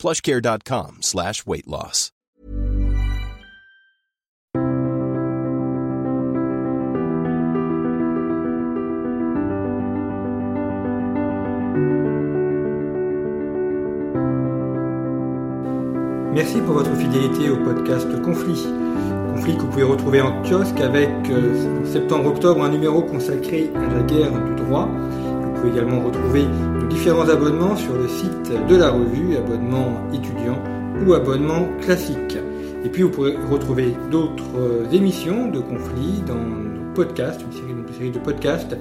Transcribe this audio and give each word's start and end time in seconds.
plushcare.com 0.00 0.98
slash 1.02 1.44
weight. 1.46 1.60
Merci 16.32 16.60
pour 16.62 16.74
votre 16.74 16.94
fidélité 16.96 17.50
au 17.50 17.56
podcast 17.58 18.08
Conflit. 18.22 18.66
Conflit 19.34 19.56
que 19.56 19.60
vous 19.60 19.68
pouvez 19.68 19.82
retrouver 19.82 20.22
en 20.22 20.42
kiosque 20.42 20.80
avec 20.80 21.10
euh, 21.28 21.84
septembre-octobre 21.84 22.62
un 22.64 22.70
numéro 22.70 23.02
consacré 23.02 23.70
à 23.74 23.94
la 23.94 24.02
guerre 24.04 24.32
du 24.44 24.54
droit. 24.64 24.88
Vous 25.54 25.60
pouvez 25.60 25.72
également 25.72 26.00
retrouver 26.00 26.44
différents 26.88 27.28
abonnements 27.28 27.76
sur 27.76 27.94
le 27.94 28.08
site 28.08 28.68
de 28.68 28.76
la 28.76 28.90
revue, 28.90 29.36
abonnement 29.36 30.00
étudiant 30.12 30.62
ou 31.04 31.12
abonnement 31.12 31.68
classique. 31.80 32.38
Et 32.84 32.88
puis 32.88 33.02
vous 33.02 33.10
pourrez 33.10 33.36
retrouver 33.50 33.92
d'autres 34.10 34.56
euh, 34.56 34.90
émissions 34.90 35.48
de 35.48 35.60
conflit 35.60 36.22
dans 36.26 36.34
nos 36.34 36.94
podcasts, 36.94 37.40
une 37.42 37.52
série, 37.52 37.72
une 37.72 37.94
série 37.94 38.10
de 38.10 38.18
podcasts, 38.18 38.76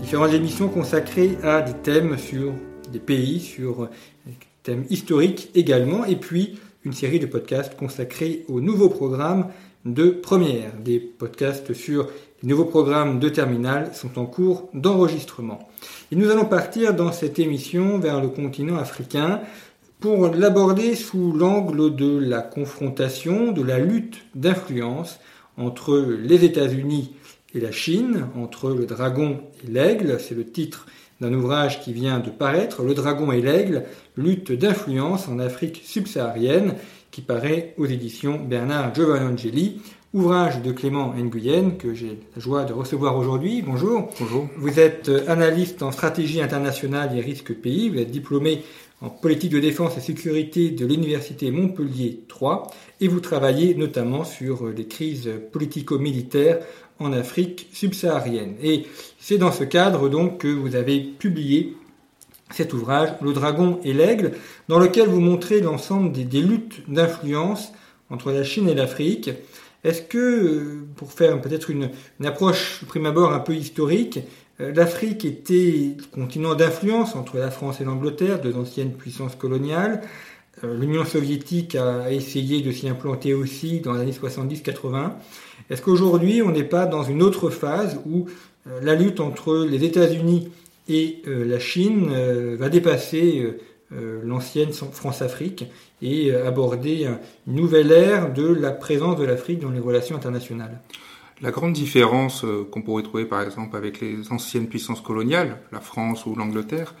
différentes 0.00 0.32
émissions 0.32 0.68
consacrées 0.68 1.38
à 1.42 1.60
des 1.60 1.74
thèmes 1.74 2.16
sur 2.18 2.52
des 2.90 2.98
pays, 2.98 3.40
sur 3.40 3.88
des 4.26 4.32
thèmes 4.62 4.84
historiques 4.90 5.50
également, 5.54 6.04
et 6.04 6.16
puis 6.16 6.58
une 6.84 6.92
série 6.92 7.20
de 7.20 7.26
podcasts 7.26 7.76
consacrés 7.76 8.44
aux 8.48 8.60
nouveaux 8.60 8.88
programmes 8.88 9.48
de 9.84 10.10
première. 10.10 10.72
Des 10.82 10.98
podcasts 10.98 11.72
sur 11.72 12.08
les 12.42 12.48
nouveaux 12.48 12.64
programmes 12.64 13.18
de 13.18 13.28
terminale 13.28 13.94
sont 13.94 14.18
en 14.18 14.26
cours 14.26 14.68
d'enregistrement. 14.74 15.68
Et 16.10 16.16
nous 16.16 16.30
allons 16.30 16.44
partir 16.44 16.94
dans 16.94 17.12
cette 17.12 17.38
émission 17.38 17.98
vers 17.98 18.20
le 18.20 18.28
continent 18.28 18.76
africain 18.76 19.40
pour 20.00 20.28
l'aborder 20.28 20.96
sous 20.96 21.32
l'angle 21.32 21.94
de 21.94 22.18
la 22.18 22.40
confrontation, 22.40 23.52
de 23.52 23.62
la 23.62 23.78
lutte 23.78 24.24
d'influence 24.34 25.20
entre 25.56 25.96
les 25.98 26.44
États-Unis 26.44 27.14
et 27.54 27.60
la 27.60 27.70
Chine, 27.70 28.26
entre 28.36 28.70
le 28.70 28.86
dragon 28.86 29.40
et 29.62 29.70
l'aigle, 29.70 30.18
c'est 30.18 30.34
le 30.34 30.44
titre 30.44 30.86
d'un 31.22 31.32
ouvrage 31.34 31.80
qui 31.80 31.92
vient 31.92 32.18
de 32.18 32.30
paraître, 32.30 32.82
Le 32.82 32.94
Dragon 32.94 33.30
et 33.30 33.40
l'Aigle, 33.40 33.84
lutte 34.16 34.50
d'influence 34.50 35.28
en 35.28 35.38
Afrique 35.38 35.80
subsaharienne, 35.84 36.74
qui 37.12 37.20
paraît 37.20 37.74
aux 37.78 37.86
éditions 37.86 38.40
Bernard 38.40 38.92
Giovannangeli, 38.94 39.80
ouvrage 40.14 40.60
de 40.60 40.72
Clément 40.72 41.14
Nguyen 41.16 41.70
que 41.78 41.94
j'ai 41.94 42.18
la 42.34 42.42
joie 42.42 42.64
de 42.64 42.72
recevoir 42.74 43.16
aujourd'hui. 43.16 43.62
Bonjour. 43.62 44.10
Bonjour. 44.20 44.46
Vous 44.58 44.78
êtes 44.78 45.10
analyste 45.26 45.82
en 45.82 45.90
stratégie 45.90 46.42
internationale 46.42 47.16
et 47.16 47.20
risques 47.20 47.54
pays, 47.54 47.88
vous 47.88 47.98
êtes 47.98 48.10
diplômé 48.10 48.62
en 49.00 49.08
politique 49.08 49.52
de 49.52 49.58
défense 49.58 49.96
et 49.96 50.00
sécurité 50.00 50.70
de 50.70 50.84
l'Université 50.84 51.50
Montpellier 51.50 52.20
3 52.28 52.70
et 53.00 53.08
vous 53.08 53.20
travaillez 53.20 53.74
notamment 53.74 54.24
sur 54.24 54.68
les 54.68 54.86
crises 54.86 55.30
politico-militaires 55.50 56.58
en 56.98 57.12
Afrique 57.14 57.68
subsaharienne. 57.72 58.54
Et 58.62 58.84
c'est 59.18 59.38
dans 59.38 59.50
ce 59.50 59.64
cadre 59.64 60.10
donc 60.10 60.38
que 60.38 60.48
vous 60.48 60.76
avez 60.76 61.00
publié 61.00 61.74
cet 62.50 62.74
ouvrage, 62.74 63.08
Le 63.22 63.32
Dragon 63.32 63.80
et 63.82 63.94
l'Aigle, 63.94 64.32
dans 64.68 64.78
lequel 64.78 65.08
vous 65.08 65.20
montrez 65.20 65.62
l'ensemble 65.62 66.12
des, 66.12 66.24
des 66.24 66.42
luttes 66.42 66.82
d'influence 66.86 67.72
entre 68.10 68.30
la 68.30 68.44
Chine 68.44 68.68
et 68.68 68.74
l'Afrique. 68.74 69.30
Est-ce 69.84 70.02
que, 70.02 70.84
pour 70.96 71.12
faire 71.12 71.40
peut-être 71.40 71.70
une, 71.70 71.90
approche 72.24 72.84
prime 72.86 73.06
abord 73.06 73.32
un 73.32 73.40
peu 73.40 73.54
historique, 73.54 74.20
l'Afrique 74.58 75.24
était 75.24 75.96
continent 76.12 76.54
d'influence 76.54 77.16
entre 77.16 77.38
la 77.38 77.50
France 77.50 77.80
et 77.80 77.84
l'Angleterre, 77.84 78.40
deux 78.40 78.54
anciennes 78.54 78.92
puissances 78.92 79.34
coloniales. 79.34 80.02
L'Union 80.62 81.04
soviétique 81.04 81.74
a 81.74 82.12
essayé 82.12 82.60
de 82.60 82.70
s'y 82.70 82.88
implanter 82.88 83.34
aussi 83.34 83.80
dans 83.80 83.94
les 83.94 84.02
années 84.02 84.12
70-80. 84.12 85.14
Est-ce 85.68 85.82
qu'aujourd'hui, 85.82 86.42
on 86.42 86.52
n'est 86.52 86.62
pas 86.62 86.86
dans 86.86 87.02
une 87.02 87.22
autre 87.22 87.50
phase 87.50 87.98
où 88.06 88.26
la 88.82 88.94
lutte 88.94 89.18
entre 89.18 89.66
les 89.68 89.82
États-Unis 89.84 90.50
et 90.88 91.22
la 91.26 91.58
Chine 91.58 92.12
va 92.56 92.68
dépasser 92.68 93.56
l'ancienne 94.22 94.72
France-Afrique 94.72 95.64
et 96.00 96.34
aborder 96.34 97.08
une 97.46 97.54
nouvelle 97.54 97.92
ère 97.92 98.32
de 98.32 98.46
la 98.46 98.70
présence 98.70 99.18
de 99.18 99.24
l'Afrique 99.24 99.60
dans 99.60 99.70
les 99.70 99.80
relations 99.80 100.16
internationales 100.16 100.80
La 101.40 101.50
grande 101.50 101.74
différence 101.74 102.44
qu'on 102.70 102.82
pourrait 102.82 103.02
trouver 103.02 103.26
par 103.26 103.42
exemple 103.42 103.76
avec 103.76 104.00
les 104.00 104.32
anciennes 104.32 104.68
puissances 104.68 105.00
coloniales, 105.00 105.58
la 105.72 105.80
France 105.80 106.26
ou 106.26 106.34
l'Angleterre, 106.34 106.94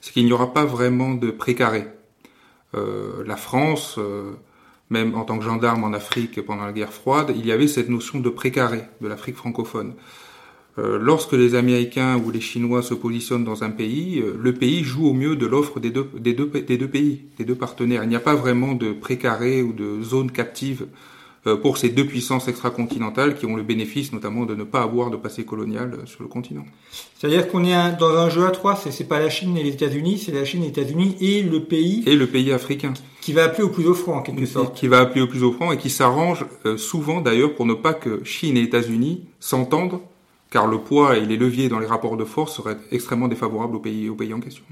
c'est 0.00 0.12
qu'il 0.12 0.24
n'y 0.24 0.32
aura 0.32 0.52
pas 0.52 0.64
vraiment 0.64 1.14
de 1.14 1.30
précaré. 1.30 1.86
Euh, 2.74 3.24
la 3.26 3.36
France, 3.36 3.96
euh, 3.98 4.32
même 4.90 5.14
en 5.14 5.24
tant 5.24 5.38
que 5.38 5.44
gendarme 5.44 5.84
en 5.84 5.92
Afrique 5.92 6.44
pendant 6.44 6.64
la 6.64 6.72
guerre 6.72 6.92
froide, 6.92 7.32
il 7.34 7.46
y 7.46 7.52
avait 7.52 7.68
cette 7.68 7.88
notion 7.88 8.20
de 8.20 8.28
précaré 8.28 8.82
de 9.00 9.08
l'Afrique 9.08 9.36
francophone. 9.36 9.94
Euh, 10.78 10.98
lorsque 11.00 11.32
les 11.32 11.54
Américains 11.54 12.16
ou 12.24 12.30
les 12.30 12.40
Chinois 12.40 12.82
se 12.82 12.94
positionnent 12.94 13.44
dans 13.44 13.64
un 13.64 13.70
pays, 13.70 14.22
le 14.38 14.54
pays 14.54 14.84
joue 14.84 15.08
au 15.08 15.12
mieux 15.12 15.36
de 15.36 15.46
l'offre 15.46 15.80
des 15.80 15.90
deux, 15.90 16.08
des, 16.18 16.34
deux, 16.34 16.46
des 16.46 16.78
deux 16.78 16.88
pays, 16.88 17.22
des 17.36 17.44
deux 17.44 17.54
partenaires. 17.54 18.04
Il 18.04 18.08
n'y 18.08 18.16
a 18.16 18.20
pas 18.20 18.34
vraiment 18.34 18.74
de 18.74 18.92
précaré 18.92 19.62
ou 19.62 19.72
de 19.72 20.02
zone 20.02 20.30
captive 20.30 20.86
pour 21.62 21.78
ces 21.78 21.88
deux 21.88 22.04
puissances 22.04 22.48
extracontinentales 22.48 23.34
qui 23.34 23.46
ont 23.46 23.56
le 23.56 23.62
bénéfice 23.62 24.12
notamment 24.12 24.44
de 24.44 24.54
ne 24.54 24.64
pas 24.64 24.82
avoir 24.82 25.10
de 25.10 25.16
passé 25.16 25.44
colonial 25.44 25.96
sur 26.04 26.22
le 26.22 26.28
continent. 26.28 26.64
C'est-à-dire 27.16 27.48
qu'on 27.48 27.64
est 27.64 27.96
dans 27.98 28.16
un 28.16 28.28
jeu 28.28 28.44
à 28.44 28.50
trois, 28.50 28.76
c'est 28.76 29.08
pas 29.08 29.18
la 29.18 29.30
Chine 29.30 29.56
et 29.56 29.62
les 29.62 29.70
États-Unis, 29.70 30.18
c'est 30.18 30.32
la 30.32 30.44
Chine 30.44 30.62
et 30.62 30.66
les 30.66 30.70
États-Unis 30.70 31.16
et 31.20 31.42
le 31.42 31.64
pays 31.64 32.02
et 32.06 32.16
le 32.16 32.26
pays 32.26 32.52
africain 32.52 32.92
qui 33.20 33.32
va 33.32 33.44
appeler 33.44 33.62
au 33.62 33.68
plus 33.68 33.86
offrant 33.86 34.16
en 34.16 34.22
quelque 34.22 34.46
sorte. 34.46 34.76
Qui 34.76 34.88
va 34.88 35.00
appeler 35.00 35.20
au 35.20 35.26
plus 35.26 35.42
offrant 35.42 35.70
et 35.70 35.76
qui 35.76 35.90
s'arrange 35.90 36.46
souvent 36.76 37.20
d'ailleurs 37.20 37.54
pour 37.54 37.66
ne 37.66 37.74
pas 37.74 37.94
que 37.94 38.24
Chine 38.24 38.56
et 38.56 38.62
États-Unis 38.62 39.24
s'entendent, 39.38 40.00
car 40.50 40.66
le 40.66 40.78
poids 40.78 41.16
et 41.16 41.24
les 41.24 41.36
leviers 41.36 41.68
dans 41.68 41.78
les 41.78 41.86
rapports 41.86 42.16
de 42.16 42.24
force 42.24 42.56
seraient 42.56 42.78
extrêmement 42.90 43.28
défavorables 43.28 43.76
au 43.76 43.80
pays 43.80 44.08
au 44.08 44.14
pays 44.14 44.32
en 44.32 44.40
question. 44.40 44.64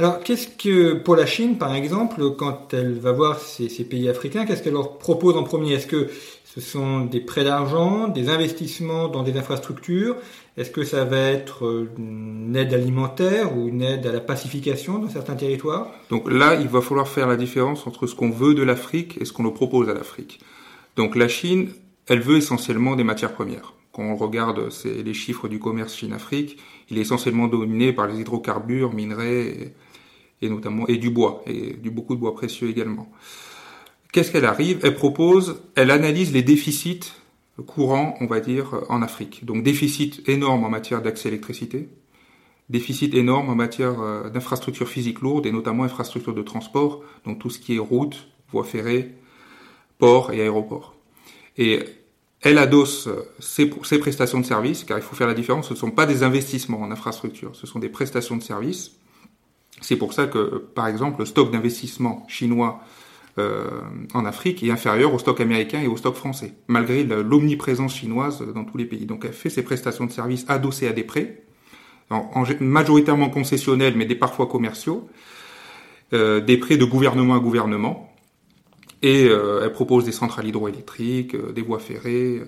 Alors, 0.00 0.20
qu'est-ce 0.20 0.46
que, 0.46 0.92
pour 0.92 1.16
la 1.16 1.26
Chine, 1.26 1.58
par 1.58 1.74
exemple, 1.74 2.22
quand 2.36 2.72
elle 2.72 2.92
va 3.00 3.10
voir 3.10 3.40
ces, 3.40 3.68
ces 3.68 3.82
pays 3.82 4.08
africains, 4.08 4.46
qu'est-ce 4.46 4.62
qu'elle 4.62 4.74
leur 4.74 4.96
propose 4.98 5.36
en 5.36 5.42
premier? 5.42 5.72
Est-ce 5.72 5.88
que 5.88 6.08
ce 6.44 6.60
sont 6.60 7.00
des 7.00 7.20
prêts 7.20 7.42
d'argent, 7.42 8.06
des 8.06 8.28
investissements 8.28 9.08
dans 9.08 9.24
des 9.24 9.36
infrastructures? 9.36 10.16
Est-ce 10.56 10.70
que 10.70 10.84
ça 10.84 11.04
va 11.04 11.18
être 11.18 11.88
une 11.98 12.54
aide 12.54 12.72
alimentaire 12.74 13.56
ou 13.56 13.66
une 13.68 13.82
aide 13.82 14.06
à 14.06 14.12
la 14.12 14.20
pacification 14.20 14.98
dans 14.98 15.08
certains 15.08 15.34
territoires? 15.34 15.88
Donc 16.10 16.30
là, 16.30 16.54
il 16.54 16.68
va 16.68 16.80
falloir 16.80 17.08
faire 17.08 17.26
la 17.26 17.36
différence 17.36 17.86
entre 17.86 18.06
ce 18.06 18.14
qu'on 18.14 18.30
veut 18.30 18.54
de 18.54 18.62
l'Afrique 18.62 19.18
et 19.20 19.24
ce 19.24 19.32
qu'on 19.32 19.42
nous 19.42 19.52
propose 19.52 19.88
à 19.88 19.94
l'Afrique. 19.94 20.40
Donc 20.96 21.16
la 21.16 21.28
Chine, 21.28 21.70
elle 22.06 22.20
veut 22.20 22.36
essentiellement 22.36 22.94
des 22.94 23.04
matières 23.04 23.32
premières. 23.32 23.74
Quand 23.98 24.04
on 24.04 24.14
regarde 24.14 24.68
les 24.84 25.12
chiffres 25.12 25.48
du 25.48 25.58
commerce 25.58 25.96
Chine-Afrique, 25.96 26.56
il 26.88 26.98
est 26.98 27.00
essentiellement 27.00 27.48
dominé 27.48 27.92
par 27.92 28.06
les 28.06 28.20
hydrocarbures, 28.20 28.94
minerais... 28.94 29.74
Et 30.40 30.48
notamment 30.48 30.86
et 30.86 30.98
du 30.98 31.10
bois 31.10 31.42
et 31.46 31.72
du 31.72 31.90
beaucoup 31.90 32.14
de 32.14 32.20
bois 32.20 32.32
précieux 32.32 32.68
également. 32.68 33.10
Qu'est-ce 34.12 34.30
qu'elle 34.30 34.44
arrive? 34.44 34.78
Elle 34.84 34.94
propose, 34.94 35.60
elle 35.74 35.90
analyse 35.90 36.32
les 36.32 36.44
déficits 36.44 37.12
courants, 37.66 38.14
on 38.20 38.26
va 38.26 38.38
dire, 38.38 38.84
en 38.88 39.02
Afrique. 39.02 39.44
Donc 39.44 39.64
déficit 39.64 40.28
énorme 40.28 40.62
en 40.62 40.70
matière 40.70 41.02
d'accès 41.02 41.26
à 41.26 41.30
l'électricité, 41.32 41.88
déficit 42.68 43.14
énorme 43.14 43.48
en 43.48 43.56
matière 43.56 44.30
d'infrastructures 44.30 44.88
physiques 44.88 45.22
lourdes 45.22 45.44
et 45.44 45.50
notamment 45.50 45.82
infrastructures 45.82 46.34
de 46.34 46.42
transport, 46.42 47.02
donc 47.24 47.40
tout 47.40 47.50
ce 47.50 47.58
qui 47.58 47.74
est 47.74 47.80
route, 47.80 48.28
voies 48.52 48.62
ferrées, 48.62 49.16
ports 49.98 50.32
et 50.32 50.40
aéroports. 50.40 50.94
Et 51.56 51.80
elle 52.42 52.58
adosse 52.58 53.08
ses, 53.40 53.68
prestations 53.68 54.40
de 54.40 54.46
services, 54.46 54.84
car 54.84 54.98
il 54.98 55.02
faut 55.02 55.16
faire 55.16 55.26
la 55.26 55.34
différence, 55.34 55.68
ce 55.68 55.74
ne 55.74 55.78
sont 55.78 55.90
pas 55.90 56.06
des 56.06 56.22
investissements 56.22 56.80
en 56.80 56.90
infrastructure, 56.90 57.56
ce 57.56 57.66
sont 57.66 57.78
des 57.78 57.88
prestations 57.88 58.36
de 58.36 58.42
services 58.42 58.98
c'est 59.80 59.96
pour 59.96 60.12
ça 60.12 60.26
que, 60.26 60.64
par 60.74 60.86
exemple, 60.88 61.20
le 61.20 61.26
stock 61.26 61.50
d'investissement 61.50 62.24
chinois 62.28 62.80
euh, 63.38 63.68
en 64.14 64.24
Afrique 64.24 64.62
est 64.62 64.70
inférieur 64.70 65.14
au 65.14 65.18
stock 65.18 65.40
américain 65.40 65.80
et 65.80 65.86
au 65.86 65.96
stock 65.96 66.16
français, 66.16 66.54
malgré 66.66 67.04
l'omniprésence 67.04 67.94
chinoise 67.94 68.42
dans 68.54 68.64
tous 68.64 68.78
les 68.78 68.84
pays. 68.84 69.06
Donc 69.06 69.24
elle 69.24 69.32
fait 69.32 69.50
ses 69.50 69.62
prestations 69.62 70.06
de 70.06 70.12
services 70.12 70.44
adossées 70.48 70.88
à 70.88 70.92
des 70.92 71.04
prêts, 71.04 71.44
en, 72.10 72.30
en, 72.34 72.44
majoritairement 72.60 73.30
concessionnels, 73.30 73.94
mais 73.96 74.06
des 74.06 74.16
parfois 74.16 74.46
commerciaux, 74.46 75.08
euh, 76.12 76.40
des 76.40 76.56
prêts 76.56 76.76
de 76.76 76.84
gouvernement 76.84 77.34
à 77.34 77.38
gouvernement. 77.38 78.07
Et 79.02 79.26
elle 79.26 79.72
propose 79.72 80.04
des 80.04 80.12
centrales 80.12 80.46
hydroélectriques, 80.46 81.36
des 81.54 81.62
voies 81.62 81.78
ferrées 81.78 82.42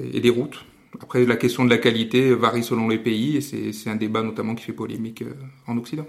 et 0.00 0.20
des 0.20 0.30
routes. 0.30 0.64
Après, 1.02 1.26
la 1.26 1.36
question 1.36 1.64
de 1.64 1.70
la 1.70 1.78
qualité 1.78 2.32
varie 2.34 2.64
selon 2.64 2.88
les 2.88 2.98
pays 2.98 3.36
et 3.36 3.72
c'est 3.72 3.90
un 3.90 3.96
débat 3.96 4.22
notamment 4.22 4.54
qui 4.54 4.64
fait 4.64 4.72
polémique 4.72 5.22
en 5.66 5.76
Occident. 5.76 6.06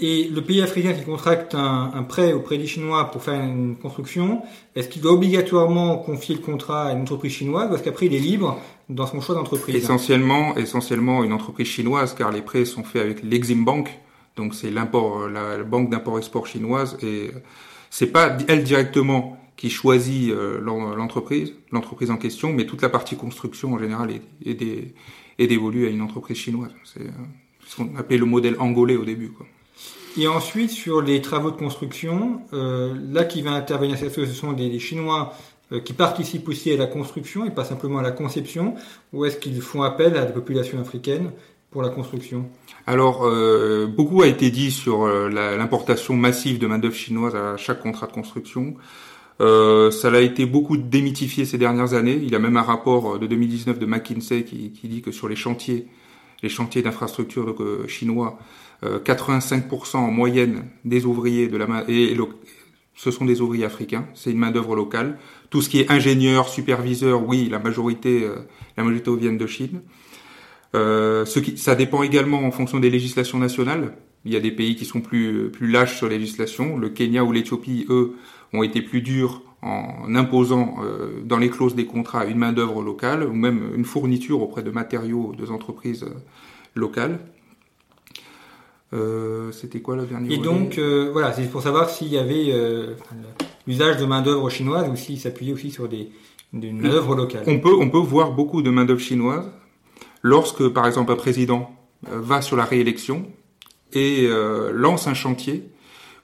Et 0.00 0.28
le 0.28 0.42
pays 0.42 0.62
africain 0.62 0.92
qui 0.92 1.02
contracte 1.02 1.56
un, 1.56 2.04
prêt 2.04 2.32
auprès 2.32 2.56
des 2.56 2.68
Chinois 2.68 3.10
pour 3.10 3.20
faire 3.20 3.42
une 3.42 3.74
construction, 3.76 4.42
est-ce 4.76 4.88
qu'il 4.88 5.02
doit 5.02 5.12
obligatoirement 5.12 5.96
confier 5.98 6.36
le 6.36 6.40
contrat 6.40 6.86
à 6.86 6.92
une 6.92 7.00
entreprise 7.00 7.32
chinoise 7.32 7.68
ou 7.68 7.74
est-ce 7.74 7.82
qu'après 7.82 8.06
il 8.06 8.14
est 8.14 8.20
libre 8.20 8.60
dans 8.88 9.08
son 9.08 9.20
choix 9.20 9.34
d'entreprise? 9.34 9.74
Essentiellement, 9.74 10.56
essentiellement 10.56 11.24
une 11.24 11.32
entreprise 11.32 11.66
chinoise 11.66 12.14
car 12.14 12.30
les 12.30 12.42
prêts 12.42 12.64
sont 12.64 12.84
faits 12.84 13.02
avec 13.02 13.24
l'Exim 13.24 13.64
Bank, 13.64 13.90
donc 14.36 14.54
c'est 14.54 14.70
l'import, 14.70 15.28
la 15.28 15.64
banque 15.64 15.90
d'import-export 15.90 16.46
chinoise 16.46 16.96
et 17.02 17.32
c'est 17.90 18.08
pas 18.08 18.36
elle 18.48 18.64
directement 18.64 19.38
qui 19.58 19.70
choisit 19.70 20.30
euh, 20.30 20.60
l'entreprise, 20.60 21.52
l'entreprise 21.72 22.10
en 22.10 22.16
question, 22.16 22.52
mais 22.52 22.64
toute 22.64 22.80
la 22.80 22.88
partie 22.88 23.16
construction 23.16 23.74
en 23.74 23.78
général 23.78 24.10
est, 24.46 24.94
dévolue 25.38 25.86
à 25.86 25.90
une 25.90 26.00
entreprise 26.00 26.36
chinoise. 26.36 26.70
C'est 26.84 27.02
euh, 27.02 27.10
ce 27.66 27.76
qu'on 27.76 27.96
appelait 27.96 28.18
le 28.18 28.24
modèle 28.24 28.54
angolais 28.60 28.96
au 28.96 29.04
début. 29.04 29.30
Quoi. 29.30 29.46
Et 30.16 30.28
ensuite, 30.28 30.70
sur 30.70 31.02
les 31.02 31.20
travaux 31.20 31.50
de 31.50 31.56
construction, 31.56 32.40
euh, 32.52 32.94
là 33.10 33.24
qui 33.24 33.42
va 33.42 33.50
intervenir, 33.50 33.98
ce 33.98 34.26
sont 34.26 34.52
des, 34.52 34.78
Chinois 34.78 35.34
qui 35.84 35.92
participent 35.92 36.48
aussi 36.48 36.72
à 36.72 36.78
la 36.78 36.86
construction 36.86 37.44
et 37.44 37.50
pas 37.50 37.64
simplement 37.64 37.98
à 37.98 38.02
la 38.02 38.12
conception, 38.12 38.74
ou 39.12 39.26
est-ce 39.26 39.36
qu'ils 39.36 39.60
font 39.60 39.82
appel 39.82 40.16
à 40.16 40.24
la 40.24 40.32
population 40.32 40.80
africaine 40.80 41.32
pour 41.70 41.82
la 41.82 41.90
construction 41.90 42.48
Alors, 42.86 43.26
euh, 43.26 43.86
beaucoup 43.86 44.22
a 44.22 44.26
été 44.26 44.50
dit 44.50 44.70
sur 44.70 45.06
l'importation 45.06 46.16
massive 46.16 46.58
de 46.58 46.66
main-d'œuvre 46.66 46.94
chinoise 46.94 47.34
à 47.34 47.56
chaque 47.56 47.80
contrat 47.80 48.06
de 48.06 48.12
construction. 48.12 48.74
ça 49.38 50.08
a 50.12 50.20
été 50.20 50.46
beaucoup 50.46 50.76
démythifié 50.76 51.44
ces 51.44 51.58
dernières 51.58 51.94
années. 51.94 52.18
Il 52.22 52.30
y 52.30 52.34
a 52.34 52.38
même 52.38 52.56
un 52.56 52.62
rapport 52.62 53.18
de 53.18 53.26
2019 53.26 53.78
de 53.78 53.86
McKinsey 53.86 54.44
qui, 54.44 54.88
dit 54.88 55.02
que 55.02 55.12
sur 55.12 55.28
les 55.28 55.36
chantiers, 55.36 55.86
les 56.42 56.48
chantiers 56.48 56.82
d'infrastructure 56.82 57.54
chinois, 57.86 58.38
85% 58.82 59.96
euh, 59.96 59.98
en 59.98 60.10
moyenne 60.10 60.64
des 60.84 61.04
ouvriers 61.04 61.48
de 61.48 61.56
la 61.56 61.66
main 61.66 61.84
et 61.88 62.16
ce 62.94 63.10
sont 63.10 63.24
des 63.24 63.40
ouvriers 63.40 63.64
africains, 63.64 64.06
c'est 64.14 64.30
une 64.30 64.38
main 64.38 64.50
d'œuvre 64.50 64.74
locale. 64.74 65.18
Tout 65.50 65.62
ce 65.62 65.68
qui 65.68 65.80
est 65.80 65.90
ingénieur, 65.90 66.48
superviseur, 66.48 67.26
oui, 67.26 67.48
la 67.48 67.58
majorité, 67.58 68.24
euh, 68.24 68.36
la 68.76 68.84
majorité 68.84 69.16
viennent 69.16 69.38
de 69.38 69.46
Chine. 69.46 69.82
Euh, 70.74 71.24
ce 71.24 71.38
qui, 71.38 71.56
ça 71.56 71.74
dépend 71.74 72.02
également 72.02 72.44
en 72.44 72.50
fonction 72.50 72.78
des 72.78 72.90
législations 72.90 73.38
nationales. 73.38 73.94
Il 74.24 74.32
y 74.32 74.36
a 74.36 74.40
des 74.40 74.50
pays 74.50 74.76
qui 74.76 74.84
sont 74.84 75.00
plus 75.00 75.50
plus 75.50 75.70
lâches 75.70 75.96
sur 75.96 76.08
les 76.08 76.18
législations. 76.18 76.76
Le 76.76 76.88
Kenya 76.90 77.24
ou 77.24 77.32
l'Éthiopie, 77.32 77.86
eux, 77.88 78.14
ont 78.52 78.62
été 78.62 78.82
plus 78.82 79.00
durs 79.00 79.42
en 79.62 80.14
imposant 80.14 80.76
euh, 80.82 81.20
dans 81.24 81.38
les 81.38 81.50
clauses 81.50 81.74
des 81.74 81.86
contrats 81.86 82.26
une 82.26 82.38
main 82.38 82.52
d'œuvre 82.52 82.82
locale 82.82 83.24
ou 83.24 83.32
même 83.32 83.72
une 83.74 83.84
fourniture 83.84 84.42
auprès 84.42 84.62
de 84.62 84.70
matériaux 84.70 85.34
de 85.36 85.46
entreprises 85.46 86.06
locales. 86.74 87.18
Euh, 88.94 89.52
c'était 89.52 89.80
quoi 89.80 89.96
le 89.96 90.06
dernier 90.06 90.34
Et 90.34 90.38
donc, 90.38 90.78
euh, 90.78 91.10
voilà, 91.12 91.32
c'est 91.32 91.50
pour 91.50 91.62
savoir 91.62 91.90
s'il 91.90 92.08
y 92.08 92.16
avait 92.16 92.46
euh, 92.48 92.94
l'usage 93.66 93.98
de 93.98 94.06
main-d'œuvre 94.06 94.48
chinoise 94.48 94.88
ou 94.88 94.96
s'il 94.96 95.18
s'appuyait 95.18 95.52
aussi 95.52 95.70
sur 95.70 95.88
des, 95.88 96.10
des 96.54 96.72
main-d'œuvre 96.72 97.14
locale. 97.14 97.44
On 97.46 97.58
peut, 97.58 97.74
on 97.78 97.90
peut 97.90 97.98
voir 97.98 98.32
beaucoup 98.32 98.62
de 98.62 98.70
main-d'œuvre 98.70 99.00
chinoise 99.00 99.44
lorsque, 100.22 100.68
par 100.68 100.86
exemple, 100.86 101.12
un 101.12 101.16
président 101.16 101.74
va 102.02 102.42
sur 102.42 102.56
la 102.56 102.64
réélection 102.64 103.26
et 103.92 104.28
lance 104.72 105.06
un 105.06 105.14
chantier 105.14 105.68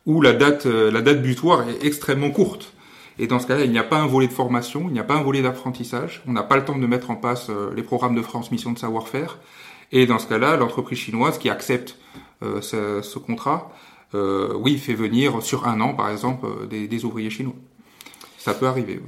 où 0.06 0.20
la 0.20 0.32
date, 0.32 0.66
la 0.66 1.00
date 1.00 1.22
butoir 1.22 1.68
est 1.68 1.84
extrêmement 1.84 2.30
courte. 2.30 2.72
Et 3.18 3.26
dans 3.26 3.38
ce 3.38 3.46
cas-là, 3.46 3.64
il 3.64 3.70
n'y 3.70 3.78
a 3.78 3.84
pas 3.84 3.98
un 3.98 4.06
volet 4.06 4.28
de 4.28 4.32
formation, 4.32 4.84
il 4.88 4.92
n'y 4.92 5.00
a 5.00 5.04
pas 5.04 5.14
un 5.14 5.22
volet 5.22 5.42
d'apprentissage, 5.42 6.22
on 6.28 6.32
n'a 6.32 6.42
pas 6.42 6.56
le 6.56 6.64
temps 6.64 6.78
de 6.78 6.86
mettre 6.86 7.10
en 7.10 7.16
place 7.16 7.50
les 7.74 7.82
programmes 7.82 8.14
de 8.14 8.22
transmission 8.22 8.72
de 8.72 8.78
savoir-faire. 8.78 9.38
Et 9.92 10.06
dans 10.06 10.18
ce 10.18 10.26
cas-là, 10.26 10.56
l'entreprise 10.56 10.98
chinoise 10.98 11.38
qui 11.38 11.48
accepte 11.48 11.98
euh, 12.42 12.60
ce, 12.60 13.18
contrat, 13.18 13.72
euh, 14.14 14.52
oui, 14.56 14.76
fait 14.76 14.94
venir 14.94 15.42
sur 15.42 15.66
un 15.66 15.80
an, 15.80 15.94
par 15.94 16.10
exemple, 16.10 16.46
euh, 16.46 16.66
des, 16.66 17.04
ouvriers 17.04 17.30
chinois. 17.30 17.54
Ça 18.38 18.54
peut 18.54 18.66
arriver. 18.66 19.00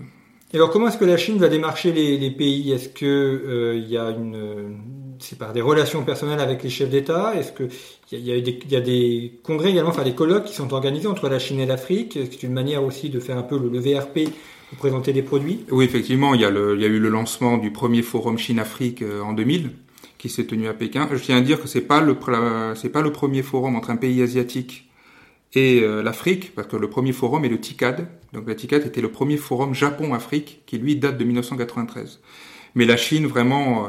Alors, 0.54 0.70
comment 0.70 0.88
est-ce 0.88 0.96
que 0.96 1.04
la 1.04 1.16
Chine 1.16 1.38
va 1.38 1.48
démarcher 1.48 1.92
les, 1.92 2.30
pays? 2.30 2.72
Est-ce 2.72 2.88
que 2.88 3.74
il 3.76 3.88
y 3.90 3.96
a 3.98 4.10
une, 4.10 4.78
c'est 5.18 5.38
par 5.38 5.52
des 5.52 5.60
relations 5.60 6.04
personnelles 6.04 6.40
avec 6.40 6.62
les 6.62 6.70
chefs 6.70 6.88
d'État? 6.88 7.34
Est-ce 7.36 7.52
que 7.52 7.64
il 8.12 8.20
y, 8.20 8.76
a, 8.76 8.80
des, 8.80 9.40
congrès 9.42 9.70
également, 9.70 9.90
enfin 9.90 10.04
des 10.04 10.14
colloques 10.14 10.44
qui 10.44 10.54
sont 10.54 10.72
organisés 10.72 11.08
entre 11.08 11.28
la 11.28 11.40
Chine 11.40 11.58
et 11.58 11.66
l'Afrique? 11.66 12.18
C'est 12.30 12.42
une 12.44 12.52
manière 12.52 12.84
aussi 12.84 13.10
de 13.10 13.18
faire 13.18 13.36
un 13.36 13.42
peu 13.42 13.58
le, 13.58 13.78
VRP 13.78 14.30
pour 14.70 14.78
présenter 14.78 15.12
des 15.12 15.22
produits? 15.22 15.64
Oui, 15.70 15.84
effectivement, 15.84 16.34
il 16.34 16.40
y, 16.40 16.44
a 16.44 16.48
eu 16.48 16.98
le 16.98 17.08
lancement 17.08 17.58
du 17.58 17.72
premier 17.72 18.02
forum 18.02 18.38
Chine-Afrique 18.38 19.02
en 19.24 19.32
2000 19.32 19.72
qui 20.18 20.28
s'est 20.28 20.46
tenu 20.46 20.68
à 20.68 20.74
Pékin. 20.74 21.08
Je 21.12 21.18
tiens 21.18 21.38
à 21.38 21.40
dire 21.40 21.60
que 21.60 21.68
c'est 21.68 21.82
pas 21.82 22.04
c'est 22.74 22.88
pas 22.88 23.02
le 23.02 23.12
premier 23.12 23.42
forum 23.42 23.76
entre 23.76 23.90
un 23.90 23.96
pays 23.96 24.22
asiatique 24.22 24.85
et 25.56 25.80
euh, 25.80 26.02
l'Afrique, 26.02 26.54
parce 26.54 26.68
que 26.68 26.76
le 26.76 26.88
premier 26.88 27.12
forum 27.12 27.44
est 27.46 27.48
le 27.48 27.58
TICAD. 27.58 28.06
Donc 28.34 28.46
la 28.46 28.54
TICAD 28.54 28.86
était 28.86 29.00
le 29.00 29.10
premier 29.10 29.38
forum 29.38 29.74
Japon-Afrique, 29.74 30.62
qui 30.66 30.76
lui 30.76 30.96
date 30.96 31.16
de 31.16 31.24
1993. 31.24 32.20
Mais 32.74 32.84
la 32.84 32.98
Chine 32.98 33.26
vraiment 33.26 33.86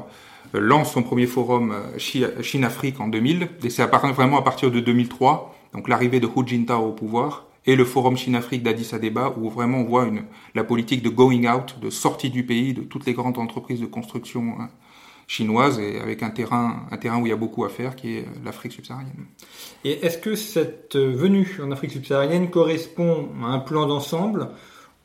euh, 0.56 0.60
lance 0.60 0.94
son 0.94 1.04
premier 1.04 1.28
forum 1.28 1.74
euh, 1.74 2.42
Chine-Afrique 2.42 3.02
en 3.02 3.10
2000, 3.10 3.50
et 3.64 3.70
c'est 3.70 3.84
vraiment 3.86 4.38
à 4.38 4.44
partir 4.44 4.72
de 4.72 4.80
2003, 4.80 5.54
donc 5.74 5.90
l'arrivée 5.90 6.22
de 6.22 6.28
Hu 6.28 6.48
Jintao 6.48 6.88
au 6.88 6.94
pouvoir, 6.94 7.48
et 7.66 7.76
le 7.76 7.84
forum 7.84 8.16
Chine-Afrique 8.16 8.64
d'Addis 8.64 8.92
Abeba, 8.94 9.34
où 9.38 9.50
vraiment 9.50 9.80
on 9.80 9.84
voit 9.84 10.06
une, 10.06 10.24
la 10.56 10.64
politique 10.64 11.04
de 11.04 11.10
going 11.10 11.54
out, 11.54 11.76
de 11.82 11.90
sortie 11.90 12.30
du 12.30 12.46
pays 12.46 12.74
de 12.74 12.82
toutes 12.82 13.06
les 13.06 13.14
grandes 13.14 13.38
entreprises 13.38 13.82
de 13.82 13.88
construction 13.88 14.56
hein, 14.58 14.70
chinoise 15.28 15.78
et 15.80 16.00
avec 16.00 16.24
un 16.24 16.30
terrain, 16.30 16.88
un 16.90 16.98
terrain 16.98 17.22
où 17.22 17.26
il 17.26 17.30
y 17.30 17.34
a 17.34 17.38
beaucoup 17.38 17.66
à 17.66 17.70
faire 17.70 17.96
qui 17.96 18.16
est 18.16 18.26
l'Afrique 18.44 18.72
subsaharienne. 18.72 19.28
Et 19.84 20.06
est-ce 20.06 20.18
que 20.18 20.36
cette 20.36 20.96
venue 20.96 21.60
en 21.62 21.72
Afrique 21.72 21.92
subsaharienne 21.92 22.50
correspond 22.50 23.28
à 23.44 23.48
un 23.48 23.60
plan 23.60 23.86
d'ensemble 23.86 24.50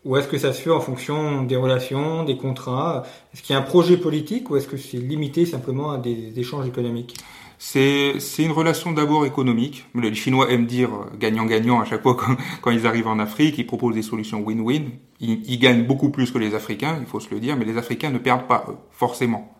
ou 0.04 0.16
est-ce 0.16 0.26
que 0.26 0.38
ça 0.38 0.52
se 0.52 0.60
fait 0.60 0.70
en 0.70 0.80
fonction 0.80 1.42
des 1.42 1.54
relations, 1.54 2.24
des 2.24 2.36
contrats? 2.36 3.04
Est-ce 3.32 3.42
qu'il 3.42 3.54
y 3.54 3.56
a 3.56 3.60
un 3.60 3.64
projet 3.64 3.96
politique 3.96 4.50
ou 4.50 4.56
est-ce 4.56 4.66
que 4.66 4.76
c'est 4.76 4.96
limité 4.96 5.46
simplement 5.46 5.92
à 5.92 5.98
des 5.98 6.32
échanges 6.38 6.66
économiques? 6.66 7.16
C'est, 7.58 8.18
c'est 8.18 8.42
une 8.42 8.50
relation 8.50 8.90
d'abord 8.90 9.24
économique. 9.24 9.86
Les 9.94 10.12
Chinois 10.14 10.50
aiment 10.50 10.66
dire 10.66 10.90
gagnant-gagnant 11.20 11.80
à 11.80 11.84
chaque 11.84 12.02
fois 12.02 12.16
quand, 12.16 12.36
quand, 12.62 12.72
ils 12.72 12.88
arrivent 12.88 13.06
en 13.06 13.20
Afrique. 13.20 13.58
Ils 13.58 13.66
proposent 13.66 13.94
des 13.94 14.02
solutions 14.02 14.40
win-win. 14.40 14.90
Ils, 15.20 15.48
ils, 15.48 15.58
gagnent 15.60 15.84
beaucoup 15.84 16.10
plus 16.10 16.32
que 16.32 16.38
les 16.38 16.56
Africains, 16.56 16.96
il 17.00 17.06
faut 17.06 17.20
se 17.20 17.32
le 17.32 17.38
dire, 17.38 17.56
mais 17.56 17.64
les 17.64 17.78
Africains 17.78 18.10
ne 18.10 18.18
perdent 18.18 18.48
pas, 18.48 18.66
forcément 18.90 19.54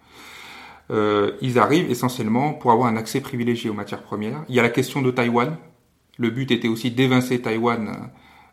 euh, 0.91 1.33
ils 1.41 1.59
arrivent 1.59 1.91
essentiellement 1.91 2.55
pour 2.55 2.73
avoir 2.73 2.89
un 2.89 2.97
accès 2.97 3.21
privilégié 3.21 3.71
aux 3.71 3.75
matières 3.75 4.03
premières. 4.03 4.45
Il 4.49 4.55
y 4.55 4.61
a 4.61 4.63
la 4.63 4.71
question 4.71 5.03
de 5.03 5.11
Taïwan. 5.11 5.57
Le 6.19 6.31
but 6.31 6.51
était 6.51 6.69
aussi 6.69 6.91
d'évincer 6.91 7.41
Taïwan 7.41 8.11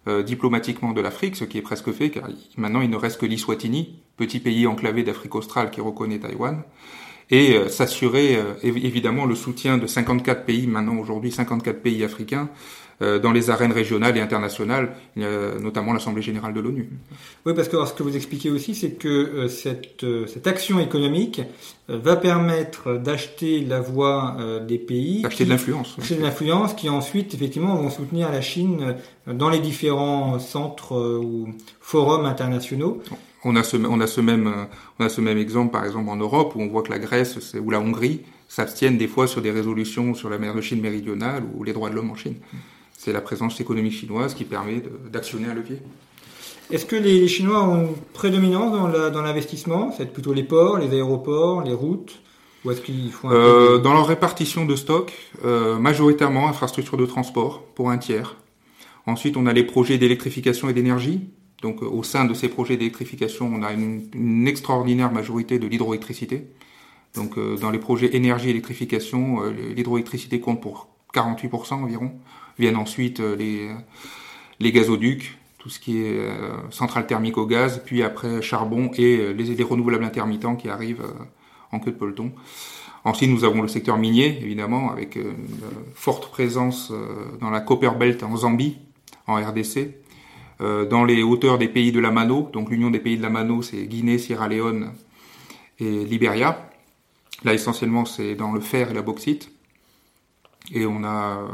euh, 0.07 0.24
diplomatiquement 0.24 0.93
de 0.93 1.01
l'Afrique, 1.01 1.36
ce 1.36 1.43
qui 1.43 1.57
est 1.57 1.62
presque 1.62 1.91
fait, 1.91 2.09
car 2.09 2.29
maintenant 2.55 2.79
il 2.79 2.89
ne 2.89 2.95
reste 2.95 3.19
que 3.19 3.25
l'Iswatini, 3.25 4.00
petit 4.15 4.39
pays 4.39 4.65
enclavé 4.65 5.03
d'Afrique 5.03 5.36
australe 5.36 5.71
qui 5.71 5.81
reconnaît 5.81 6.19
Taïwan, 6.19 6.63
et 7.29 7.55
euh, 7.55 7.67
s'assurer 7.67 8.38
euh, 8.38 8.53
évidemment 8.63 9.25
le 9.25 9.36
soutien 9.36 9.77
de 9.77 9.86
54 9.88 10.45
pays, 10.45 10.67
maintenant 10.67 10.98
aujourd'hui 10.98 11.31
54 11.31 11.81
pays 11.81 12.03
africains, 12.03 12.50
dans 13.01 13.32
les 13.32 13.50
arènes 13.50 13.72
régionales 13.72 14.18
et 14.18 14.22
internationales, 14.22 14.94
notamment 15.15 15.94
l'Assemblée 15.94 16.22
générale 16.22 16.53
de 16.53 16.60
l'ONU. 16.60 16.89
Oui, 17.46 17.53
parce 17.56 17.68
que 17.70 17.86
ce 17.86 17.94
que 17.94 18.03
vous 18.03 18.15
expliquez 18.15 18.50
aussi, 18.50 18.75
c'est 18.75 18.91
que 18.91 19.08
euh, 19.08 19.48
cette, 19.48 20.03
euh, 20.03 20.27
cette 20.27 20.48
action 20.48 20.79
économique 20.79 21.41
va 21.88 22.15
permettre 22.15 22.98
d'acheter 22.98 23.62
la 23.62 23.79
voix 23.79 24.38
des 24.68 24.77
pays. 24.77 25.24
D'acheter 25.24 25.46
de 25.46 25.50
l'influence. 25.50 25.98
D'acheter 25.98 26.15
de 26.15 26.22
l'influence 26.22 26.74
qui 26.75 26.88
ensuite, 26.88 27.34
effectivement, 27.34 27.75
vont 27.75 27.89
soutenir 27.89 28.32
la 28.32 28.41
Chine 28.41 28.96
dans 29.25 29.50
les 29.50 29.60
différents 29.60 30.38
centres 30.38 31.20
ou 31.20 31.50
forums 31.82 32.25
internationaux. 32.25 33.01
On 33.44 33.56
a, 33.56 33.63
ce, 33.63 33.77
on, 33.77 34.00
a 34.01 34.08
ce 34.08 34.22
même, 34.22 34.53
on 35.00 35.06
a 35.06 35.10
ce 35.10 35.22
même 35.22 35.39
exemple, 35.39 35.72
par 35.72 35.84
exemple, 35.84 36.10
en 36.10 36.18
Europe, 36.18 36.53
où 36.56 36.62
on 36.62 36.68
voit 36.68 36.84
que 36.84 36.91
la 36.91 37.00
Grèce 37.00 37.56
ou 37.56 37.72
la 37.72 37.79
Hongrie 37.79 38.22
s'abstiennent 38.48 38.98
des 38.98 39.08
fois 39.08 39.25
sur 39.25 39.41
des 39.41 39.51
résolutions 39.51 40.13
sur 40.13 40.29
la 40.29 40.38
mer 40.38 40.53
de 40.53 40.62
Chine 40.62 40.82
méridionale 40.82 41.44
ou 41.56 41.63
les 41.63 41.74
droits 41.74 41.89
de 41.89 41.96
l'homme 41.96 42.12
en 42.12 42.15
Chine 42.15 42.36
c'est 43.00 43.13
la 43.13 43.22
présence 43.22 43.62
économique 43.62 43.94
chinoise 43.94 44.34
qui 44.34 44.44
permet 44.44 44.84
d'actionner 45.10 45.48
un 45.48 45.53
levier. 45.53 45.82
Est-ce 46.70 46.86
que 46.86 46.98
les 46.98 47.29
Chinois 47.29 47.63
ont 47.63 47.82
une 47.82 47.96
prédominance 48.13 48.74
dans 49.13 49.22
l'investissement? 49.22 49.94
C'est 49.98 50.12
plutôt 50.12 50.34
les 50.34 50.44
ports, 50.44 50.77
les 50.77 50.91
aéroports, 50.94 51.63
les 51.63 51.74
routes? 51.74 52.20
Ou 52.65 52.72
est-ce 52.72 52.82
qu'ils 52.82 53.13
font 53.13 53.32
euh, 53.32 53.77
Dans 53.77 53.94
leur 53.94 54.06
répartition 54.06 54.65
de 54.65 54.75
stock, 54.75 55.13
euh, 55.46 55.79
majoritairement 55.79 56.50
infrastructure 56.50 56.98
de 56.98 57.06
transport 57.06 57.63
pour 57.74 57.89
un 57.89 57.98
tiers. 57.98 58.36
Ensuite, 59.06 59.38
on 59.38 59.46
a 59.46 59.53
les 59.53 59.63
projets 59.63 59.98
d'électrification 59.98 60.68
et 60.68 60.74
d'énergie. 60.74 61.29
Donc, 61.62 61.82
euh, 61.82 61.86
au 61.86 62.03
sein 62.03 62.25
de 62.25 62.34
ces 62.34 62.50
projets 62.50 62.75
d'électrification, 62.75 63.50
on 63.51 63.63
a 63.63 63.72
une, 63.72 64.10
une, 64.13 64.46
extraordinaire 64.46 65.13
majorité 65.13 65.58
de 65.58 65.68
l'hydroélectricité. 65.68 66.48
Donc, 67.15 67.38
euh, 67.38 67.56
dans 67.56 67.72
les 67.72 67.79
projets 67.79 68.13
énergie-électrification, 68.13 69.41
euh, 69.44 69.51
l'hydroélectricité 69.74 70.41
compte 70.41 70.62
pour 70.62 70.89
48% 71.13 71.75
environ. 71.75 72.12
Viennent 72.60 72.75
ensuite 72.75 73.20
euh, 73.20 73.36
les, 73.36 73.70
les 74.60 74.72
gazoducs 74.72 75.38
tout 75.58 75.70
ce 75.70 75.80
qui 75.80 75.98
est 75.98 76.30
centrale 76.70 77.06
thermique 77.06 77.38
au 77.38 77.46
gaz, 77.46 77.82
puis 77.86 78.01
après 78.01 78.42
charbon 78.42 78.92
et 78.98 79.34
les, 79.34 79.44
les 79.44 79.63
renouvelables 79.63 80.06
intermittents 80.06 80.56
qui 80.56 80.70
arrivent 80.70 81.04
en 81.74 81.80
queue 81.80 81.92
de 81.92 81.98
peloton. 81.98 82.32
Ensuite, 83.04 83.30
nous 83.30 83.44
avons 83.44 83.62
le 83.62 83.68
secteur 83.68 83.98
minier, 83.98 84.39
évidemment, 84.42 84.89
avec 84.89 85.18
une 85.18 85.60
forte 85.96 86.32
présence 86.32 86.94
dans 87.42 87.50
la 87.50 87.60
Copper 87.60 87.92
Belt 88.00 88.24
en 88.24 88.38
Zambie, 88.38 88.78
en 89.28 89.36
RDC, 89.36 89.96
dans 90.62 91.04
les 91.04 91.24
hauteurs 91.24 91.58
des 91.58 91.68
pays 91.68 91.92
de 91.92 92.00
la 92.00 92.12
Mano, 92.12 92.50
donc 92.54 92.70
l'union 92.70 92.89
des 92.89 93.00
pays 93.00 93.18
de 93.18 93.22
la 93.22 93.30
Mano, 93.30 93.62
c'est 93.62 93.86
Guinée, 93.86 94.18
Sierra 94.18 94.48
Leone 94.48 94.94
et 95.80 96.06
Libéria. 96.06 96.70
Là, 97.44 97.54
essentiellement, 97.54 98.06
c'est 98.06 98.36
dans 98.36 98.51
le 98.51 98.60
fer 98.60 98.92
et 98.92 98.94
la 98.94 99.01
bauxite. 99.01 99.51
Et 100.74 100.86
on 100.86 101.04
a 101.04 101.38
euh, 101.38 101.48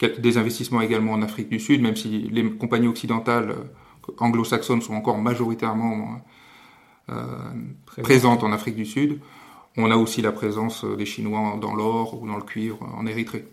des 0.00 0.38
investissements 0.38 0.80
également 0.80 1.12
en 1.12 1.22
Afrique 1.22 1.48
du 1.48 1.58
Sud, 1.58 1.82
même 1.82 1.96
si 1.96 2.28
les 2.30 2.48
compagnies 2.50 2.88
occidentales 2.88 3.50
euh, 3.50 4.12
anglo-saxonnes 4.18 4.82
sont 4.82 4.94
encore 4.94 5.18
majoritairement 5.18 6.20
euh, 7.10 7.14
présentes 7.86 8.44
en 8.44 8.52
Afrique 8.52 8.76
du 8.76 8.86
Sud. 8.86 9.20
On 9.76 9.90
a 9.90 9.96
aussi 9.96 10.22
la 10.22 10.32
présence 10.32 10.84
des 10.84 11.06
Chinois 11.06 11.58
dans 11.60 11.74
l'or 11.74 12.20
ou 12.20 12.26
dans 12.26 12.36
le 12.36 12.42
cuivre 12.42 12.78
en 12.96 13.06
Érythrée. 13.06 13.44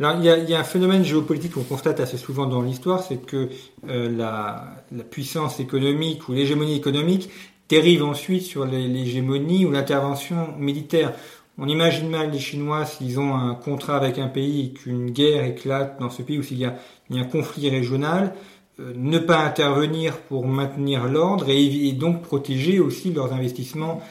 Alors, 0.00 0.16
il, 0.16 0.24
y 0.24 0.28
a, 0.28 0.38
il 0.38 0.50
y, 0.50 0.54
a, 0.54 0.60
un 0.60 0.64
phénomène 0.64 1.04
géopolitique 1.04 1.52
qu'on 1.52 1.62
constate 1.62 2.00
assez 2.00 2.16
souvent 2.16 2.46
dans 2.46 2.60
l'histoire, 2.60 3.04
c'est 3.04 3.24
que 3.24 3.50
la, 3.86 4.84
la, 4.90 5.04
puissance 5.04 5.60
économique 5.60 6.28
ou 6.28 6.32
l'hégémonie 6.32 6.74
économique 6.74 7.30
dérive 7.70 8.02
ensuite 8.02 8.42
sur 8.42 8.66
l'hégémonie 8.66 9.64
ou 9.64 9.70
l'intervention 9.70 10.56
militaire. 10.58 11.14
On 11.60 11.68
imagine 11.68 12.08
mal 12.08 12.30
les 12.30 12.38
Chinois 12.38 12.86
s'ils 12.86 13.20
ont 13.20 13.34
un 13.34 13.54
contrat 13.54 13.96
avec 13.96 14.18
un 14.18 14.28
pays 14.28 14.66
et 14.66 14.72
qu'une 14.72 15.10
guerre 15.10 15.44
éclate 15.44 16.00
dans 16.00 16.10
ce 16.10 16.22
pays 16.22 16.38
ou 16.38 16.42
s'il 16.42 16.58
y, 16.58 16.64
a 16.64 16.74
un 17.12 17.24
conflit 17.24 17.70
régional, 17.70 18.34
euh, 18.80 18.92
ne 18.96 19.18
pas 19.18 19.38
intervenir 19.38 20.18
pour 20.18 20.46
maintenir 20.46 21.04
l'ordre 21.06 21.50
et, 21.50 21.92
donc 21.92 22.22
protéger 22.22 22.80
aussi 22.80 23.12
leurs 23.12 23.32
investissements 23.32 24.02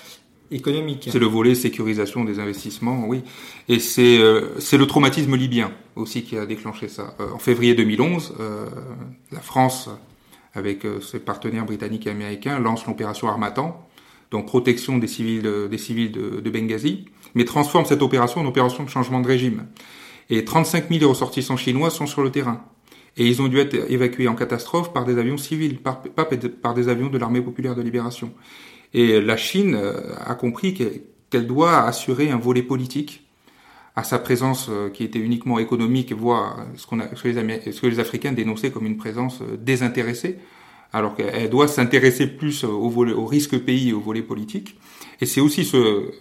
économiques. 0.51 1.09
C'est 1.11 1.19
le 1.19 1.25
volet 1.25 1.55
sécurisation 1.55 2.23
des 2.23 2.39
investissements, 2.39 3.05
oui. 3.07 3.23
Et 3.67 3.79
c'est 3.79 4.19
euh, 4.19 4.55
le 4.71 4.85
traumatisme 4.85 5.35
libyen 5.35 5.71
aussi 5.95 6.23
qui 6.23 6.37
a 6.37 6.45
déclenché 6.45 6.87
ça. 6.87 7.15
Euh, 7.19 7.31
en 7.33 7.39
février 7.39 7.73
2011, 7.73 8.35
la 9.31 9.41
France 9.41 9.89
avec 10.53 10.85
euh, 10.85 10.99
ses 11.01 11.19
partenaires 11.19 11.65
britanniques 11.65 12.07
et 12.07 12.11
américains, 12.11 12.59
lance 12.59 12.85
l'opération 12.87 13.27
Armatan, 13.27 13.87
donc 14.31 14.47
protection 14.47 14.97
des 14.97 15.07
civils, 15.07 15.45
euh, 15.45 15.67
des 15.67 15.77
civils 15.77 16.11
de, 16.11 16.49
Benghazi, 16.49 17.05
mais 17.35 17.45
transforme 17.45 17.85
cette 17.85 18.01
opération 18.01 18.41
en 18.41 18.45
opération 18.45 18.83
de 18.83 18.89
changement 18.89 19.21
de 19.21 19.27
régime. 19.27 19.67
Et 20.29 20.45
35 20.45 20.89
000 20.89 21.09
ressortissants 21.09 21.57
chinois 21.57 21.89
sont 21.89 22.05
sur 22.05 22.23
le 22.23 22.31
terrain. 22.31 22.63
Et 23.17 23.27
ils 23.27 23.41
ont 23.41 23.47
dû 23.47 23.59
être 23.59 23.75
évacués 23.91 24.27
en 24.27 24.35
catastrophe 24.35 24.93
par 24.93 25.05
des 25.05 25.17
avions 25.17 25.37
civils, 25.37 25.77
pas 25.79 26.01
par 26.61 26.73
des 26.73 26.89
avions 26.89 27.09
de 27.09 27.17
l'armée 27.17 27.41
populaire 27.41 27.75
de 27.75 27.81
libération. 27.81 28.31
Et 28.93 29.21
la 29.21 29.37
Chine 29.37 29.75
euh, 29.75 30.15
a 30.25 30.35
compris 30.35 30.73
qu'elle 30.73 31.47
doit 31.47 31.83
assurer 31.83 32.29
un 32.31 32.37
volet 32.37 32.63
politique 32.63 33.25
à 33.95 34.03
sa 34.03 34.19
présence 34.19 34.67
euh, 34.69 34.89
qui 34.89 35.03
était 35.03 35.19
uniquement 35.19 35.59
économique, 35.59 36.13
voire 36.13 36.65
ce, 36.75 36.87
qu'on 36.87 36.99
a, 36.99 37.07
ce, 37.15 37.81
que 37.81 37.87
les 37.87 37.99
Africains 37.99 38.31
dénonçaient 38.31 38.71
comme 38.71 38.85
une 38.85 38.97
présence 38.97 39.41
euh, 39.41 39.57
désintéressée, 39.57 40.37
alors 40.91 41.15
qu'elle 41.15 41.49
doit 41.49 41.67
s'intéresser 41.67 42.25
plus 42.25 42.63
au, 42.63 42.89
volet, 42.89 43.13
au 43.13 43.25
risque 43.25 43.59
pays 43.59 43.89
et 43.89 43.93
au 43.93 43.99
volet 43.99 44.23
politique. 44.23 44.79
Et 45.21 45.27
c'est 45.27 45.41
aussi 45.41 45.63
ce, 45.63 46.11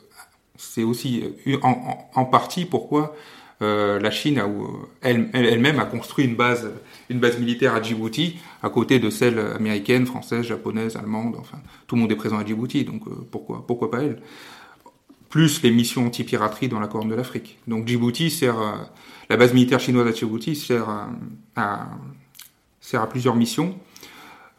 c'est 0.59 0.83
aussi 0.83 1.25
euh, 1.47 1.57
en, 1.63 2.25
partie 2.27 2.67
pourquoi 2.67 3.17
euh, 3.63 3.99
la 3.99 4.11
Chine 4.11 4.41
elle-même 5.03 5.81
a 5.81 5.85
construit 5.85 6.27
une 6.27 6.37
base, 6.37 6.69
militaire 7.09 7.75
à 7.75 7.83
Djibouti, 7.83 8.37
à 8.63 8.69
côté 8.69 8.99
de 8.99 9.09
celles 9.09 9.39
américaines, 9.39 10.07
françaises, 10.07 10.47
japonaises, 10.47 10.97
allemandes. 10.97 11.37
Enfin, 11.39 11.59
tout 11.87 11.97
le 11.97 12.03
monde 12.03 12.13
est 12.13 12.17
présent 12.17 12.39
à 12.39 12.45
Djibouti, 12.45 12.85
donc 12.85 13.03
pourquoi, 13.31 13.65
pourquoi 13.67 13.91
pas 13.91 14.03
elle? 14.03 14.21
Plus 15.29 15.63
les 15.63 15.71
missions 15.71 16.07
anti-piraterie 16.07 16.69
dans 16.69 16.81
la 16.81 16.87
Corne 16.87 17.09
de 17.09 17.15
l'Afrique. 17.15 17.59
Donc 17.67 17.89
Djibouti 17.89 18.31
sert, 18.31 18.59
à, 18.59 18.91
la 19.29 19.37
base 19.37 19.53
militaire 19.55 19.81
chinoise 19.81 20.07
à 20.07 20.13
Djibouti 20.13 20.55
sert 20.55 20.89
à, 21.57 21.89
plusieurs 23.11 23.35
missions. 23.35 23.77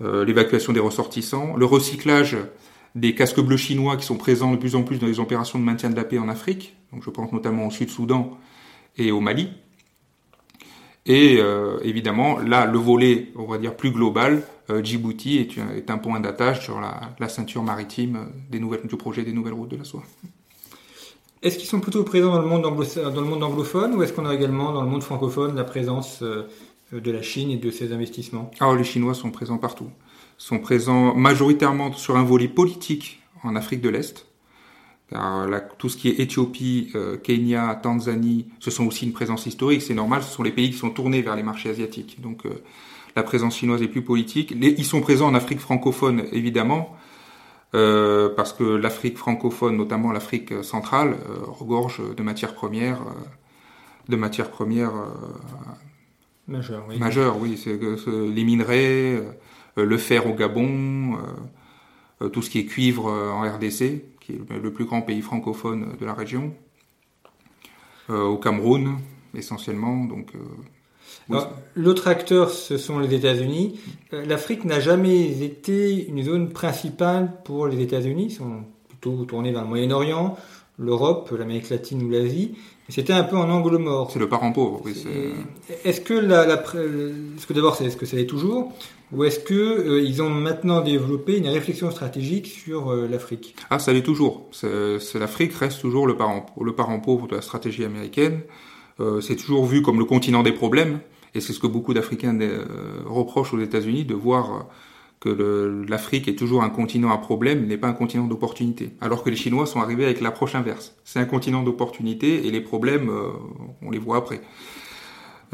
Euh, 0.01 0.23
l'évacuation 0.23 0.71
des 0.71 0.79
ressortissants, 0.79 1.57
le 1.57 1.65
recyclage 1.65 2.37
des 2.95 3.15
casques 3.15 3.39
bleus 3.39 3.57
chinois 3.57 3.97
qui 3.97 4.05
sont 4.05 4.17
présents 4.17 4.51
de 4.51 4.57
plus 4.57 4.75
en 4.75 4.83
plus 4.83 4.99
dans 4.99 5.07
les 5.07 5.19
opérations 5.19 5.59
de 5.59 5.63
maintien 5.63 5.89
de 5.89 5.95
la 5.95 6.03
paix 6.03 6.19
en 6.19 6.29
Afrique. 6.29 6.75
Donc 6.91 7.03
je 7.03 7.09
pense 7.09 7.31
notamment 7.31 7.67
au 7.67 7.71
Sud-Soudan 7.71 8.37
et 8.97 9.11
au 9.11 9.19
Mali. 9.19 9.49
Et 11.05 11.37
euh, 11.39 11.79
évidemment, 11.83 12.39
là, 12.39 12.65
le 12.65 12.77
volet, 12.77 13.31
on 13.35 13.45
va 13.45 13.57
dire, 13.57 13.75
plus 13.75 13.91
global, 13.91 14.43
euh, 14.69 14.83
Djibouti 14.83 15.37
est, 15.37 15.57
est, 15.57 15.89
un 15.89 15.97
point 15.97 16.19
d'attache 16.19 16.63
sur 16.63 16.79
la, 16.79 17.13
la, 17.19 17.29
ceinture 17.29 17.63
maritime 17.63 18.27
des 18.49 18.59
nouvelles, 18.59 18.85
du 18.85 18.95
projet 18.95 19.23
des 19.23 19.33
nouvelles 19.33 19.53
routes 19.53 19.69
de 19.71 19.77
la 19.77 19.85
soie. 19.85 20.03
Est-ce 21.41 21.57
qu'ils 21.57 21.67
sont 21.67 21.79
plutôt 21.79 22.03
présents 22.03 22.33
dans 22.33 22.41
le 22.41 22.47
monde, 22.47 22.63
dans 22.63 23.21
le 23.21 23.27
monde 23.27 23.43
anglophone 23.43 23.95
ou 23.95 24.03
est-ce 24.03 24.11
qu'on 24.11 24.25
a 24.25 24.35
également 24.35 24.73
dans 24.73 24.81
le 24.81 24.89
monde 24.89 25.03
francophone 25.03 25.55
la 25.55 25.63
présence 25.63 26.21
euh, 26.21 26.47
de 26.91 27.11
la 27.11 27.21
Chine 27.21 27.49
et 27.49 27.57
de 27.57 27.71
ses 27.71 27.93
investissements? 27.93 28.51
Alors 28.59 28.75
les 28.75 28.83
Chinois 28.83 29.13
sont 29.13 29.31
présents 29.31 29.57
partout. 29.57 29.89
Sont 30.39 30.57
présents 30.57 31.13
majoritairement 31.13 31.93
sur 31.93 32.17
un 32.17 32.23
volet 32.23 32.47
politique 32.47 33.21
en 33.43 33.55
Afrique 33.55 33.81
de 33.81 33.89
l'Est. 33.89 34.25
Car 35.11 35.47
tout 35.77 35.89
ce 35.89 35.97
qui 35.97 36.09
est 36.09 36.19
Éthiopie, 36.19 36.91
euh, 36.95 37.17
Kenya, 37.17 37.79
Tanzanie, 37.81 38.47
ce 38.59 38.71
sont 38.71 38.87
aussi 38.87 39.05
une 39.05 39.13
présence 39.13 39.45
historique, 39.45 39.81
c'est 39.81 39.93
normal, 39.93 40.23
ce 40.23 40.29
sont 40.29 40.43
les 40.43 40.51
pays 40.51 40.71
qui 40.71 40.77
sont 40.77 40.91
tournés 40.91 41.21
vers 41.21 41.35
les 41.35 41.43
marchés 41.43 41.69
asiatiques. 41.69 42.21
Donc 42.21 42.45
euh, 42.45 42.63
la 43.15 43.23
présence 43.23 43.57
chinoise 43.57 43.81
est 43.81 43.87
plus 43.87 44.03
politique. 44.03 44.53
ils 44.59 44.85
sont 44.85 45.01
présents 45.01 45.27
en 45.27 45.35
Afrique 45.35 45.59
francophone, 45.59 46.25
évidemment, 46.31 46.95
euh, 47.75 48.29
parce 48.35 48.53
que 48.53 48.63
l'Afrique 48.63 49.17
francophone, 49.17 49.77
notamment 49.77 50.11
l'Afrique 50.11 50.63
centrale, 50.63 51.17
euh, 51.29 51.45
regorge 51.45 52.01
de 52.15 52.23
matières 52.23 52.55
premières, 52.55 53.01
euh, 53.01 54.09
de 54.09 54.15
matières 54.15 54.49
premières 54.49 54.93
majeures. 56.47 56.85
Oui. 56.89 56.97
Majeures, 56.97 57.37
oui, 57.39 57.59
c'est 57.63 57.77
les 57.77 58.43
minerais, 58.43 59.21
le 59.75 59.97
fer 59.97 60.27
au 60.27 60.33
Gabon, 60.33 61.17
tout 62.33 62.41
ce 62.41 62.49
qui 62.49 62.59
est 62.59 62.65
cuivre 62.65 63.05
en 63.05 63.41
RDC, 63.41 64.03
qui 64.19 64.33
est 64.33 64.61
le 64.61 64.73
plus 64.73 64.85
grand 64.85 65.01
pays 65.01 65.21
francophone 65.21 65.95
de 65.99 66.05
la 66.05 66.13
région, 66.13 66.53
au 68.09 68.37
Cameroun 68.37 68.97
essentiellement, 69.33 70.05
donc 70.05 70.33
L'autre 71.75 72.07
acteur, 72.07 72.49
ce 72.49 72.77
sont 72.77 72.99
les 72.99 73.13
États-Unis. 73.13 73.79
Euh, 74.13 74.25
L'Afrique 74.25 74.65
n'a 74.65 74.79
jamais 74.79 75.43
été 75.43 76.07
une 76.07 76.23
zone 76.23 76.49
principale 76.49 77.31
pour 77.43 77.67
les 77.67 77.81
États-Unis. 77.81 78.27
Ils 78.29 78.35
sont 78.35 78.63
plutôt 78.87 79.25
tournés 79.25 79.51
vers 79.51 79.61
le 79.61 79.67
Moyen-Orient, 79.67 80.37
l'Europe, 80.79 81.31
l'Amérique 81.37 81.69
latine 81.69 82.01
ou 82.03 82.09
l'Asie. 82.09 82.55
C'était 82.87 83.13
un 83.13 83.23
peu 83.23 83.37
en 83.37 83.49
angle 83.49 83.77
mort. 83.77 84.09
C'est 84.11 84.19
le 84.19 84.27
parent 84.27 84.51
pauvre. 84.51 84.81
Oui, 84.83 84.95
est-ce 85.83 86.01
que 86.01 86.15
la, 86.15 86.47
la 86.47 86.57
que 86.57 87.53
d'abord, 87.53 87.75
c'est 87.75 87.85
est-ce 87.85 87.97
que 87.97 88.07
ça 88.07 88.15
l'est 88.17 88.25
toujours, 88.25 88.73
ou 89.11 89.23
est-ce 89.23 89.39
que 89.39 89.53
euh, 89.53 90.01
ils 90.01 90.23
ont 90.23 90.29
maintenant 90.29 90.81
développé 90.81 91.37
une 91.37 91.47
réflexion 91.47 91.91
stratégique 91.91 92.47
sur 92.47 92.89
euh, 92.89 93.07
l'Afrique? 93.07 93.55
Ah, 93.69 93.77
ça 93.77 93.93
l'est 93.93 94.01
toujours. 94.01 94.47
C'est, 94.51 95.19
l'Afrique 95.19 95.53
reste 95.53 95.81
toujours 95.81 96.07
le 96.07 96.15
parent, 96.17 96.47
le 96.59 96.73
parent 96.73 96.99
pauvre 96.99 97.27
de 97.27 97.35
la 97.35 97.41
stratégie 97.41 97.85
américaine. 97.85 98.41
c'est 99.21 99.35
toujours 99.35 99.65
vu 99.65 99.81
comme 99.81 99.99
le 99.99 100.05
continent 100.05 100.41
des 100.41 100.51
problèmes. 100.51 100.99
Et 101.35 101.41
c'est 101.41 101.53
ce 101.53 101.59
que 101.59 101.67
beaucoup 101.67 101.93
d'Africains 101.93 102.39
euh, 102.41 102.65
reprochent 103.05 103.53
aux 103.53 103.59
États-Unis, 103.59 104.05
de 104.05 104.15
voir 104.15 104.53
euh, 104.53 104.59
que 105.19 105.85
l'Afrique 105.87 106.27
est 106.27 106.35
toujours 106.35 106.63
un 106.63 106.69
continent 106.69 107.11
à 107.11 107.17
problème, 107.17 107.67
n'est 107.67 107.77
pas 107.77 107.87
un 107.87 107.93
continent 107.93 108.25
d'opportunité. 108.25 108.91
Alors 109.01 109.23
que 109.23 109.29
les 109.29 109.35
Chinois 109.35 109.65
sont 109.65 109.81
arrivés 109.81 110.05
avec 110.05 110.21
l'approche 110.21 110.55
inverse. 110.55 110.95
C'est 111.03 111.19
un 111.19 111.25
continent 111.25 111.61
d'opportunité 111.61 112.47
et 112.47 112.51
les 112.51 112.61
problèmes, 112.61 113.09
euh, 113.09 113.31
on 113.81 113.91
les 113.91 113.99
voit 113.99 114.17
après. 114.17 114.41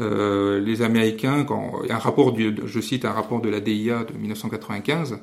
Euh, 0.00 0.60
les 0.60 0.82
Américains, 0.82 1.44
quand 1.44 1.80
un 1.88 1.98
rapport, 1.98 2.32
du, 2.32 2.54
je 2.64 2.80
cite 2.80 3.04
un 3.04 3.12
rapport 3.12 3.40
de 3.40 3.48
la 3.48 3.60
DIA 3.60 4.04
de 4.04 4.16
1995, 4.16 5.18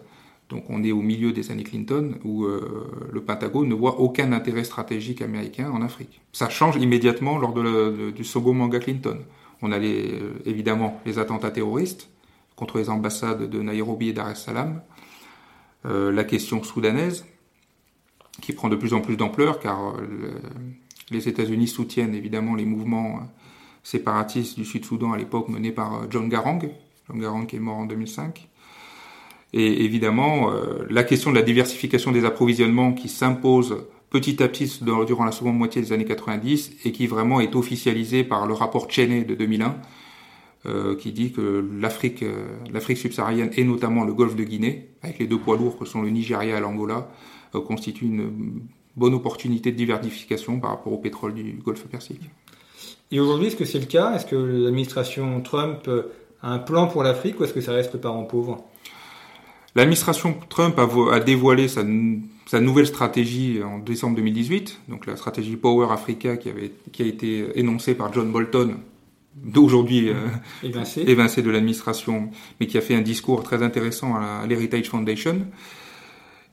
donc 0.50 0.70
on 0.70 0.84
est 0.84 0.92
au 0.92 1.02
milieu 1.02 1.32
des 1.32 1.52
années 1.52 1.64
Clinton, 1.64 2.16
où 2.24 2.46
euh, 2.46 3.10
le 3.12 3.22
Pentagone 3.22 3.70
ne 3.70 3.76
voit 3.76 4.00
aucun 4.00 4.32
intérêt 4.34 4.64
stratégique 4.64 5.22
américain 5.22 5.72
en 5.72 5.82
Afrique. 5.82 6.22
Ça 6.32 6.50
change 6.50 6.76
immédiatement 6.78 7.38
lors 7.38 7.54
de 7.54 7.62
le, 7.62 8.12
du 8.12 8.24
second 8.24 8.54
manga 8.54 8.80
Clinton. 8.80 9.20
On 9.62 9.72
a 9.72 9.80
les, 9.80 10.12
euh, 10.12 10.34
évidemment 10.46 11.00
les 11.06 11.20
attentats 11.20 11.52
terroristes 11.52 12.10
contre 12.56 12.78
les 12.78 12.90
ambassades 12.90 13.50
de 13.50 13.62
Nairobi 13.62 14.10
et 14.10 14.14
Dar 14.14 14.30
es 14.30 14.36
Salaam, 14.36 14.82
euh, 15.86 16.12
la 16.12 16.24
question 16.24 16.64
soudanaise, 16.64 17.26
qui 18.42 18.54
prend 18.54 18.70
de 18.70 18.76
plus 18.76 18.94
en 18.94 19.02
plus 19.02 19.18
d'ampleur 19.18 19.60
car 19.60 19.96
euh, 19.96 20.32
les 21.12 21.28
États-Unis 21.28 21.68
soutiennent 21.68 22.16
évidemment 22.16 22.56
les 22.56 22.66
mouvements 22.66 23.20
séparatistes 23.84 24.56
du 24.58 24.66
Sud-Soudan 24.66 25.12
à 25.12 25.18
l'époque 25.18 25.50
menés 25.50 25.72
par 25.72 26.10
John 26.10 26.30
Garang, 26.30 26.60
John 27.08 27.20
Garang 27.20 27.46
qui 27.46 27.58
est 27.58 27.60
mort 27.60 27.78
en 27.78 27.86
2005. 27.86 28.48
Et 29.56 29.86
évidemment, 29.86 30.52
la 30.90 31.04
question 31.04 31.30
de 31.30 31.36
la 31.36 31.44
diversification 31.44 32.12
des 32.12 32.26
approvisionnements 32.26 32.94
qui 32.94 33.08
s'impose 33.08 33.86
petit 34.14 34.44
à 34.44 34.48
petit 34.48 34.80
durant 35.08 35.26
la 35.26 35.32
seconde 35.32 35.58
moitié 35.58 35.82
des 35.82 35.92
années 35.92 36.06
90 36.06 36.74
et 36.86 36.92
qui 36.92 37.08
vraiment 37.08 37.42
est 37.42 37.56
officialisé 37.56 38.24
par 38.24 38.46
le 38.46 38.54
rapport 38.54 38.90
Cheney 38.90 39.24
de 39.24 39.34
2001, 39.34 39.76
qui 41.00 41.12
dit 41.12 41.32
que 41.34 41.65
l'Afrique, 41.79 42.24
l'Afrique 42.72 42.98
subsaharienne 42.98 43.50
et 43.58 43.65
notamment 43.65 44.05
le 44.05 44.13
Golfe 44.13 44.36
de 44.36 44.43
Guinée, 44.43 44.89
avec 45.01 45.20
les 45.20 45.27
deux 45.27 45.38
poids 45.38 45.58
lourds 45.58 45.77
que 45.77 45.86
sont 45.86 46.01
le 46.01 46.10
Nigeria 46.10 46.58
et 46.58 46.62
l'Angola, 46.62 47.10
constituent 47.51 48.05
une 48.05 48.62
bonne 48.96 49.13
opportunité 49.13 49.72
de 49.72 49.77
diversification 49.77 50.60
par 50.60 50.72
rapport 50.72 50.93
au 50.93 50.98
pétrole 50.98 51.34
du 51.34 51.60
Golfe 51.63 51.86
Persique. 51.88 52.29
Et 53.12 53.20
aujourd'hui, 53.20 53.48
est-ce 53.48 53.55
que 53.55 53.65
c'est 53.65 53.79
le 53.79 53.86
cas? 53.86 54.15
Est-ce 54.15 54.25
que 54.25 54.36
l'administration 54.36 55.41
Trump 55.41 55.89
a 56.41 56.50
un 56.50 56.60
plan 56.60 56.88
pour 56.88 57.03
l'Afrique 57.03 57.39
ou 57.39 57.43
est-ce 57.43 57.53
que 57.53 57.62
ça 57.62 57.74
reste 57.74 57.93
le 57.93 58.00
parent 58.00 58.24
pauvre? 58.24 58.63
L'administration 59.75 60.36
Trump 60.50 60.77
a, 60.77 61.20
dévoilé 61.20 61.67
sa, 61.67 61.84
nouvelle 61.84 62.86
stratégie 62.86 63.62
en 63.63 63.79
décembre 63.79 64.15
2018, 64.17 64.82
donc 64.88 65.08
la 65.08 65.15
stratégie 65.15 65.55
Power 65.55 65.88
Africa 65.91 66.38
qui, 66.38 66.50
avait, 66.50 66.72
qui 66.91 67.01
a 67.01 67.05
été 67.05 67.60
énoncée 67.60 67.96
par 67.96 68.13
John 68.13 68.32
Bolton, 68.32 68.75
d'aujourd'hui 69.36 70.10
euh, 70.10 70.28
évincé. 70.63 71.42
de 71.42 71.50
l'administration, 71.52 72.30
mais 72.60 72.68
qui 72.68 72.78
a 72.78 72.82
fait 72.82 72.96
un 72.96 73.02
discours 73.02 73.44
très 73.44 73.63
intéressant 73.63 74.16
à 74.16 74.46
l'Heritage 74.48 74.90
Foundation. 74.90 75.48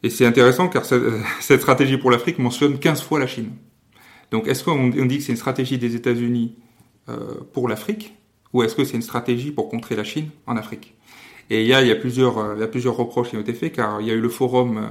Et 0.02 0.10
c'est 0.10 0.26
intéressant 0.26 0.68
car 0.68 0.84
cette 1.40 1.60
stratégie 1.60 1.98
pour 1.98 2.10
l'Afrique 2.10 2.38
mentionne 2.38 2.78
15 2.78 3.02
fois 3.02 3.18
la 3.18 3.26
Chine. 3.26 3.50
Donc 4.30 4.46
est-ce 4.46 4.64
qu'on 4.64 4.88
dit 4.88 5.18
que 5.18 5.22
c'est 5.22 5.32
une 5.32 5.38
stratégie 5.38 5.78
des 5.78 5.96
États-Unis 5.96 6.54
euh, 7.08 7.34
pour 7.52 7.68
l'Afrique 7.68 8.14
ou 8.52 8.62
est-ce 8.62 8.74
que 8.74 8.84
c'est 8.84 8.96
une 8.96 9.02
stratégie 9.02 9.52
pour 9.52 9.68
contrer 9.68 9.96
la 9.96 10.04
Chine 10.04 10.28
en 10.46 10.56
Afrique? 10.56 10.94
Et 11.50 11.62
il 11.62 11.66
y 11.66 11.74
a, 11.74 11.82
il 11.82 11.88
y 11.88 11.92
a 11.92 11.96
plusieurs, 11.96 12.38
euh, 12.38 12.54
il 12.56 12.60
y 12.60 12.64
a 12.64 12.68
plusieurs 12.68 12.96
reproches 12.96 13.30
qui 13.30 13.36
ont 13.36 13.40
été 13.40 13.52
faits 13.52 13.74
car 13.74 14.00
il 14.00 14.06
y 14.06 14.10
a 14.10 14.14
eu 14.14 14.20
le 14.20 14.28
forum, 14.28 14.78
euh, 14.78 14.88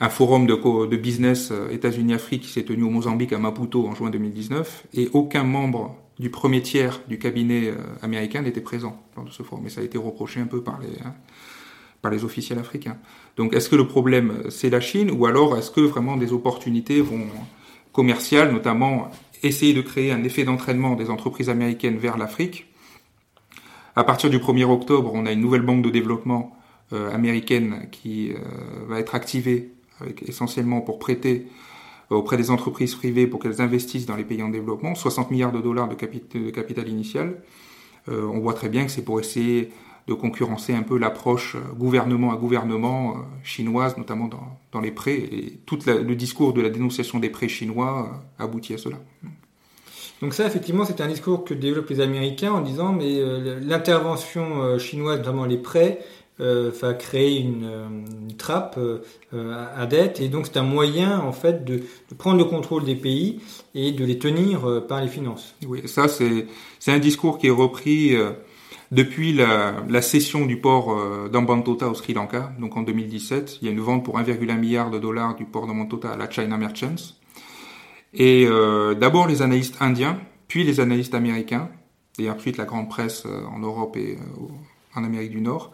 un 0.00 0.08
forum 0.08 0.46
de, 0.46 0.86
de 0.86 0.96
business 0.96 1.52
États-Unis-Afrique 1.70 2.42
qui 2.42 2.48
s'est 2.48 2.64
tenu 2.64 2.82
au 2.82 2.90
Mozambique 2.90 3.32
à 3.32 3.38
Maputo 3.38 3.86
en 3.86 3.94
juin 3.94 4.10
2019 4.10 4.86
et 4.94 5.08
aucun 5.12 5.44
membre 5.44 5.96
du 6.18 6.30
premier 6.30 6.62
tiers 6.62 7.00
du 7.08 7.18
cabinet 7.18 7.72
américain 8.02 8.42
n'était 8.42 8.60
présent 8.60 9.00
lors 9.16 9.24
de 9.24 9.30
ce 9.30 9.42
forum. 9.42 9.66
Et 9.66 9.70
ça 9.70 9.80
a 9.80 9.84
été 9.84 9.98
reproché 9.98 10.40
un 10.40 10.46
peu 10.46 10.62
par 10.62 10.80
les, 10.80 11.00
hein, 11.04 11.14
par 12.02 12.10
les 12.10 12.24
officiels 12.24 12.58
africains. 12.58 12.96
Donc 13.36 13.54
est-ce 13.54 13.68
que 13.68 13.76
le 13.76 13.86
problème 13.86 14.44
c'est 14.50 14.70
la 14.70 14.80
Chine 14.80 15.10
ou 15.10 15.26
alors 15.26 15.56
est-ce 15.56 15.70
que 15.70 15.80
vraiment 15.80 16.16
des 16.16 16.32
opportunités 16.32 17.00
vont 17.00 17.26
commerciales, 17.92 18.52
notamment 18.52 19.10
essayer 19.42 19.74
de 19.74 19.80
créer 19.80 20.12
un 20.12 20.22
effet 20.24 20.44
d'entraînement 20.44 20.94
des 20.94 21.10
entreprises 21.10 21.50
américaines 21.50 21.98
vers 21.98 22.16
l'Afrique? 22.16 22.66
À 23.96 24.04
partir 24.04 24.30
du 24.30 24.38
1er 24.38 24.64
octobre, 24.64 25.10
on 25.14 25.26
a 25.26 25.32
une 25.32 25.40
nouvelle 25.40 25.62
banque 25.62 25.82
de 25.82 25.90
développement 25.90 26.56
euh, 26.92 27.12
américaine 27.12 27.88
qui 27.90 28.32
euh, 28.32 28.36
va 28.86 29.00
être 29.00 29.14
activée 29.14 29.72
essentiellement 30.24 30.80
pour 30.80 31.00
prêter 31.00 31.48
auprès 32.10 32.36
des 32.36 32.50
entreprises 32.50 32.94
privées 32.94 33.26
pour 33.26 33.40
qu'elles 33.40 33.60
investissent 33.60 34.06
dans 34.06 34.16
les 34.16 34.24
pays 34.24 34.42
en 34.42 34.48
développement, 34.48 34.94
60 34.94 35.30
milliards 35.30 35.52
de 35.52 35.60
dollars 35.60 35.88
de, 35.88 35.94
capital 36.50 36.88
initial. 36.88 37.42
Euh, 38.08 38.26
on 38.26 38.40
voit 38.40 38.54
très 38.54 38.68
bien 38.68 38.84
que 38.84 38.90
c'est 38.90 39.04
pour 39.04 39.20
essayer 39.20 39.70
de 40.08 40.14
concurrencer 40.14 40.72
un 40.72 40.82
peu 40.82 40.98
l'approche 40.98 41.54
euh, 41.54 41.72
gouvernement 41.74 42.32
à 42.32 42.36
gouvernement 42.36 43.10
euh, 43.10 43.14
chinoise, 43.44 43.96
notamment 43.98 44.28
dans, 44.72 44.80
les 44.80 44.90
prêts. 44.90 45.16
Et 45.16 45.60
tout 45.66 45.78
le 45.86 46.14
discours 46.14 46.54
de 46.54 46.62
la 46.62 46.70
dénonciation 46.70 47.18
des 47.18 47.28
prêts 47.28 47.48
chinois 47.48 48.10
euh, 48.40 48.44
aboutit 48.44 48.74
à 48.74 48.78
cela. 48.78 48.96
Donc 50.22 50.34
ça, 50.34 50.46
effectivement, 50.46 50.84
c'est 50.84 51.00
un 51.00 51.08
discours 51.08 51.44
que 51.44 51.52
développent 51.52 51.90
les 51.90 52.00
Américains 52.00 52.52
en 52.52 52.60
disant, 52.60 52.92
mais 52.92 53.20
l'intervention 53.60 54.76
chinoise, 54.76 55.18
notamment 55.18 55.44
les 55.44 55.58
prêts, 55.58 56.00
va 56.38 56.94
créer 56.94 57.40
une, 57.40 57.68
trappe 58.38 58.78
à 59.32 59.86
dette, 59.86 60.20
et 60.20 60.28
donc 60.28 60.46
c'est 60.46 60.58
un 60.58 60.62
moyen, 60.62 61.18
en 61.20 61.32
fait, 61.32 61.64
de, 61.64 61.78
de, 61.78 62.14
prendre 62.16 62.38
le 62.38 62.44
contrôle 62.44 62.84
des 62.84 62.94
pays 62.94 63.40
et 63.74 63.92
de 63.92 64.04
les 64.04 64.18
tenir 64.18 64.86
par 64.86 65.00
les 65.02 65.08
finances. 65.08 65.54
Oui, 65.66 65.82
ça, 65.86 66.06
c'est 66.08 66.46
un 66.86 66.98
discours 66.98 67.38
qui 67.38 67.48
est 67.48 67.50
repris 67.50 68.16
depuis 68.90 69.34
la, 69.34 69.84
la 69.88 70.02
cession 70.02 70.46
du 70.46 70.60
port 70.60 70.92
euh, 70.92 71.28
d'Ambantota 71.28 71.88
au 71.88 71.94
Sri 71.94 72.14
Lanka, 72.14 72.52
donc 72.58 72.76
en 72.76 72.82
2017, 72.82 73.58
il 73.60 73.66
y 73.66 73.68
a 73.68 73.72
une 73.72 73.80
vente 73.80 74.04
pour 74.04 74.18
1,1 74.18 74.58
milliard 74.58 74.90
de 74.90 74.98
dollars 74.98 75.36
du 75.36 75.44
port 75.44 75.66
d'Ambantota 75.66 76.12
à 76.12 76.16
la 76.16 76.30
China 76.30 76.56
Merchants. 76.56 77.14
Et 78.14 78.46
euh, 78.46 78.94
d'abord 78.94 79.26
les 79.26 79.42
analystes 79.42 79.76
indiens, 79.80 80.18
puis 80.48 80.64
les 80.64 80.80
analystes 80.80 81.14
américains, 81.14 81.68
et 82.18 82.30
ensuite 82.30 82.56
la 82.56 82.64
grande 82.64 82.88
presse 82.88 83.24
euh, 83.26 83.44
en 83.54 83.58
Europe 83.58 83.96
et 83.98 84.16
en 84.94 85.04
Amérique 85.04 85.32
du 85.32 85.42
Nord, 85.42 85.72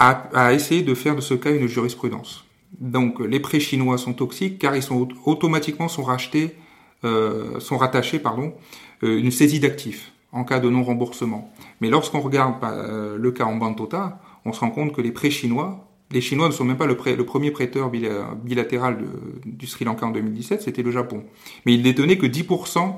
a, 0.00 0.28
a, 0.34 0.52
essayé 0.52 0.82
de 0.82 0.94
faire 0.94 1.14
de 1.14 1.20
ce 1.20 1.34
cas 1.34 1.54
une 1.54 1.68
jurisprudence. 1.68 2.44
Donc 2.80 3.20
les 3.20 3.38
prêts 3.38 3.60
chinois 3.60 3.98
sont 3.98 4.14
toxiques 4.14 4.58
car 4.58 4.74
ils 4.74 4.82
sont 4.82 5.08
automatiquement 5.24 5.88
sont 5.88 6.02
rachetés, 6.02 6.56
sont 7.02 7.76
rattachés 7.76 8.18
pardon, 8.18 8.54
une 9.02 9.30
saisie 9.30 9.60
d'actifs 9.60 10.12
en 10.32 10.44
cas 10.44 10.60
de 10.60 10.68
non-remboursement. 10.68 11.52
Mais 11.80 11.90
lorsqu'on 11.90 12.20
regarde 12.20 12.54
euh, 12.62 13.16
le 13.18 13.32
cas 13.32 13.44
en 13.44 13.56
Bantota, 13.56 14.20
on 14.44 14.52
se 14.52 14.60
rend 14.60 14.70
compte 14.70 14.92
que 14.92 15.00
les 15.00 15.12
prêts 15.12 15.30
chinois, 15.30 15.86
les 16.12 16.20
Chinois 16.20 16.48
ne 16.48 16.52
sont 16.52 16.64
même 16.64 16.76
pas 16.76 16.86
le, 16.86 16.96
le 17.16 17.24
premier 17.24 17.52
prêteur 17.52 17.88
bilatéral 17.88 18.98
du 19.44 19.66
Sri 19.68 19.84
Lanka 19.84 20.06
en 20.06 20.10
2017, 20.10 20.62
c'était 20.62 20.82
le 20.82 20.90
Japon. 20.90 21.24
Mais 21.64 21.74
ils 21.74 21.82
détenaient 21.82 22.18
que 22.18 22.26
10% 22.26 22.94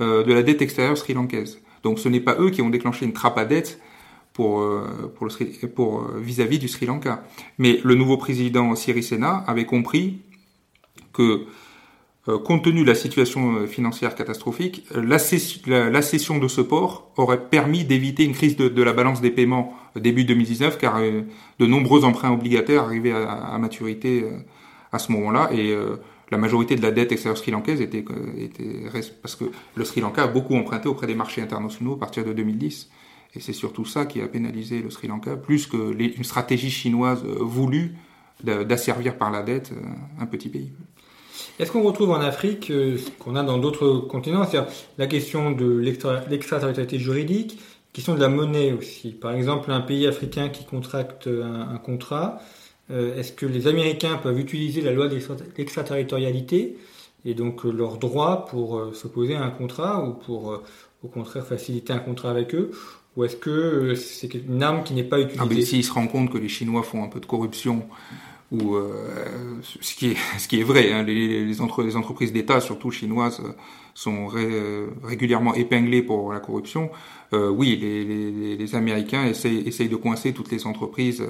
euh, 0.00 0.22
de 0.22 0.32
la 0.32 0.44
dette 0.44 0.62
extérieure 0.62 0.96
sri-lankaise. 0.96 1.58
Donc 1.82 1.98
ce 1.98 2.08
n'est 2.08 2.20
pas 2.20 2.36
eux 2.38 2.50
qui 2.50 2.62
ont 2.62 2.70
déclenché 2.70 3.06
une 3.06 3.12
trappe 3.12 3.38
à 3.38 3.44
dette 3.44 3.80
pour 4.34 4.60
euh, 4.60 5.10
pour 5.16 5.26
le 5.26 5.68
pour 5.68 6.06
vis-à-vis 6.18 6.58
du 6.58 6.68
Sri 6.68 6.84
Lanka. 6.84 7.24
Mais 7.56 7.80
le 7.82 7.94
nouveau 7.94 8.18
président 8.18 8.74
Sirisena 8.74 9.44
avait 9.46 9.64
compris 9.64 10.18
que 11.14 11.46
euh, 12.26 12.38
compte 12.38 12.64
tenu 12.64 12.82
de 12.82 12.86
la 12.86 12.94
situation 12.94 13.56
euh, 13.56 13.66
financière 13.66 14.14
catastrophique, 14.14 14.86
euh, 14.96 15.02
la, 15.02 15.18
cession 16.02 16.38
de 16.38 16.48
ce 16.48 16.62
port 16.62 17.12
aurait 17.18 17.48
permis 17.50 17.84
d'éviter 17.84 18.24
une 18.24 18.32
crise 18.32 18.56
de, 18.56 18.82
la 18.82 18.94
balance 18.94 19.20
des 19.20 19.30
paiements 19.30 19.74
début 19.94 20.24
2019, 20.24 20.78
car 20.78 21.00
de 21.00 21.66
nombreux 21.66 22.04
emprunts 22.04 22.32
obligataires 22.32 22.84
arrivaient 22.84 23.12
à, 23.12 23.56
maturité 23.58 24.24
à 24.90 24.98
ce 24.98 25.12
moment-là, 25.12 25.50
et 25.52 25.76
la 26.32 26.38
majorité 26.38 26.74
de 26.74 26.82
la 26.82 26.90
dette 26.90 27.12
extérieure 27.12 27.38
sri-lankaise 27.38 27.80
était, 27.80 28.04
était, 28.38 28.90
parce 29.22 29.36
que 29.36 29.44
le 29.76 29.84
Sri 29.84 30.00
Lanka 30.00 30.24
a 30.24 30.26
beaucoup 30.26 30.56
emprunté 30.56 30.88
auprès 30.88 31.06
des 31.06 31.14
marchés 31.14 31.42
internationaux 31.42 31.94
à 31.94 32.00
partir 32.00 32.24
de 32.24 32.32
2010. 32.32 32.90
Et 33.36 33.40
c'est 33.40 33.52
surtout 33.52 33.84
ça 33.84 34.06
qui 34.06 34.20
a 34.20 34.28
pénalisé 34.28 34.80
le 34.80 34.90
Sri 34.90 35.08
Lanka, 35.08 35.36
plus 35.36 35.66
que 35.66 35.92
une 35.98 36.24
stratégie 36.24 36.70
chinoise 36.70 37.24
voulue 37.24 37.96
d'asservir 38.42 39.16
par 39.16 39.30
la 39.30 39.42
dette 39.42 39.72
un 40.20 40.26
petit 40.26 40.48
pays. 40.48 40.70
Est-ce 41.58 41.70
qu'on 41.70 41.82
retrouve 41.82 42.10
en 42.10 42.20
Afrique 42.20 42.70
euh, 42.70 42.98
ce 42.98 43.10
qu'on 43.10 43.36
a 43.36 43.42
dans 43.42 43.58
d'autres 43.58 43.98
continents, 44.08 44.44
c'est-à-dire 44.44 44.70
la 44.98 45.06
question 45.06 45.52
de 45.52 45.66
l'extraterritorialité 45.76 46.98
juridique, 46.98 47.60
question 47.92 48.14
de 48.14 48.20
la 48.20 48.28
monnaie 48.28 48.72
aussi. 48.72 49.10
Par 49.10 49.34
exemple, 49.34 49.70
un 49.70 49.80
pays 49.80 50.06
africain 50.06 50.48
qui 50.48 50.64
contracte 50.64 51.28
un, 51.28 51.78
contrat, 51.78 52.40
euh, 52.90 53.16
est-ce 53.16 53.32
que 53.32 53.46
les 53.46 53.68
Américains 53.68 54.16
peuvent 54.16 54.38
utiliser 54.38 54.80
la 54.80 54.90
loi 54.90 55.08
d'extraterritorialité 55.08 56.76
et 57.24 57.34
donc 57.34 57.64
euh, 57.64 57.70
leur 57.70 57.98
droit 57.98 58.46
pour 58.46 58.94
s'opposer 58.94 59.36
à 59.36 59.44
un 59.44 59.50
contrat 59.50 60.04
ou 60.04 60.12
pour 60.12 60.60
au 61.04 61.08
contraire 61.08 61.46
faciliter 61.46 61.92
un 61.92 61.98
contrat 61.98 62.30
avec 62.30 62.54
eux 62.54 62.72
ou 63.16 63.24
est-ce 63.24 63.36
que 63.36 63.94
c'est 63.94 64.32
une 64.34 64.62
arme 64.62 64.82
qui 64.82 64.94
n'est 64.94 65.04
pas 65.04 65.20
utilisée 65.20 65.62
ah, 65.62 65.66
S'ils 65.66 65.84
se 65.84 65.92
rendent 65.92 66.10
compte 66.10 66.30
que 66.30 66.38
les 66.38 66.48
Chinois 66.48 66.82
font 66.82 67.04
un 67.04 67.08
peu 67.08 67.20
de 67.20 67.26
corruption 67.26 67.86
ou 68.50 68.76
euh, 68.76 69.60
ce 69.62 69.94
qui 69.94 70.12
est 70.12 70.16
ce 70.38 70.48
qui 70.48 70.60
est 70.60 70.64
vrai. 70.64 70.92
Hein, 70.92 71.02
les, 71.02 71.44
les, 71.44 71.60
entre, 71.60 71.82
les 71.82 71.96
entreprises 71.96 72.32
d'État, 72.32 72.60
surtout 72.60 72.90
chinoises, 72.90 73.40
sont 73.94 74.26
régulièrement 75.02 75.54
épinglées 75.54 76.02
pour 76.02 76.32
la 76.32 76.40
corruption. 76.40 76.90
Euh, 77.32 77.48
oui, 77.48 77.76
les, 77.80 78.04
les, 78.04 78.56
les, 78.56 78.74
Américains 78.74 79.24
essayent, 79.24 79.66
essayent 79.66 79.88
de 79.88 79.96
coincer 79.96 80.32
toutes 80.32 80.50
les 80.50 80.66
entreprises, 80.66 81.24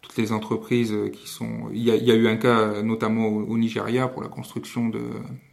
toutes 0.00 0.16
les 0.16 0.32
entreprises 0.32 0.94
qui 1.12 1.28
sont. 1.28 1.68
Il 1.72 1.82
y 1.82 1.90
a, 1.90 1.96
il 1.96 2.04
y 2.04 2.10
a 2.10 2.14
eu 2.14 2.28
un 2.28 2.36
cas 2.36 2.82
notamment 2.82 3.28
au, 3.28 3.58
Nigeria 3.58 4.08
pour 4.08 4.22
la 4.22 4.28
construction 4.28 4.90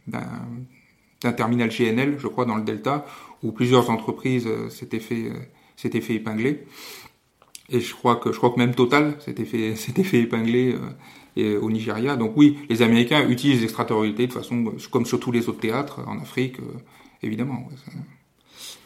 d'un 0.06 1.32
terminal 1.32 1.70
GNL, 1.70 2.16
je 2.18 2.28
crois, 2.28 2.44
dans 2.46 2.56
le 2.56 2.62
Delta, 2.62 3.04
où 3.44 3.52
plusieurs 3.52 3.90
entreprises 3.90 4.48
s'étaient 4.70 4.98
fait 4.98 5.30
s'étaient 5.76 6.00
fait 6.00 6.14
épingler. 6.14 6.64
Et 7.70 7.80
je 7.80 7.94
crois 7.94 8.16
que 8.16 8.32
je 8.32 8.36
crois 8.38 8.50
que 8.50 8.58
même 8.58 8.74
Total 8.74 9.14
s'était 9.20 9.44
fait 9.44 9.76
s'était 9.76 10.04
fait 10.04 10.20
épingler 10.20 10.74
euh, 11.38 11.60
au 11.60 11.70
Nigeria. 11.70 12.16
Donc 12.16 12.32
oui, 12.36 12.58
les 12.68 12.82
Américains 12.82 13.28
utilisent 13.28 13.60
l'extraterritorialité 13.60 14.26
de 14.26 14.32
façon 14.32 14.72
comme 14.90 15.06
sur 15.06 15.18
tous 15.18 15.32
les 15.32 15.48
autres 15.48 15.60
théâtres 15.60 16.00
en 16.06 16.20
Afrique, 16.20 16.60
euh, 16.60 16.78
évidemment. 17.22 17.68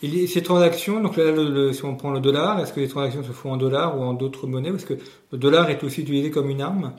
Et 0.03 0.27
ces 0.27 0.43
transactions, 0.43 1.03
donc 1.03 1.17
là, 1.17 1.73
si 1.73 1.85
on 1.85 1.97
prend 1.97 2.11
le 2.11 2.21
dollar, 2.21 2.61
est-ce 2.61 2.73
que 2.73 2.81
les 2.81 2.89
transactions 2.89 3.23
se 3.23 3.33
font 3.33 3.53
en 3.53 3.57
dollars 3.57 3.99
ou 3.99 4.03
en 4.03 4.15
d'autres 4.15 4.47
monnaies 4.47 4.71
Est-ce 4.71 4.87
que 4.87 4.95
le 5.33 5.39
dollar 5.39 5.69
est 5.71 5.83
aussi 5.85 6.03
utilisé 6.03 6.31
comme 6.31 6.49
une 6.49 6.63
arme? 6.63 6.93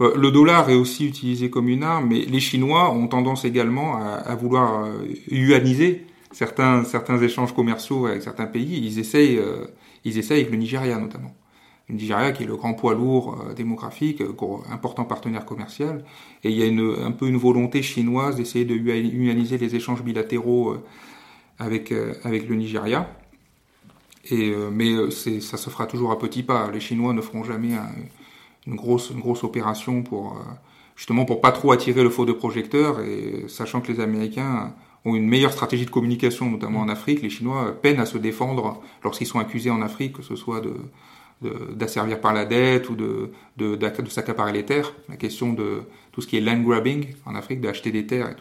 Euh, 0.00 0.12
le 0.16 0.30
dollar 0.30 0.68
est 0.70 0.74
aussi 0.74 1.06
utilisé 1.06 1.50
comme 1.50 1.68
une 1.68 1.82
arme, 1.82 2.08
mais 2.08 2.20
les 2.20 2.40
Chinois 2.40 2.90
ont 2.90 3.06
tendance 3.06 3.44
également 3.44 3.96
à, 3.98 4.14
à 4.14 4.34
vouloir 4.34 4.84
euh, 4.84 5.06
yuaniser 5.30 6.06
certains 6.32 6.84
certains 6.84 7.18
échanges 7.20 7.54
commerciaux 7.54 8.06
avec 8.06 8.22
certains 8.22 8.46
pays. 8.46 8.78
Ils 8.84 8.98
essayent 8.98 9.40
ils 10.04 10.18
essayent 10.18 10.40
avec 10.40 10.50
le 10.50 10.58
Nigeria 10.58 10.98
notamment. 10.98 11.34
Le 11.88 11.94
Nigeria 11.94 12.32
qui 12.32 12.42
est 12.42 12.46
le 12.46 12.56
grand 12.56 12.74
poids 12.74 12.94
lourd 12.94 13.38
euh, 13.40 13.54
démographique, 13.54 14.20
euh, 14.20 14.34
important 14.70 15.04
partenaire 15.04 15.46
commercial, 15.46 16.04
et 16.44 16.50
il 16.50 16.56
y 16.56 16.62
a 16.62 16.66
une, 16.66 16.96
un 17.02 17.12
peu 17.12 17.26
une 17.26 17.38
volonté 17.38 17.82
chinoise 17.82 18.36
d'essayer 18.36 18.64
de 18.66 18.74
humaniser 18.74 19.56
les 19.56 19.74
échanges 19.74 20.02
bilatéraux 20.02 20.76
avec 21.58 21.92
avec 22.24 22.48
le 22.48 22.54
Nigeria. 22.56 23.08
Et 24.30 24.52
mais 24.70 25.10
ça 25.10 25.56
se 25.56 25.70
fera 25.70 25.86
toujours 25.86 26.12
à 26.12 26.18
petits 26.18 26.42
pas. 26.42 26.70
Les 26.70 26.80
Chinois 26.80 27.14
ne 27.14 27.22
feront 27.22 27.44
jamais 27.44 27.74
une 28.66 28.76
grosse 28.76 29.10
une 29.10 29.20
grosse 29.20 29.42
opération 29.42 30.02
pour 30.02 30.36
justement 30.94 31.24
pour 31.24 31.40
pas 31.40 31.52
trop 31.52 31.72
attirer 31.72 32.02
le 32.02 32.10
faux 32.10 32.26
de 32.26 32.32
projecteur 32.32 33.00
et 33.00 33.44
sachant 33.48 33.80
que 33.80 33.90
les 33.90 34.00
Américains 34.00 34.74
ont 35.04 35.14
une 35.14 35.28
meilleure 35.28 35.52
stratégie 35.52 35.86
de 35.86 35.90
communication, 35.90 36.50
notamment 36.50 36.80
en 36.80 36.88
Afrique, 36.88 37.22
les 37.22 37.30
Chinois 37.30 37.74
peinent 37.80 38.00
à 38.00 38.06
se 38.06 38.18
défendre 38.18 38.80
lorsqu'ils 39.04 39.26
sont 39.26 39.38
accusés 39.38 39.70
en 39.70 39.82
Afrique, 39.82 40.14
que 40.14 40.22
ce 40.22 40.36
soit 40.36 40.60
de 40.60 40.74
d'asservir 41.40 42.20
par 42.20 42.34
la 42.34 42.44
dette 42.44 42.90
ou 42.90 42.96
de, 42.96 43.30
de, 43.56 43.76
de, 43.76 44.08
s'accaparer 44.08 44.52
les 44.52 44.64
terres. 44.64 44.92
La 45.08 45.14
question 45.14 45.52
de 45.52 45.82
tout 46.10 46.20
ce 46.20 46.26
qui 46.26 46.36
est 46.36 46.40
land 46.40 46.58
grabbing 46.62 47.14
en 47.26 47.36
Afrique, 47.36 47.60
d'acheter 47.60 47.92
des 47.92 48.06
terres. 48.06 48.34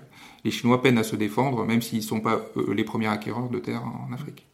Les 0.44 0.50
Chinois 0.50 0.82
peinent 0.82 0.98
à 0.98 1.04
se 1.04 1.16
défendre, 1.16 1.64
même 1.64 1.84
s'ils 1.84 2.00
ne 2.00 2.04
sont 2.04 2.22
pas 2.22 2.42
les 2.68 2.84
premiers 2.84 3.06
acquéreurs 3.06 3.50
de 3.50 3.60
terres 3.60 3.84
en 3.84 4.12
Afrique. 4.14 4.48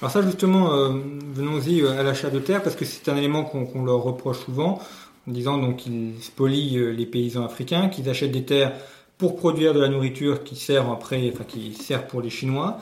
Alors 0.00 0.12
ça 0.12 0.22
justement, 0.22 0.72
euh, 0.72 0.90
venons-y 1.34 1.82
euh, 1.82 1.98
à 1.98 2.02
l'achat 2.02 2.30
de 2.30 2.38
terres, 2.38 2.62
parce 2.62 2.76
que 2.76 2.84
c'est 2.84 3.08
un 3.08 3.16
élément 3.16 3.44
qu'on 3.44 3.84
leur 3.84 4.02
reproche 4.02 4.38
souvent 4.38 4.80
en 5.28 5.32
disant 5.32 5.58
donc 5.58 5.76
qu'ils 5.76 6.14
spolient 6.20 6.78
euh, 6.78 6.90
les 6.90 7.06
paysans 7.06 7.44
africains, 7.44 7.88
qu'ils 7.88 8.08
achètent 8.08 8.30
des 8.30 8.44
terres 8.44 8.72
pour 9.18 9.36
produire 9.36 9.74
de 9.74 9.80
la 9.80 9.88
nourriture 9.88 10.44
qui 10.44 10.56
sert 10.56 10.88
après, 10.90 11.30
enfin 11.32 11.44
qui 11.44 11.74
sert 11.74 12.06
pour 12.06 12.22
les 12.22 12.30
Chinois. 12.30 12.78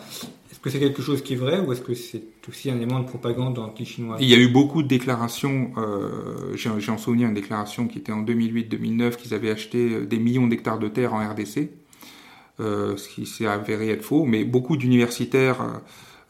Est-ce 0.51 0.61
que 0.61 0.70
c'est 0.70 0.79
quelque 0.79 1.03
chose 1.03 1.22
qui 1.22 1.33
est 1.33 1.37
vrai 1.37 1.61
ou 1.61 1.72
est-ce 1.72 1.81
que 1.81 1.94
c'est 1.94 2.22
aussi 2.49 2.70
un 2.70 2.77
élément 2.77 3.01
de 3.01 3.07
propagande 3.07 3.59
anti-chinois? 3.59 4.18
Il 4.20 4.29
y 4.29 4.35
a 4.35 4.38
eu 4.38 4.49
beaucoup 4.49 4.83
de 4.83 4.88
déclarations. 4.88 5.72
Euh, 5.79 6.55
J'ai 6.55 6.90
en 6.90 6.99
souvenir 6.99 7.29
une 7.29 7.35
déclaration 7.35 7.88
qui 7.88 7.99
était 7.99 8.12
en 8.12 8.22
2008-2009 8.22 9.16
qu'ils 9.16 9.35
avaient 9.35 9.51
acheté 9.51 9.90
euh, 9.90 10.07
des 10.07 10.18
millions 10.18 10.46
d'hectares 10.46 10.79
de 10.79 10.88
terre 10.88 11.14
en 11.14 11.27
RDC, 11.27 11.70
euh, 12.61 12.96
ce 12.96 13.09
qui 13.09 13.27
s'est 13.27 13.46
avéré 13.46 13.90
être 13.90 14.03
faux. 14.05 14.25
Mais 14.25 14.44
beaucoup 14.44 14.77
d'universitaires 14.77 15.59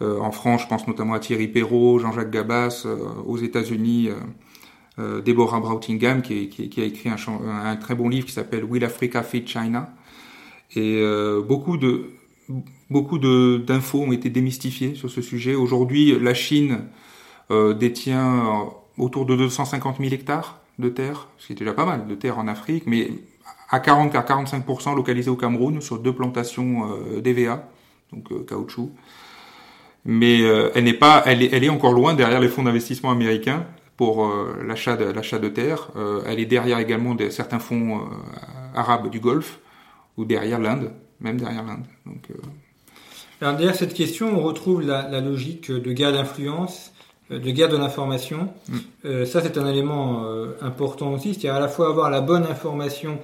euh, 0.03 0.19
en 0.21 0.31
France, 0.31 0.63
je 0.63 0.69
pense 0.69 0.87
notamment 0.87 1.15
à 1.15 1.19
Thierry 1.19 1.49
Perrault, 1.49 1.99
Jean-Jacques 1.99 2.31
Gabas, 2.31 2.87
aux 3.27 3.39
États-Unis. 3.39 4.11
Euh, 4.99 5.21
Deborah 5.21 5.61
Brautingham 5.61 6.23
qui, 6.23 6.49
qui, 6.49 6.81
a 6.81 6.85
écrit 6.85 7.11
un, 7.11 7.17
un, 7.47 7.77
très 7.77 7.95
bon 7.95 8.09
livre 8.09 8.25
qui 8.25 8.33
s'appelle 8.33 8.65
Will 8.65 8.83
Africa 8.83 9.23
Feed 9.23 9.47
China 9.47 9.91
et 10.75 11.01
euh, 11.03 11.43
beaucoup 11.43 11.77
de 11.77 12.13
beaucoup 12.89 13.19
d'infos 13.19 14.05
ont 14.05 14.13
été 14.13 14.31
démystifiées 14.31 14.95
sur 14.95 15.11
ce 15.11 15.21
sujet. 15.21 15.55
Aujourd'hui, 15.55 16.19
la 16.19 16.33
Chine 16.33 16.87
euh, 17.51 17.75
détient 17.75 18.71
autour 18.97 19.27
de 19.27 19.37
250 19.37 19.99
000 19.99 20.15
hectares 20.15 20.61
de 20.79 20.89
terre, 20.89 21.29
ce 21.37 21.49
qui 21.49 21.53
est 21.53 21.57
déjà 21.57 21.75
pas 21.75 21.85
mal 21.85 22.07
de 22.07 22.15
terre 22.15 22.39
en 22.39 22.49
Afrique, 22.49 22.85
mais 22.87 23.11
à 23.69 23.81
40 23.81 24.15
à 24.15 24.23
45% 24.23 24.97
localisés 24.97 25.29
au 25.29 25.37
Cameroun 25.37 25.83
sur 25.83 25.99
deux 25.99 26.15
plantations 26.15 26.89
d'EVA, 27.21 27.69
donc 28.15 28.47
caoutchouc. 28.47 28.93
Mais 30.07 30.41
elle 30.41 30.85
n'est 30.85 30.95
pas, 30.95 31.23
elle 31.27 31.43
est, 31.43 31.53
elle 31.53 31.65
est 31.65 31.69
encore 31.69 31.93
loin 31.93 32.15
derrière 32.15 32.41
les 32.41 32.49
fonds 32.49 32.63
d'investissement 32.63 33.11
américains 33.11 33.67
pour 33.97 34.27
euh, 34.27 34.63
l'achat 34.67 34.97
de, 34.97 35.05
l'achat 35.05 35.39
de 35.39 35.49
terre. 35.49 35.89
Euh, 35.97 36.23
elle 36.27 36.39
est 36.39 36.47
derrière 36.47 36.79
également 36.79 37.15
de, 37.15 37.31
certains 37.31 37.59
fonds 37.59 37.99
euh, 37.99 38.01
arabes 38.75 39.11
du 39.11 39.21
Golfe 39.21 39.59
ou 40.17 40.25
derrière 40.25 40.59
l'Inde, 40.59 40.93
même 41.21 41.39
derrière 41.39 41.65
l'Inde. 41.65 41.85
Donc, 42.05 42.29
Alors 43.41 43.57
derrière 43.57 43.75
cette 43.75 43.95
question, 43.95 44.39
on 44.39 44.43
retrouve 44.43 44.83
la, 44.83 45.09
la 45.09 45.21
logique 45.21 45.71
de 45.71 45.93
guerre 45.93 46.13
d'influence, 46.13 46.93
de 47.31 47.51
guerre 47.51 47.69
de 47.69 47.77
l'information. 47.77 48.51
Mm. 48.69 49.25
ça, 49.25 49.43
c'est 49.43 49.59
un 49.59 49.67
élément 49.67 50.25
important 50.63 51.13
aussi, 51.13 51.35
c'est-à-dire 51.35 51.55
à 51.55 51.61
la 51.61 51.69
fois 51.69 51.89
avoir 51.89 52.09
la 52.09 52.21
bonne 52.21 52.45
information 52.45 53.19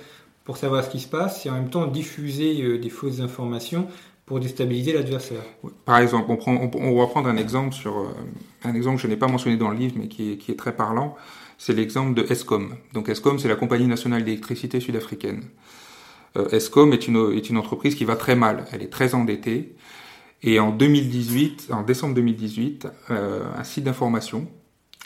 pour 0.45 0.57
savoir 0.59 0.85
ce 0.85 0.91
qui 0.91 1.01
se 1.01 1.09
passe 1.09 1.47
et 1.47 1.51
en 1.51 1.55
même 1.55 1.71
temps 1.71 1.87
diffuser 1.87 2.79
des 2.79 2.91
fausses 2.91 3.21
informations 3.21 3.87
déstabiliser 4.39 4.93
l'adversaire. 4.93 5.43
Par 5.85 5.99
exemple, 5.99 6.31
on, 6.47 6.99
va 6.99 7.07
prendre 7.07 7.29
un 7.29 7.37
exemple 7.37 7.75
sur 7.75 7.99
euh, 7.99 8.09
un 8.65 8.75
exemple 8.75 8.97
que 8.97 9.03
je 9.03 9.07
n'ai 9.09 9.17
pas 9.17 9.29
mentionné 9.29 9.57
dans 9.57 9.71
le 9.71 9.77
livre, 9.77 9.95
mais 9.97 10.09
qui 10.09 10.33
est, 10.33 10.59
très 10.59 10.75
parlant. 10.75 11.17
C'est 11.59 11.73
l'exemple 11.73 12.15
de 12.15 12.31
Escom. 12.31 12.75
Donc 12.93 13.09
Escom, 13.09 13.39
c'est 13.39 13.49
la 13.49 13.57
compagnie 13.57 13.87
nationale 13.87 14.25
d'électricité 14.25 14.81
sud-africaine. 14.81 15.45
Euh, 16.37 16.49
Escom 16.51 16.93
est 16.93 17.09
une, 17.09 17.57
entreprise 17.57 17.95
qui 17.95 18.05
va 18.05 18.17
très 18.17 18.37
mal. 18.37 18.65
Elle 18.73 18.83
est 18.83 18.93
très 18.93 19.15
endettée. 19.15 19.75
Et 20.43 20.59
en 20.59 20.71
2018, 20.71 21.69
en 21.73 21.83
décembre 21.83 22.15
2018, 22.15 22.89
euh, 23.11 23.43
un 23.57 23.65
site 23.65 23.85
d'information 23.85 24.49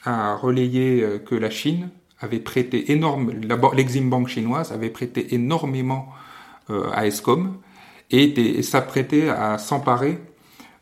a 0.05 0.35
relayé 0.35 1.03
euh, 1.03 1.19
que 1.19 1.35
la 1.35 1.51
Chine 1.51 1.91
avait 2.21 2.39
prêté 2.39 2.93
énorme, 2.93 3.31
l'Exim 3.75 4.09
Bank 4.09 4.29
chinoise 4.29 4.73
avait 4.73 4.89
prêté 4.89 5.35
énormément 5.35 6.09
à 6.95 7.07
Escom 7.07 7.59
et, 8.11 8.63
s'apprêter 8.63 9.29
à 9.29 9.59
s'emparer 9.59 10.19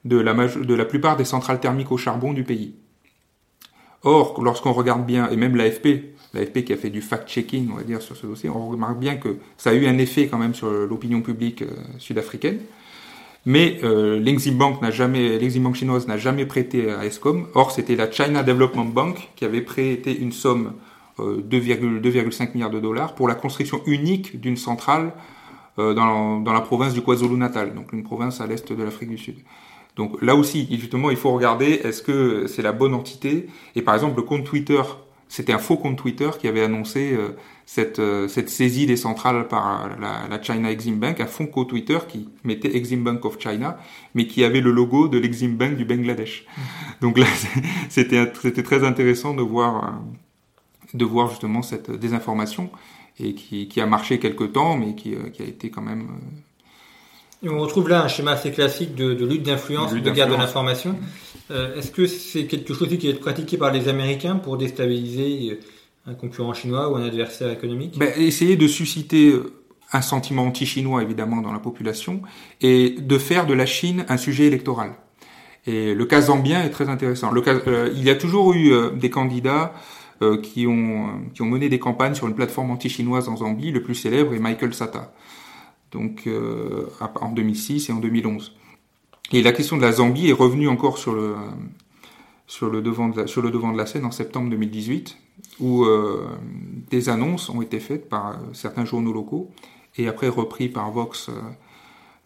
de 0.04 0.18
la, 0.18 0.34
de 0.34 0.74
la 0.74 0.84
plupart 0.84 1.16
des 1.16 1.24
centrales 1.24 1.60
thermiques 1.60 1.92
au 1.92 1.96
charbon 1.96 2.32
du 2.32 2.44
pays. 2.44 2.74
Or, 4.02 4.42
lorsqu'on 4.42 4.72
regarde 4.72 5.06
bien, 5.06 5.30
et 5.30 5.36
même 5.36 5.56
l'AFP, 5.56 6.14
l'AFP 6.34 6.64
qui 6.64 6.72
a 6.74 6.76
fait 6.76 6.90
du 6.90 7.00
fact-checking, 7.00 7.70
on 7.72 7.76
va 7.76 7.84
dire, 7.84 8.02
sur 8.02 8.16
ce 8.16 8.26
dossier, 8.26 8.50
on 8.50 8.68
remarque 8.68 8.98
bien 8.98 9.16
que 9.16 9.38
ça 9.56 9.70
a 9.70 9.72
eu 9.72 9.86
un 9.86 9.96
effet 9.96 10.28
quand 10.28 10.38
même 10.38 10.54
sur 10.54 10.68
l'opinion 10.70 11.22
publique 11.22 11.62
euh, 11.62 11.70
sud-africaine. 11.98 12.58
Mais 13.46 13.78
euh, 13.82 14.18
l'Exim 14.18 14.56
Bank 14.56 14.80
Bank 14.80 15.74
chinoise 15.74 16.06
n'a 16.06 16.16
jamais 16.16 16.46
prêté 16.46 16.90
à 16.90 17.04
Escom. 17.04 17.46
Or, 17.54 17.70
c'était 17.70 17.96
la 17.96 18.10
China 18.10 18.42
Development 18.42 18.86
Bank 18.86 19.30
qui 19.36 19.44
avait 19.44 19.60
prêté 19.60 20.18
une 20.18 20.32
somme 20.32 20.74
euh, 21.20 21.42
2,5 21.42 22.54
milliards 22.54 22.70
de 22.70 22.80
dollars 22.80 23.14
pour 23.14 23.28
la 23.28 23.34
construction 23.34 23.80
unique 23.86 24.40
d'une 24.40 24.56
centrale 24.56 25.12
dans, 25.76 26.40
dans, 26.40 26.52
la 26.52 26.60
province 26.60 26.94
du 26.94 27.00
KwaZulu-Natal, 27.00 27.74
donc 27.74 27.92
une 27.92 28.04
province 28.04 28.40
à 28.40 28.46
l'est 28.46 28.72
de 28.72 28.82
l'Afrique 28.82 29.10
du 29.10 29.18
Sud. 29.18 29.36
Donc 29.96 30.20
là 30.22 30.34
aussi, 30.34 30.66
justement, 30.70 31.10
il 31.10 31.16
faut 31.16 31.32
regarder 31.32 31.80
est-ce 31.84 32.02
que 32.02 32.46
c'est 32.46 32.62
la 32.62 32.72
bonne 32.72 32.94
entité? 32.94 33.48
Et 33.76 33.82
par 33.82 33.94
exemple, 33.94 34.16
le 34.16 34.22
compte 34.22 34.44
Twitter, 34.44 34.82
c'était 35.28 35.52
un 35.52 35.58
faux 35.58 35.76
compte 35.76 35.96
Twitter 35.96 36.30
qui 36.38 36.48
avait 36.48 36.62
annoncé 36.62 37.12
euh, 37.12 37.30
cette, 37.64 37.98
euh, 38.00 38.28
cette 38.28 38.50
saisie 38.50 38.86
des 38.86 38.96
centrales 38.96 39.46
par 39.46 39.90
la, 40.00 40.28
la 40.28 40.42
China 40.42 40.70
Exim 40.70 40.96
Bank, 40.96 41.20
un 41.20 41.26
faux 41.26 41.46
compte 41.46 41.68
Twitter 41.68 41.98
qui 42.08 42.28
mettait 42.42 42.76
Exim 42.76 43.02
Bank 43.02 43.24
of 43.24 43.38
China, 43.40 43.78
mais 44.14 44.26
qui 44.26 44.44
avait 44.44 44.60
le 44.60 44.72
logo 44.72 45.06
de 45.08 45.18
l'Exim 45.18 45.56
Bank 45.56 45.76
du 45.76 45.84
Bangladesh. 45.84 46.44
Donc 47.00 47.18
là, 47.18 47.26
c'était 47.88 48.30
c'était 48.40 48.62
très 48.64 48.84
intéressant 48.84 49.32
de 49.34 49.42
voir 49.42 50.00
de 50.92 51.04
voir 51.04 51.30
justement 51.30 51.62
cette 51.62 51.90
désinformation 51.90 52.70
et 53.18 53.34
qui, 53.34 53.68
qui, 53.68 53.80
a 53.80 53.86
marché 53.86 54.18
quelque 54.18 54.44
temps, 54.44 54.76
mais 54.76 54.94
qui, 54.94 55.14
euh, 55.14 55.30
qui, 55.32 55.42
a 55.42 55.46
été 55.46 55.70
quand 55.70 55.82
même. 55.82 56.02
Euh, 56.02 56.44
et 57.44 57.48
on 57.50 57.58
retrouve 57.58 57.90
là 57.90 58.02
un 58.02 58.08
schéma 58.08 58.32
assez 58.32 58.50
classique 58.50 58.94
de, 58.94 59.12
de 59.12 59.26
lutte 59.26 59.42
d'influence, 59.42 59.92
de 59.92 60.10
guerre 60.10 60.28
de 60.28 60.34
l'information. 60.34 60.96
Euh, 61.50 61.76
Est-ce 61.76 61.90
que 61.90 62.06
c'est 62.06 62.46
quelque 62.46 62.72
chose 62.72 62.88
qui 62.96 63.08
est 63.08 63.20
pratiqué 63.20 63.58
par 63.58 63.70
les 63.70 63.88
Américains 63.88 64.36
pour 64.36 64.56
déstabiliser 64.56 65.50
euh, 65.52 66.10
un 66.10 66.14
concurrent 66.14 66.54
chinois 66.54 66.90
ou 66.90 66.96
un 66.96 67.04
adversaire 67.04 67.50
économique? 67.50 67.98
Ben, 67.98 68.12
Essayer 68.16 68.56
de 68.56 68.66
susciter 68.66 69.34
un 69.92 70.00
sentiment 70.00 70.44
anti-chinois 70.44 71.02
évidemment 71.02 71.42
dans 71.42 71.52
la 71.52 71.58
population 71.58 72.22
et 72.62 72.96
de 72.98 73.18
faire 73.18 73.46
de 73.46 73.52
la 73.52 73.66
Chine 73.66 74.06
un 74.08 74.16
sujet 74.16 74.46
électoral. 74.46 74.92
Et 75.66 75.94
le 75.94 76.04
cas 76.06 76.22
zambien 76.22 76.62
est 76.62 76.70
très 76.70 76.88
intéressant. 76.88 77.30
Le 77.30 77.42
cas, 77.42 77.56
euh, 77.66 77.90
il 77.94 78.04
y 78.04 78.10
a 78.10 78.14
toujours 78.14 78.54
eu 78.54 78.72
des 78.96 79.10
candidats 79.10 79.74
euh, 80.22 80.40
qui, 80.40 80.68
ont, 80.68 81.08
qui 81.34 81.42
ont 81.42 81.46
mené 81.46 81.68
des 81.68 81.80
campagnes 81.80 82.14
sur 82.14 82.28
une 82.28 82.36
plateforme 82.36 82.70
anti-chinoise 82.70 83.28
en 83.28 83.38
Zambie. 83.38 83.72
Le 83.72 83.82
plus 83.82 83.96
célèbre 83.96 84.32
est 84.32 84.38
Michael 84.38 84.72
Sata, 84.72 85.12
donc 85.90 86.28
euh, 86.28 86.88
en 87.20 87.32
2006 87.32 87.88
et 87.88 87.92
en 87.92 87.98
2011. 87.98 88.54
Et 89.32 89.42
la 89.42 89.50
question 89.50 89.76
de 89.76 89.82
la 89.82 89.90
Zambie 89.90 90.28
est 90.28 90.32
revenue 90.32 90.68
encore 90.68 90.98
sur 90.98 91.14
le, 91.16 91.34
devant, 92.80 93.08
de 93.08 93.76
la, 93.76 93.86
scène 93.86 94.04
en 94.04 94.12
septembre 94.12 94.50
2018, 94.50 95.18
où 95.58 95.84
euh, 95.84 96.28
des 96.90 97.08
annonces 97.08 97.50
ont 97.50 97.60
été 97.60 97.80
faites 97.80 98.08
par 98.08 98.38
certains 98.52 98.84
journaux 98.84 99.12
locaux 99.12 99.50
et 99.96 100.06
après 100.06 100.28
repris 100.28 100.68
par 100.68 100.92
Vox, 100.92 101.28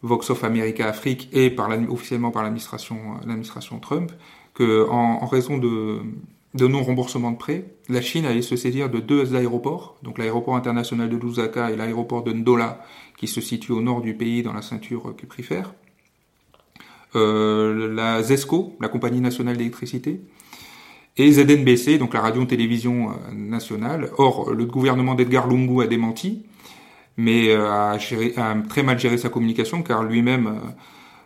Vox 0.03 0.29
of 0.29 0.43
America 0.43 0.87
Afrique 0.87 1.27
et 1.31 1.49
par 1.49 1.71
officiellement 1.89 2.29
par 2.29 2.43
l'administration 2.43 3.79
Trump, 3.81 4.11
que 4.53 4.87
en 4.89 5.25
raison 5.25 5.57
de, 5.57 6.01
de 6.53 6.67
non-remboursement 6.67 7.31
de 7.31 7.37
prêts, 7.37 7.65
la 7.89 8.01
Chine 8.01 8.25
allait 8.25 8.41
se 8.41 8.55
saisir 8.55 8.89
de 8.89 8.99
deux 8.99 9.35
aéroports, 9.35 9.97
donc 10.01 10.17
l'aéroport 10.17 10.55
international 10.55 11.09
de 11.09 11.15
Lusaka 11.17 11.71
et 11.71 11.75
l'aéroport 11.75 12.23
de 12.23 12.33
Ndola, 12.33 12.83
qui 13.17 13.27
se 13.27 13.41
situe 13.41 13.71
au 13.71 13.81
nord 13.81 14.01
du 14.01 14.15
pays 14.15 14.41
dans 14.41 14.53
la 14.53 14.61
ceinture 14.61 15.15
cuprifère. 15.15 15.73
Euh, 17.15 17.93
la 17.93 18.21
ZESCO, 18.23 18.75
la 18.79 18.87
compagnie 18.87 19.21
nationale 19.21 19.57
d'électricité, 19.57 20.21
et 21.17 21.31
ZNBC, 21.31 21.97
donc 21.97 22.13
la 22.13 22.21
radio-télévision 22.21 23.09
euh, 23.09 23.13
nationale. 23.35 24.09
Or, 24.17 24.51
le 24.51 24.65
gouvernement 24.65 25.15
d'Edgar 25.15 25.47
Lungu 25.47 25.83
a 25.83 25.87
démenti, 25.87 26.45
mais 27.17 27.49
euh, 27.49 27.69
a, 27.69 27.97
très 28.69 28.83
mal 28.83 28.97
géré 28.97 29.17
sa 29.17 29.29
communication, 29.29 29.83
car 29.83 30.03
lui-même 30.03 30.47
euh, 30.47 30.69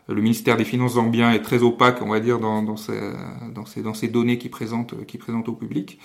le 0.08 0.22
ministère 0.22 0.58
des 0.58 0.66
Finances 0.66 0.94
zambien 0.94 1.32
est 1.32 1.42
très 1.42 1.64
opaque, 1.64 2.02
on 2.02 2.10
va 2.10 2.20
dire, 2.20 2.40
dans, 2.40 2.62
dans, 2.62 2.76
ces 2.76 4.08
données 4.10 4.38
qu'il 4.38 4.52
présente, 4.52 4.94
au 4.94 5.54
public. 5.54 6.00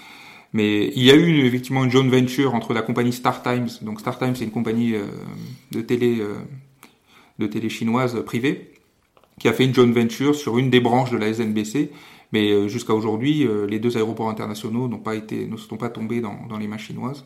Mais 0.53 0.91
il 0.95 1.03
y 1.03 1.11
a 1.11 1.15
eu 1.15 1.45
effectivement 1.45 1.85
une 1.85 1.91
joint 1.91 2.09
venture 2.09 2.55
entre 2.55 2.73
la 2.73 2.83
compagnie 2.83 3.13
Star 3.13 3.43
Times. 3.43 3.69
Donc 3.83 4.01
Star 4.01 4.19
Times, 4.19 4.35
c'est 4.35 4.45
une 4.45 4.51
compagnie 4.51 4.95
euh, 4.95 5.07
de 5.73 5.81
télé, 5.83 6.21
euh, 6.21 6.37
de 7.39 7.47
télé 7.47 7.69
chinoise 7.69 8.23
privée 8.25 8.73
qui 9.39 9.47
a 9.49 9.53
fait 9.53 9.65
une 9.65 9.75
joint 9.75 9.93
venture 9.93 10.35
sur 10.35 10.59
une 10.59 10.71
des 10.71 10.81
branches 10.81 11.11
de 11.11 11.17
la 11.17 11.33
SNBC. 11.33 11.91
Mais 12.33 12.69
jusqu'à 12.69 12.93
aujourd'hui, 12.93 13.49
les 13.69 13.79
deux 13.79 13.97
aéroports 13.97 14.29
internationaux 14.29 14.89
n'ont 14.89 14.99
pas 14.99 15.15
été, 15.15 15.47
ne 15.47 15.57
sont 15.57 15.77
pas 15.77 15.89
tombés 15.89 16.21
dans, 16.21 16.59
les 16.59 16.67
mains 16.67 16.77
chinoises. 16.77 17.25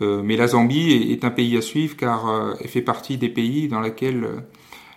mais 0.00 0.36
la 0.36 0.46
Zambie 0.46 0.92
est, 1.10 1.24
un 1.24 1.30
pays 1.30 1.56
à 1.56 1.62
suivre 1.62 1.96
car 1.96 2.54
elle 2.60 2.68
fait 2.68 2.82
partie 2.82 3.16
des 3.16 3.30
pays 3.30 3.66
dans 3.66 3.80
lesquels 3.80 4.28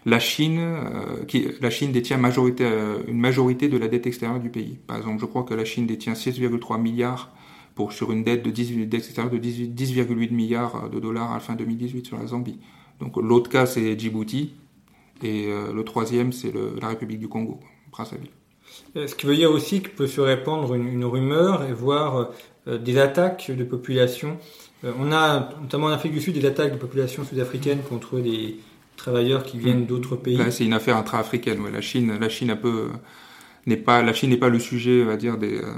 la 0.05 0.19
Chine, 0.19 0.59
euh, 0.59 1.25
qui, 1.25 1.47
la 1.61 1.69
Chine 1.69 1.91
détient 1.91 2.19
euh, 2.23 3.03
une 3.07 3.19
majorité 3.19 3.69
de 3.69 3.77
la 3.77 3.87
dette 3.87 4.07
extérieure 4.07 4.39
du 4.39 4.49
pays. 4.49 4.79
Par 4.87 4.97
exemple, 4.97 5.21
je 5.21 5.25
crois 5.25 5.43
que 5.43 5.53
la 5.53 5.65
Chine 5.65 5.85
détient 5.85 6.13
6,3 6.13 6.81
milliards 6.81 7.31
pour, 7.75 7.93
sur 7.93 8.11
une 8.11 8.23
dette 8.23 8.43
de 8.43 8.49
10, 8.49 8.87
de 8.87 8.97
10,8 8.97 10.31
milliards 10.33 10.89
de 10.89 10.99
dollars 10.99 11.31
à 11.31 11.35
la 11.35 11.39
fin 11.39 11.55
2018 11.55 12.07
sur 12.07 12.17
la 12.17 12.25
Zambie. 12.25 12.59
Donc 12.99 13.17
l'autre 13.17 13.49
cas, 13.49 13.65
c'est 13.65 13.97
Djibouti. 13.97 14.53
Et 15.23 15.47
euh, 15.47 15.71
le 15.71 15.83
troisième, 15.83 16.31
c'est 16.31 16.51
la 16.81 16.87
République 16.87 17.19
du 17.19 17.27
Congo, 17.27 17.59
Brazzaville. 17.91 18.31
Ce 18.95 19.13
qui 19.13 19.27
veut 19.27 19.35
dire 19.35 19.51
aussi 19.51 19.81
qu'il 19.81 19.91
peut 19.91 20.07
se 20.07 20.21
répandre 20.21 20.73
une, 20.73 20.87
une 20.87 21.05
rumeur 21.05 21.63
et 21.63 21.73
voir 21.73 22.31
des 22.65 22.97
attaques 22.97 23.51
de 23.51 23.63
population? 23.63 24.37
on 24.83 25.11
a, 25.11 25.51
notamment 25.61 25.87
en 25.87 25.91
Afrique 25.91 26.13
du 26.13 26.21
Sud, 26.21 26.33
des 26.33 26.45
attaques 26.45 26.71
de 26.71 26.77
population 26.77 27.23
sud-africaine 27.23 27.79
contre 27.87 28.19
des, 28.19 28.57
travailleurs 29.01 29.43
qui 29.43 29.57
viennent 29.57 29.85
d'autres 29.85 30.15
pays. 30.15 30.39
c'est 30.51 30.65
une 30.65 30.73
affaire 30.73 30.97
intra-africaine. 30.97 31.59
La 31.71 31.81
Chine, 31.81 32.17
la 32.19 32.29
Chine 32.29 32.51
un 32.51 32.55
peu 32.55 32.89
n'est 33.65 33.77
pas, 33.77 34.01
la 34.03 34.13
Chine 34.13 34.29
n'est 34.29 34.37
pas 34.37 34.49
le 34.49 34.59
sujet, 34.59 35.01
on 35.03 35.07
va 35.07 35.17
dire 35.17 35.37
des 35.37 35.57
euh, 35.57 35.73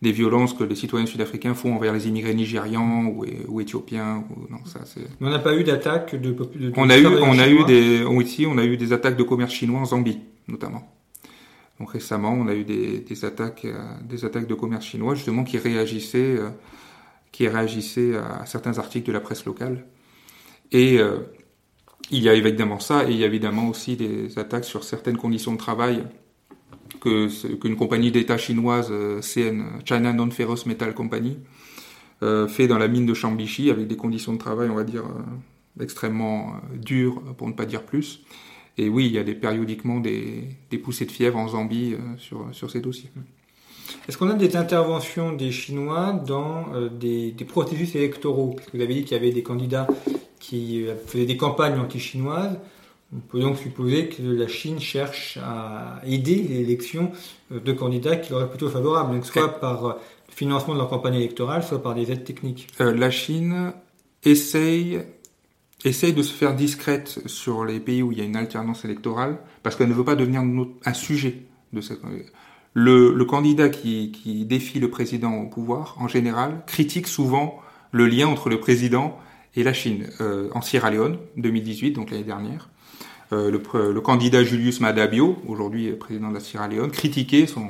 des 0.00 0.10
violences 0.10 0.52
que 0.52 0.64
les 0.64 0.74
citoyens 0.74 1.06
sud-africains 1.06 1.54
font 1.54 1.76
envers 1.76 1.92
les 1.92 2.08
immigrés 2.08 2.34
nigérians 2.34 3.06
ou, 3.06 3.24
ou 3.46 3.60
éthiopiens. 3.60 4.24
Ou, 4.30 4.52
non, 4.52 4.58
ça, 4.64 4.80
Mais 5.20 5.28
on 5.28 5.30
n'a 5.30 5.38
pas 5.38 5.54
eu 5.54 5.62
d'attaque 5.62 6.16
de, 6.16 6.32
de, 6.32 6.72
On 6.76 6.90
a 6.90 6.98
eu, 6.98 7.06
on 7.06 7.38
a 7.38 7.48
eu 7.48 7.64
des, 7.64 8.04
ici, 8.20 8.44
on 8.44 8.58
a 8.58 8.64
eu 8.64 8.76
des 8.76 8.92
attaques 8.92 9.16
de 9.16 9.22
commerce 9.22 9.52
chinois 9.52 9.78
en 9.78 9.84
Zambie, 9.84 10.18
notamment. 10.48 10.82
Donc 11.78 11.92
récemment, 11.92 12.32
on 12.32 12.48
a 12.48 12.54
eu 12.54 12.64
des, 12.64 12.98
des 12.98 13.24
attaques, 13.24 13.64
euh, 13.64 13.78
des 14.02 14.24
attaques 14.24 14.48
de 14.48 14.54
commerce 14.54 14.86
chinois 14.86 15.14
justement 15.14 15.44
qui 15.44 15.58
réagissaient, 15.58 16.36
euh, 16.36 16.50
qui 17.30 17.46
réagissaient 17.46 18.16
à 18.16 18.44
certains 18.46 18.78
articles 18.78 19.06
de 19.06 19.12
la 19.12 19.20
presse 19.20 19.44
locale. 19.44 19.84
Et 20.72 20.98
il 22.12 22.22
y 22.22 22.28
a 22.28 22.34
évidemment 22.34 22.78
ça, 22.78 23.08
et 23.08 23.12
il 23.12 23.16
y 23.16 23.24
a 23.24 23.26
évidemment 23.26 23.68
aussi 23.68 23.96
des 23.96 24.38
attaques 24.38 24.66
sur 24.66 24.84
certaines 24.84 25.16
conditions 25.16 25.52
de 25.52 25.58
travail 25.58 26.04
que 27.00 27.54
qu'une 27.56 27.74
compagnie 27.74 28.12
d'État 28.12 28.36
chinoise, 28.36 28.88
euh, 28.90 29.20
CN, 29.22 29.80
China 29.84 30.12
Non-Ferrous 30.12 30.66
Metal 30.66 30.92
Company, 30.94 31.38
euh, 32.22 32.46
fait 32.46 32.68
dans 32.68 32.78
la 32.78 32.86
mine 32.86 33.06
de 33.06 33.14
Chambichi 33.14 33.70
avec 33.70 33.88
des 33.88 33.96
conditions 33.96 34.34
de 34.34 34.38
travail, 34.38 34.68
on 34.68 34.74
va 34.74 34.84
dire, 34.84 35.04
euh, 35.04 35.82
extrêmement 35.82 36.56
dures, 36.74 37.20
pour 37.38 37.48
ne 37.48 37.54
pas 37.54 37.64
dire 37.64 37.82
plus. 37.82 38.22
Et 38.76 38.90
oui, 38.90 39.06
il 39.06 39.12
y 39.12 39.18
a 39.18 39.24
périodiquement 39.34 39.98
des, 39.98 40.48
des 40.70 40.78
poussées 40.78 41.06
de 41.06 41.12
fièvre 41.12 41.38
en 41.38 41.48
Zambie 41.48 41.94
sur, 42.18 42.46
sur 42.52 42.70
ces 42.70 42.80
dossiers. 42.80 43.10
Est-ce 44.06 44.16
qu'on 44.16 44.30
a 44.30 44.34
des 44.34 44.56
interventions 44.56 45.32
des 45.32 45.50
Chinois 45.50 46.12
dans 46.26 46.68
des, 46.90 47.32
des, 47.32 47.44
processus 47.44 47.94
électoraux? 47.94 48.54
Parce 48.56 48.68
que 48.68 48.76
vous 48.76 48.82
avez 48.82 48.94
dit 48.94 49.04
qu'il 49.04 49.12
y 49.16 49.20
avait 49.20 49.30
des 49.30 49.42
candidats 49.42 49.86
qui 50.42 50.84
euh, 50.84 50.96
faisait 51.06 51.24
des 51.24 51.36
campagnes 51.36 51.78
anti-chinoises. 51.78 52.58
On 53.14 53.20
peut 53.20 53.40
donc 53.40 53.56
supposer 53.58 54.08
que 54.08 54.22
la 54.22 54.48
Chine 54.48 54.80
cherche 54.80 55.38
à 55.40 56.00
aider 56.04 56.34
l'élection 56.34 57.12
euh, 57.52 57.60
de 57.60 57.72
candidats 57.72 58.16
qui 58.16 58.32
auraient 58.32 58.50
plutôt 58.50 58.68
favorables, 58.68 59.14
donc 59.14 59.24
soit 59.24 59.60
par 59.60 59.86
euh, 59.86 59.92
le 60.28 60.34
financement 60.34 60.74
de 60.74 60.78
leur 60.80 60.90
campagne 60.90 61.14
électorale, 61.14 61.62
soit 61.62 61.82
par 61.82 61.94
des 61.94 62.10
aides 62.10 62.24
techniques. 62.24 62.66
la 62.80 63.10
Chine 63.10 63.72
essaye, 64.24 65.00
essaye 65.84 66.12
de 66.12 66.22
se 66.22 66.32
faire 66.32 66.56
discrète 66.56 67.20
sur 67.26 67.64
les 67.64 67.78
pays 67.78 68.02
où 68.02 68.10
il 68.10 68.18
y 68.18 68.20
a 68.20 68.24
une 68.24 68.36
alternance 68.36 68.84
électorale, 68.84 69.38
parce 69.62 69.76
qu'elle 69.76 69.88
ne 69.88 69.94
veut 69.94 70.04
pas 70.04 70.16
devenir 70.16 70.42
un 70.84 70.94
sujet 70.94 71.42
de 71.72 71.80
cette... 71.80 72.00
Le, 72.74 73.12
le 73.12 73.24
candidat 73.26 73.68
qui, 73.68 74.10
qui 74.12 74.46
défie 74.46 74.80
le 74.80 74.88
président 74.88 75.34
au 75.34 75.46
pouvoir, 75.46 75.94
en 75.98 76.08
général, 76.08 76.62
critique 76.66 77.06
souvent 77.06 77.60
le 77.90 78.06
lien 78.06 78.26
entre 78.26 78.48
le 78.48 78.58
président 78.58 79.18
et 79.18 79.31
la 79.56 79.72
Chine. 79.72 80.06
Euh, 80.20 80.48
en 80.54 80.62
Sierra 80.62 80.90
Leone, 80.90 81.18
2018, 81.36 81.92
donc 81.92 82.10
l'année 82.10 82.24
dernière, 82.24 82.68
euh, 83.32 83.50
le, 83.50 83.92
le, 83.92 84.00
candidat 84.00 84.42
Julius 84.44 84.80
Madabio, 84.80 85.38
aujourd'hui 85.46 85.90
président 85.92 86.28
de 86.28 86.34
la 86.34 86.40
Sierra 86.40 86.68
Leone, 86.68 86.90
critiquait 86.90 87.46
son, 87.46 87.66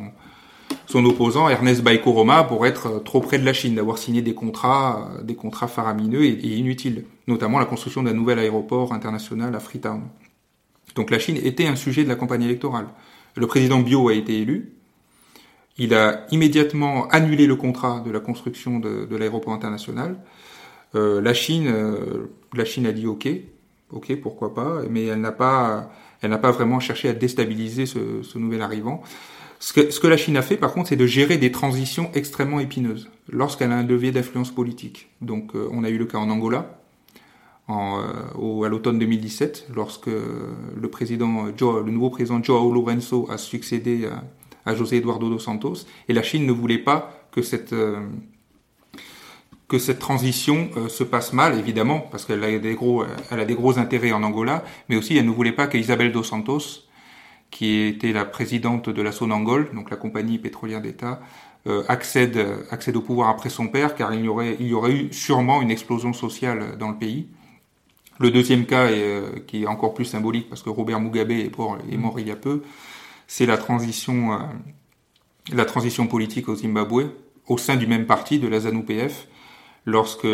son 0.86 1.04
opposant 1.04 1.48
Ernest 1.48 1.82
Baikoroma 1.82 2.44
pour 2.44 2.66
être 2.66 3.02
trop 3.02 3.20
près 3.20 3.38
de 3.38 3.44
la 3.44 3.52
Chine, 3.52 3.74
d'avoir 3.74 3.98
signé 3.98 4.22
des 4.22 4.34
contrats, 4.34 5.10
des 5.22 5.34
contrats 5.34 5.68
faramineux 5.68 6.24
et, 6.24 6.30
et, 6.30 6.56
inutiles, 6.56 7.04
notamment 7.26 7.58
la 7.58 7.64
construction 7.64 8.02
d'un 8.02 8.14
nouvel 8.14 8.38
aéroport 8.38 8.92
international 8.92 9.54
à 9.54 9.60
Freetown. 9.60 10.02
Donc 10.94 11.10
la 11.10 11.18
Chine 11.18 11.38
était 11.42 11.66
un 11.66 11.76
sujet 11.76 12.04
de 12.04 12.08
la 12.08 12.16
campagne 12.16 12.42
électorale. 12.42 12.86
Le 13.34 13.46
président 13.46 13.80
Bio 13.80 14.08
a 14.08 14.14
été 14.14 14.40
élu. 14.40 14.72
Il 15.78 15.94
a 15.94 16.26
immédiatement 16.30 17.08
annulé 17.08 17.46
le 17.46 17.56
contrat 17.56 18.02
de 18.04 18.10
la 18.10 18.20
construction 18.20 18.78
de, 18.78 19.06
de 19.06 19.16
l'aéroport 19.16 19.54
international. 19.54 20.16
Euh, 20.94 21.20
la 21.20 21.34
Chine, 21.34 21.66
euh, 21.68 22.30
la 22.54 22.64
Chine 22.64 22.86
a 22.86 22.92
dit 22.92 23.06
OK, 23.06 23.28
OK, 23.90 24.14
pourquoi 24.20 24.54
pas, 24.54 24.82
mais 24.90 25.06
elle 25.06 25.20
n'a 25.20 25.32
pas, 25.32 25.90
elle 26.20 26.30
n'a 26.30 26.38
pas 26.38 26.50
vraiment 26.50 26.80
cherché 26.80 27.08
à 27.08 27.12
déstabiliser 27.12 27.86
ce, 27.86 28.22
ce 28.22 28.38
nouvel 28.38 28.62
arrivant. 28.62 29.02
Ce 29.58 29.72
que, 29.72 29.90
ce 29.90 30.00
que, 30.00 30.08
la 30.08 30.16
Chine 30.16 30.36
a 30.36 30.42
fait, 30.42 30.56
par 30.56 30.72
contre, 30.72 30.88
c'est 30.88 30.96
de 30.96 31.06
gérer 31.06 31.38
des 31.38 31.52
transitions 31.52 32.10
extrêmement 32.14 32.58
épineuses 32.58 33.10
lorsqu'elle 33.28 33.70
a 33.70 33.76
un 33.76 33.86
levier 33.86 34.10
d'influence 34.10 34.50
politique. 34.50 35.08
Donc, 35.20 35.54
euh, 35.54 35.68
on 35.70 35.84
a 35.84 35.88
eu 35.88 35.98
le 35.98 36.06
cas 36.06 36.18
en 36.18 36.28
Angola, 36.30 36.78
en, 37.68 38.02
au, 38.34 38.64
à 38.64 38.68
l'automne 38.68 38.98
2017, 38.98 39.68
lorsque 39.74 40.08
le 40.08 40.88
président, 40.90 41.46
Joe, 41.56 41.84
le 41.84 41.92
nouveau 41.92 42.10
président 42.10 42.42
Joao 42.42 42.72
Lourenço 42.72 43.28
a 43.30 43.38
succédé 43.38 44.06
à, 44.06 44.24
à, 44.68 44.74
José 44.74 44.96
Eduardo 44.96 45.30
dos 45.30 45.38
Santos, 45.38 45.86
et 46.08 46.12
la 46.12 46.24
Chine 46.24 46.44
ne 46.44 46.52
voulait 46.52 46.78
pas 46.78 47.28
que 47.30 47.40
cette 47.40 47.72
que 49.72 49.78
cette 49.78 50.00
transition 50.00 50.68
euh, 50.76 50.90
se 50.90 51.02
passe 51.02 51.32
mal, 51.32 51.58
évidemment, 51.58 52.00
parce 52.00 52.26
qu'elle 52.26 52.44
a 52.44 52.58
des 52.58 52.74
gros, 52.74 53.78
intérêts 53.78 54.12
en 54.12 54.22
Angola, 54.22 54.64
mais 54.90 54.96
aussi 54.96 55.16
elle 55.16 55.24
ne 55.24 55.30
voulait 55.30 55.52
pas 55.52 55.66
qu'Isabelle 55.66 56.12
dos 56.12 56.22
Santos, 56.22 56.84
qui 57.50 57.86
était 57.86 58.12
la 58.12 58.26
présidente 58.26 58.90
de 58.90 59.00
la 59.00 59.12
Sonangol, 59.12 59.70
donc 59.72 59.88
la 59.88 59.96
compagnie 59.96 60.36
pétrolière 60.36 60.82
d'État, 60.82 61.22
euh, 61.66 61.84
accède, 61.88 62.36
au 62.94 63.00
pouvoir 63.00 63.30
après 63.30 63.48
son 63.48 63.68
père, 63.68 63.94
car 63.94 64.12
il 64.12 64.26
y 64.26 64.28
aurait, 64.28 64.58
eu 64.60 65.10
sûrement 65.10 65.62
une 65.62 65.70
explosion 65.70 66.12
sociale 66.12 66.76
dans 66.78 66.90
le 66.90 66.98
pays. 66.98 67.28
Le 68.18 68.30
deuxième 68.30 68.66
cas, 68.66 68.88
euh, 68.88 69.38
qui 69.46 69.62
est 69.62 69.66
encore 69.66 69.94
plus 69.94 70.04
symbolique, 70.04 70.50
parce 70.50 70.62
que 70.62 70.68
Robert 70.68 71.00
Mugabe 71.00 71.30
est 71.30 71.56
mort, 71.56 71.78
est 71.90 71.96
mort 71.96 72.20
il 72.20 72.28
y 72.28 72.30
a 72.30 72.36
peu, 72.36 72.62
c'est 73.26 73.46
la 73.46 73.56
transition, 73.56 74.38
la 75.50 75.64
transition 75.64 76.06
politique 76.08 76.50
au 76.50 76.56
Zimbabwe, 76.56 77.04
au 77.46 77.56
sein 77.56 77.76
du 77.76 77.86
même 77.86 78.04
parti, 78.04 78.38
de 78.38 78.48
la 78.48 78.60
ZANU-PF, 78.60 79.28
lorsque, 79.84 80.26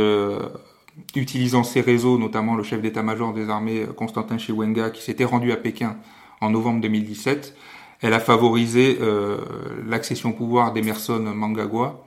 utilisant 1.15 1.65
ses 1.65 1.81
réseaux, 1.81 2.19
notamment 2.19 2.55
le 2.55 2.63
chef 2.63 2.81
d'état-major 2.81 3.33
des 3.33 3.49
armées 3.49 3.87
Constantin 3.97 4.39
Chiwenga, 4.39 4.91
qui 4.91 5.03
s'était 5.03 5.25
rendu 5.25 5.53
à 5.53 5.57
Pékin 5.57 5.97
en 6.41 6.51
novembre 6.51 6.81
2017, 6.81 7.55
elle 8.01 8.15
a 8.15 8.21
favorisé 8.21 8.99
euh, 9.01 9.39
l'accession 9.87 10.31
au 10.31 10.33
pouvoir 10.33 10.73
d'Emerson 10.73 11.21
Mangagwa. 11.35 12.05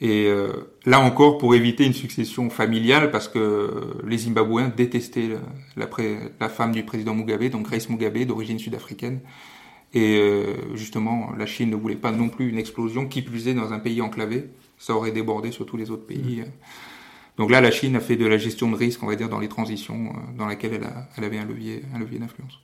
Et 0.00 0.26
euh, 0.26 0.72
là 0.86 0.98
encore, 1.00 1.38
pour 1.38 1.54
éviter 1.54 1.84
une 1.84 1.92
succession 1.92 2.48
familiale, 2.48 3.10
parce 3.10 3.28
que 3.28 3.92
les 4.06 4.18
Zimbabwéens 4.18 4.72
détestaient 4.74 5.36
la, 5.76 6.48
femme 6.48 6.72
du 6.72 6.84
président 6.84 7.14
Mugabe, 7.14 7.50
donc 7.50 7.66
Grace 7.66 7.88
Mugabe, 7.88 8.24
d'origine 8.24 8.58
sud-africaine. 8.58 9.20
Et 9.92 10.18
euh, 10.18 10.74
justement, 10.74 11.30
la 11.36 11.46
Chine 11.46 11.70
ne 11.70 11.76
voulait 11.76 11.96
pas 11.96 12.12
non 12.12 12.28
plus 12.28 12.48
une 12.48 12.58
explosion, 12.58 13.06
qui 13.06 13.22
plus 13.22 13.46
est 13.48 13.54
dans 13.54 13.72
un 13.72 13.78
pays 13.78 14.00
enclavé 14.00 14.48
ça 14.80 14.94
aurait 14.94 15.12
débordé 15.12 15.52
sur 15.52 15.66
tous 15.66 15.76
les 15.76 15.90
autres 15.92 16.06
pays. 16.06 16.40
Mm. 16.40 16.46
Donc 17.38 17.50
là, 17.50 17.60
la 17.60 17.70
Chine 17.70 17.94
a 17.96 18.00
fait 18.00 18.16
de 18.16 18.26
la 18.26 18.38
gestion 18.38 18.70
de 18.70 18.76
risque, 18.76 19.02
on 19.02 19.06
va 19.06 19.14
dire, 19.14 19.28
dans 19.28 19.38
les 19.38 19.48
transitions 19.48 20.06
euh, 20.06 20.36
dans 20.36 20.46
laquelle 20.46 20.74
elle, 20.74 20.84
a, 20.84 21.08
elle 21.16 21.24
avait 21.24 21.38
un 21.38 21.44
levier, 21.44 21.82
un 21.94 21.98
levier 21.98 22.18
d'influence. 22.18 22.58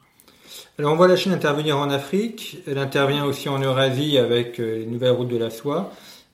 Alors 0.78 0.92
on 0.92 0.96
voit 0.96 1.08
la 1.08 1.16
Chine 1.16 1.32
intervenir 1.32 1.78
en 1.78 1.88
Afrique, 1.88 2.58
elle 2.66 2.78
intervient 2.78 3.24
aussi 3.24 3.48
en 3.48 3.58
Eurasie 3.58 4.18
avec 4.18 4.58
euh, 4.58 4.78
les 4.80 4.86
nouvelles 4.86 5.12
routes 5.12 5.28
de 5.28 5.36
la 5.36 5.50
soie. 5.50 5.92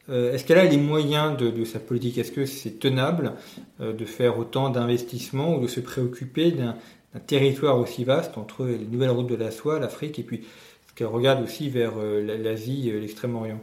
Euh, 0.09 0.33
est-ce 0.33 0.45
qu'elle 0.45 0.59
a 0.59 0.64
les 0.64 0.77
moyens 0.77 1.37
de, 1.37 1.51
de 1.51 1.64
sa 1.64 1.79
politique? 1.79 2.18
Est-ce 2.18 2.33
que 2.33 2.47
c'est 2.47 2.81
tenable 2.81 3.35
de 3.79 4.05
faire 4.05 4.38
autant 4.38 4.71
d'investissements 4.71 5.57
ou 5.57 5.61
de 5.61 5.68
se 5.68 5.79
préoccuper 5.79 6.51
d'un 6.51 6.75
territoire 7.29 7.79
aussi 7.79 8.03
vaste 8.03 8.37
entre 8.37 8.64
les 8.66 8.87
nouvelles 8.90 9.11
routes 9.11 9.29
de 9.29 9.37
la 9.37 9.53
soie, 9.53 9.79
l'Afrique, 9.79 10.18
et 10.18 10.25
puis 10.25 10.42
ce 10.88 10.95
qu'elle 10.95 11.07
regarde 11.07 11.45
aussi 11.45 11.71
vers 11.71 11.92
l'Asie, 11.97 12.90
l'extrême-orient? 12.92 13.61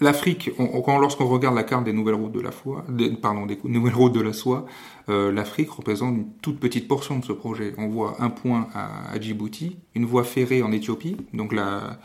L'Afrique, 0.00 0.50
lorsqu'on 0.58 1.26
regarde 1.26 1.54
la 1.54 1.62
carte 1.62 1.84
des 1.84 1.92
nouvelles 1.92 2.14
routes 2.14 2.32
de 2.32 2.40
la 2.40 2.50
soie, 2.50 2.84
pardon, 3.20 3.46
des 3.46 3.58
nouvelles 3.64 3.94
routes 3.94 4.14
de 4.14 4.20
la 4.20 4.32
soie, 4.32 4.64
euh, 5.08 5.30
l'Afrique 5.30 5.70
représente 5.70 6.16
une 6.16 6.32
toute 6.42 6.58
petite 6.58 6.88
portion 6.88 7.18
de 7.18 7.24
ce 7.24 7.32
projet. 7.32 7.74
On 7.78 7.88
voit 7.88 8.16
un 8.18 8.30
point 8.30 8.68
à, 8.74 9.18
Djibouti, 9.20 9.76
une 9.94 10.04
voie 10.04 10.24
ferrée 10.24 10.62
en 10.62 10.72
Éthiopie, 10.72 11.16
donc 11.34 11.52
la, 11.52 11.98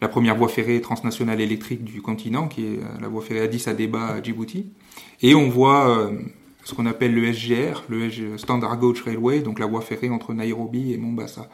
la 0.00 0.08
première 0.08 0.36
voie 0.36 0.48
ferrée 0.48 0.80
transnationale 0.80 1.40
électrique 1.40 1.84
du 1.84 2.00
continent, 2.00 2.48
qui 2.48 2.64
est 2.64 2.80
la 3.00 3.08
voie 3.08 3.22
ferrée 3.22 3.40
Addis 3.40 3.64
Abeba 3.66 4.06
à 4.06 4.22
Djibouti, 4.22 4.72
et 5.20 5.34
on 5.34 5.48
voit 5.48 5.88
euh, 5.88 6.18
ce 6.64 6.74
qu'on 6.74 6.86
appelle 6.86 7.14
le 7.14 7.32
SGR, 7.32 7.84
le 7.88 8.38
Standard 8.38 8.78
Gauge 8.78 9.02
Railway, 9.02 9.40
donc 9.40 9.58
la 9.58 9.66
voie 9.66 9.80
ferrée 9.80 10.10
entre 10.10 10.32
Nairobi 10.32 10.92
et 10.92 10.96
Mombasa. 10.96 11.48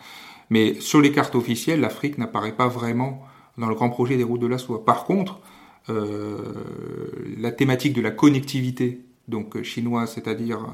Mais 0.51 0.75
sur 0.81 1.01
les 1.01 1.13
cartes 1.13 1.35
officielles, 1.35 1.81
l'Afrique 1.81 2.19
n'apparaît 2.19 2.57
pas 2.57 2.69
vraiment 2.69 3.23
dans 3.59 3.69
le 3.69 3.75
grand 3.75 3.91
projet 3.91 4.17
des 4.17 4.25
routes 4.25 4.41
de 4.41 4.47
la 4.47 4.59
soie. 4.59 4.85
Par 4.85 5.05
contre, 5.05 5.35
euh, 5.35 5.58
la 5.89 7.51
thématique 7.51 7.95
de 7.95 8.01
la 8.01 8.11
connectivité, 8.11 9.01
donc 9.29 9.63
chinoise, 9.63 10.13
c'est-à-dire 10.13 10.67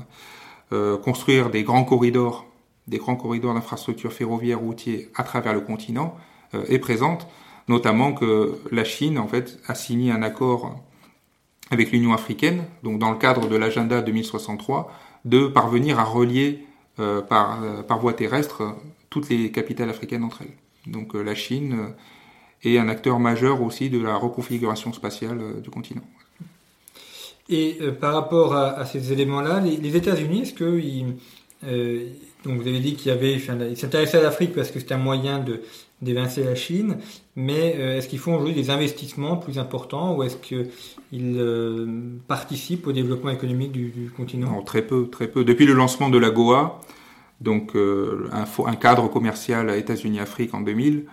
euh, 0.72 0.96
construire 0.96 1.50
des 1.50 1.62
grands 1.62 1.84
corridors, 1.84 2.46
des 2.88 2.98
grands 2.98 3.16
corridors 3.16 3.54
d'infrastructures 3.54 4.12
ferroviaires 4.12 4.60
routiers 4.60 5.10
à 5.14 5.22
travers 5.22 5.52
le 5.52 5.60
continent, 5.60 6.16
euh, 6.54 6.64
est 6.68 6.78
présente, 6.78 7.26
notamment 7.68 8.12
que 8.12 8.58
la 8.70 8.84
Chine 8.84 9.18
en 9.18 9.26
fait 9.26 9.58
a 9.66 9.74
signé 9.74 10.10
un 10.10 10.22
accord 10.22 10.80
avec 11.70 11.92
l'Union 11.92 12.12
africaine, 12.12 12.64
donc 12.82 12.98
dans 12.98 13.10
le 13.10 13.16
cadre 13.16 13.48
de 13.48 13.56
l'agenda 13.56 14.02
2063, 14.02 14.92
de 15.24 15.46
parvenir 15.46 15.98
à 15.98 16.04
relier 16.04 16.66
euh, 16.98 17.22
par, 17.22 17.62
euh, 17.62 17.82
par 17.82 17.98
voie 17.98 18.12
terrestre 18.12 18.76
toutes 19.10 19.28
les 19.28 19.50
capitales 19.50 19.90
africaines 19.90 20.24
entre 20.24 20.42
elles. 20.42 20.92
Donc 20.92 21.14
la 21.14 21.34
Chine 21.34 21.94
est 22.66 22.78
un 22.78 22.88
acteur 22.88 23.18
majeur 23.18 23.62
aussi 23.62 23.90
de 23.90 24.00
la 24.00 24.16
reconfiguration 24.16 24.92
spatiale 24.92 25.60
du 25.62 25.70
continent. 25.70 26.04
Et 27.48 27.78
par 28.00 28.14
rapport 28.14 28.54
à, 28.54 28.86
ces 28.86 29.12
éléments-là, 29.12 29.60
les, 29.60 29.96
États-Unis, 29.96 30.42
est-ce 30.42 30.54
qu'ils 30.54 31.16
donc 32.44 32.60
vous 32.60 32.68
avez 32.68 32.80
dit 32.80 32.94
qu'il 32.94 33.10
y 33.10 33.14
avait, 33.14 33.34
ils 33.34 33.76
s'intéressaient 33.76 34.18
à 34.18 34.22
l'Afrique 34.22 34.52
parce 34.54 34.70
que 34.70 34.78
c'était 34.78 34.94
un 34.94 34.98
moyen 34.98 35.38
de 35.38 35.62
d'évincer 36.02 36.44
la 36.44 36.54
Chine, 36.54 36.98
mais 37.34 37.76
euh, 37.78 37.96
est-ce 37.96 38.08
qu'ils 38.08 38.18
font 38.18 38.34
aujourd'hui 38.34 38.54
des 38.54 38.68
investissements 38.68 39.36
plus 39.36 39.58
importants 39.58 40.14
ou 40.14 40.22
est-ce 40.22 40.36
qu'ils 40.36 40.68
euh, 41.38 41.86
participent 42.28 42.86
au 42.86 42.92
développement 42.92 43.30
économique 43.30 43.72
du, 43.72 44.12
continent? 44.14 44.60
Très 44.62 44.82
peu, 44.82 45.08
très 45.08 45.28
peu. 45.28 45.44
Depuis 45.44 45.64
le 45.64 45.72
lancement 45.72 46.10
de 46.10 46.18
la 46.18 46.30
GOA, 46.30 46.80
donc 47.40 47.74
euh, 47.74 48.28
un, 48.32 48.44
un, 48.66 48.76
cadre 48.76 49.08
commercial 49.08 49.70
à 49.70 49.76
États-Unis-Afrique 49.76 50.52
en 50.52 50.60
2000, 50.60 51.06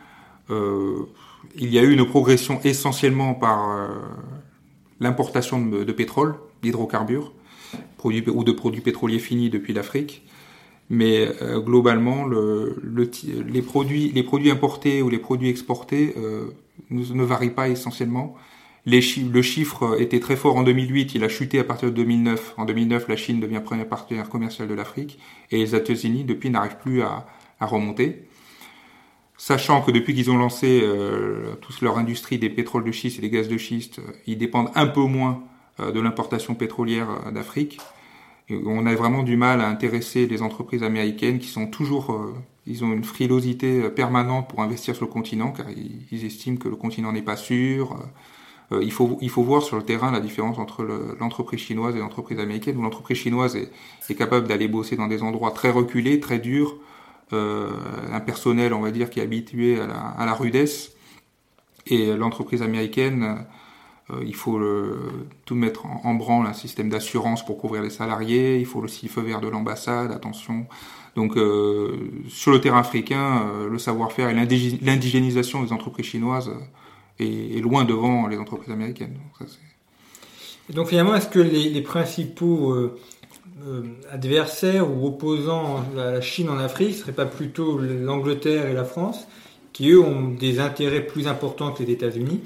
il 1.55 1.73
y 1.73 1.79
a 1.79 1.83
eu 1.83 1.91
une 1.91 2.05
progression 2.05 2.59
essentiellement 2.63 3.33
par 3.33 3.89
l'importation 4.99 5.65
de, 5.65 5.91
pétrole, 5.91 6.35
d'hydrocarbures, 6.61 7.33
ou 8.03 8.43
de 8.43 8.51
produits 8.51 8.81
pétroliers 8.81 9.19
finis 9.19 9.49
depuis 9.49 9.73
l'Afrique 9.73 10.23
mais 10.91 11.29
euh, 11.41 11.61
globalement, 11.61 12.25
le, 12.25 12.75
le, 12.83 13.09
les, 13.47 13.61
produits, 13.61 14.11
importés 14.51 15.01
ou 15.01 15.07
les 15.07 15.19
produits 15.19 15.47
exportés 15.47 16.13
euh, 16.17 16.47
ne, 16.89 17.23
varient 17.23 17.51
pas 17.51 17.69
essentiellement. 17.69 18.35
Le 18.85 19.41
chiffre 19.41 20.01
était 20.01 20.19
très 20.19 20.35
fort 20.35 20.57
en 20.57 20.63
2008, 20.63 21.15
il 21.15 21.23
a 21.23 21.29
chuté 21.29 21.59
à 21.59 21.63
partir 21.63 21.89
de 21.89 21.95
2009. 21.95 22.55
En 22.57 22.65
2009, 22.65 23.07
la 23.07 23.15
Chine 23.15 23.39
devient 23.39 23.61
premier 23.63 23.85
partenaire 23.85 24.27
commercial 24.27 24.67
de 24.67 24.73
l'Afrique 24.73 25.17
et 25.49 25.59
les 25.59 25.75
États-Unis, 25.75 26.25
depuis, 26.25 26.49
n'arrivent 26.49 26.79
plus 26.81 27.01
à, 27.01 27.25
remonter. 27.61 28.27
Sachant 29.43 29.81
que 29.81 29.91
depuis 29.91 30.13
qu'ils 30.13 30.29
ont 30.29 30.37
lancé 30.37 30.81
euh, 30.83 31.55
toute 31.61 31.81
leur 31.81 31.97
industrie 31.97 32.37
des 32.37 32.49
pétroles 32.49 32.83
de 32.83 32.91
schiste 32.91 33.17
et 33.17 33.21
des 33.21 33.29
gaz 33.29 33.47
de 33.47 33.57
schiste, 33.57 33.99
euh, 33.99 34.11
ils 34.27 34.37
dépendent 34.37 34.69
un 34.75 34.87
peu 34.87 35.01
moins 35.01 35.43
euh, 35.79 35.91
de 35.91 35.99
l'importation 35.99 36.53
pétrolière 36.53 37.31
d'Afrique 37.31 37.79
on 38.65 38.85
a 38.85 38.95
vraiment 38.95 39.23
du 39.23 39.37
mal 39.37 39.61
à 39.61 39.67
intéresser 39.67 40.27
les 40.27 40.41
entreprises 40.41 40.83
américaines 40.83 41.39
qui 41.39 41.47
sont 41.47 41.67
toujours, 41.67 42.11
euh, 42.11 42.33
ils 42.67 42.83
ont 42.83 42.91
une 42.91 43.03
frilosité 43.03 43.83
euh, 43.83 43.89
permanente 43.89 44.49
pour 44.49 44.61
investir 44.61 44.95
sur 44.95 45.05
le 45.05 45.11
continent 45.11 45.51
car 45.51 45.67
ils, 45.69 46.25
estiment 46.25 46.57
que 46.57 46.69
le 46.69 46.75
continent 46.75 47.11
n'est 47.11 47.21
pas 47.21 47.37
sûr. 47.37 47.97
Euh, 48.71 48.81
il 48.83 48.91
faut 48.91 49.17
il 49.21 49.29
faut 49.29 49.43
voir 49.43 49.63
sur 49.63 49.77
le 49.77 49.83
terrain 49.83 50.11
la 50.11 50.19
différence 50.19 50.57
entre 50.57 50.83
l'entreprise 51.19 51.59
chinoise 51.59 51.95
et 51.95 51.99
l'entreprise 51.99 52.39
américaine. 52.39 52.77
Où 52.77 52.81
l'entreprise 52.81 53.17
chinoise 53.17 53.55
est 53.55 54.15
capable 54.15 54.47
d'aller 54.47 54.67
bosser 54.67 54.95
dans 54.95 55.07
des 55.07 55.23
endroits 55.23 55.51
très 55.51 55.71
reculés, 55.71 56.19
très 56.19 56.39
durs, 56.39 56.75
un 57.33 58.19
personnel 58.19 58.73
on 58.73 58.81
va 58.81 58.91
dire 58.91 59.09
qui 59.09 59.19
est 59.19 59.23
habitué 59.23 59.79
à 59.79 60.25
la, 60.25 60.33
rudesse, 60.33 60.91
et 61.87 62.15
l'entreprise 62.15 62.61
américaine 62.61 63.45
euh, 64.11 64.23
il 64.25 64.35
faut 64.35 64.59
tout 65.45 65.55
mettre 65.55 65.85
en, 65.85 66.13
branle, 66.15 66.47
un 66.47 66.53
système 66.53 66.89
d'assurance 66.89 67.45
pour 67.45 67.57
couvrir 67.57 67.81
les 67.81 67.89
salariés, 67.89 68.59
il 68.59 68.65
faut 68.65 68.79
aussi 68.79 69.05
le 69.05 69.11
feu 69.11 69.21
vert 69.21 69.41
de 69.41 69.47
l'ambassade, 69.47 70.11
attention. 70.11 70.65
Donc 71.15 71.37
euh, 71.37 72.11
sur 72.29 72.51
le 72.51 72.61
terrain 72.61 72.79
africain, 72.79 73.43
euh, 73.45 73.69
le 73.69 73.77
savoir-faire 73.77 74.29
et 74.29 74.33
l'indigénisation 74.33 75.63
des 75.63 75.73
entreprises 75.73 76.05
chinoises 76.05 76.51
est, 77.19 77.61
loin 77.61 77.83
devant 77.83 78.27
les 78.27 78.37
entreprises 78.37 78.71
américaines. 78.71 79.17
Donc 80.69 80.87
finalement, 80.87 81.13
est-ce 81.15 81.27
que 81.27 81.39
les, 81.39 81.81
principaux 81.81 82.73
adversaires 84.11 84.89
ou 84.89 85.07
opposants 85.07 85.83
à 85.97 86.11
la 86.11 86.21
Chine 86.21 86.49
en 86.49 86.57
Afrique 86.57 86.89
ne 86.89 86.93
seraient 86.93 87.11
pas 87.11 87.25
plutôt 87.25 87.77
l'Angleterre 87.77 88.67
et 88.67 88.73
la 88.73 88.85
France, 88.85 89.27
qui 89.73 89.89
eux 89.91 89.99
ont 89.99 90.29
des 90.29 90.59
intérêts 90.59 91.05
plus 91.05 91.27
importants 91.27 91.71
que 91.71 91.83
les 91.83 91.91
États-Unis 91.91 92.41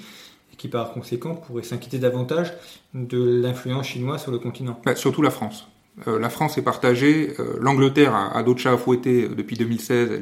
qui 0.57 0.67
par 0.67 0.93
conséquent 0.93 1.35
pourrait 1.35 1.63
s'inquiéter 1.63 1.99
davantage 1.99 2.53
de 2.93 3.41
l'influence 3.41 3.87
chinoise 3.87 4.21
sur 4.21 4.31
le 4.31 4.39
continent. 4.39 4.79
Surtout 4.95 5.21
la 5.21 5.31
France. 5.31 5.67
Euh, 6.07 6.19
la 6.19 6.29
France 6.29 6.57
est 6.57 6.61
partagée. 6.61 7.33
Euh, 7.39 7.57
L'Angleterre 7.59 8.15
a, 8.15 8.41
d'autres 8.43 8.59
chats 8.59 8.73
à 8.73 8.77
fouetter 8.77 9.23
euh, 9.23 9.35
depuis 9.35 9.55
2016. 9.55 10.21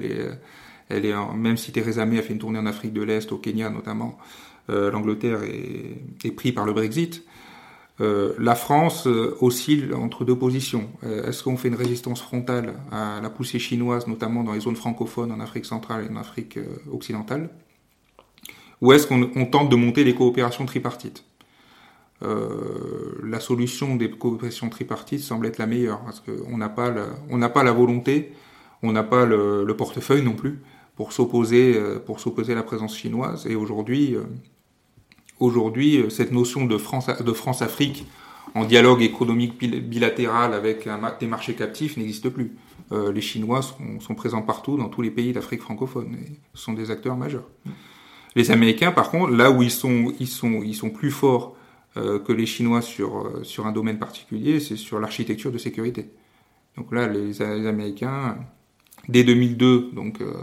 Elle 0.90 1.06
est, 1.06 1.14
même 1.36 1.58
si 1.58 1.72
Theresa 1.72 2.06
May 2.06 2.20
a 2.20 2.22
fait 2.22 2.34
une 2.34 2.40
tournée 2.40 2.60
en 2.60 2.66
Afrique 2.66 2.94
de 2.94 3.02
l'Est, 3.02 3.32
au 3.32 3.38
Kenya 3.38 3.70
notamment, 3.70 4.18
l'Angleterre 4.68 5.44
est, 5.44 6.28
est 6.28 6.32
pris 6.32 6.52
par 6.52 6.66
le 6.66 6.74
Brexit. 6.74 7.24
La 8.40 8.56
France 8.56 9.08
oscille 9.08 9.94
entre 9.94 10.26
deux 10.26 10.36
positions. 10.36 10.90
Est-ce 11.04 11.44
qu'on 11.44 11.58
fait 11.58 11.70
une 11.70 11.76
résistance 11.76 12.22
frontale 12.22 12.74
à 12.92 13.20
la 13.22 13.30
poussée 13.30 13.60
chinoise, 13.60 14.08
notamment 14.08 14.44
dans 14.44 14.54
les 14.54 14.60
zones 14.60 14.76
francophones 14.76 15.32
en 15.32 15.40
Afrique 15.40 15.66
centrale 15.66 16.06
et 16.06 16.14
en 16.14 16.18
Afrique 16.18 16.60
occidentale? 16.92 17.50
Ou 18.82 18.92
est-ce 18.92 19.08
qu'on 19.08 19.46
tente 19.46 19.70
de 19.70 19.76
monter 19.76 20.04
des 20.04 20.14
coopérations 20.14 20.66
tripartites? 20.66 21.24
Euh, 22.24 23.20
la 23.24 23.40
solution 23.40 23.96
des 23.96 24.10
coopérations 24.10 24.70
tripartites 24.70 25.20
semble 25.20 25.48
être 25.48 25.58
la 25.58 25.66
meilleure 25.66 26.02
parce 26.04 26.22
qu'on 26.22 26.58
n'a 26.58 26.70
pas 26.70 26.92
la, 26.92 27.72
volonté, 27.72 28.34
on 28.82 28.92
n'a 28.92 29.04
pas 29.04 29.26
le, 29.26 29.74
portefeuille 29.78 30.22
non 30.22 30.34
plus 30.34 30.62
pour 30.96 31.12
s'opposer 31.12 31.76
euh, 31.76 32.00
à 32.50 32.56
la 32.56 32.64
présence 32.64 32.98
chinoise. 32.98 33.46
Et 33.48 33.56
aujourd'hui 33.56 34.16
euh, 34.16 34.24
aujourd'hui 35.40 36.06
cette 36.10 36.32
notion 36.32 36.66
de 36.66 36.78
France 36.78 37.08
de 37.08 37.34
France 37.34 37.62
Afrique 37.62 38.06
en 38.56 38.66
dialogue 38.66 39.02
économique 39.02 39.58
bilatéral 39.58 40.54
avec 40.54 40.88
des 41.20 41.28
marchés 41.28 41.56
captifs 41.56 41.98
n'existe 41.98 42.30
plus. 42.30 42.56
les 42.92 43.22
Chinois 43.22 43.62
sont, 43.62 44.16
présents 44.16 44.44
partout 44.44 44.78
dans 44.78 44.90
tous 44.90 45.02
les 45.02 45.10
pays 45.10 45.34
d'Afrique 45.34 45.62
francophone 45.62 46.16
et 46.22 46.34
sont 46.54 46.74
des 46.74 46.92
acteurs 46.92 47.18
majeurs. 47.18 47.46
Les 48.36 48.52
Américains, 48.52 48.92
par 48.92 49.12
contre, 49.12 49.32
là 49.32 49.52
où 49.52 49.62
ils 49.62 49.72
sont, 49.72 50.90
plus 50.90 51.12
forts 51.12 51.56
euh, 51.98 52.20
que 52.20 52.34
les 52.34 52.48
Chinois 52.48 52.82
sur, 52.82 53.28
euh, 53.28 53.64
un 53.64 53.72
domaine 53.72 54.00
particulier, 54.00 54.60
c'est 54.60 54.76
sur 54.76 55.00
l'architecture 55.00 55.52
de 55.52 55.60
sécurité. 55.60 56.10
Donc 56.76 56.92
là, 56.92 57.08
les, 57.08 57.42
Américains, 57.42 58.38
dès 59.08 59.24
2002, 59.24 59.92
donc 59.94 60.22
euh, 60.22 60.34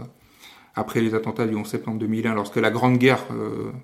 après 0.75 1.01
les 1.01 1.13
attentats 1.15 1.47
du 1.47 1.55
11 1.55 1.67
septembre 1.67 1.99
2001, 1.99 2.33
lorsque 2.33 2.57
la 2.57 2.71
grande 2.71 2.97
guerre 2.97 3.25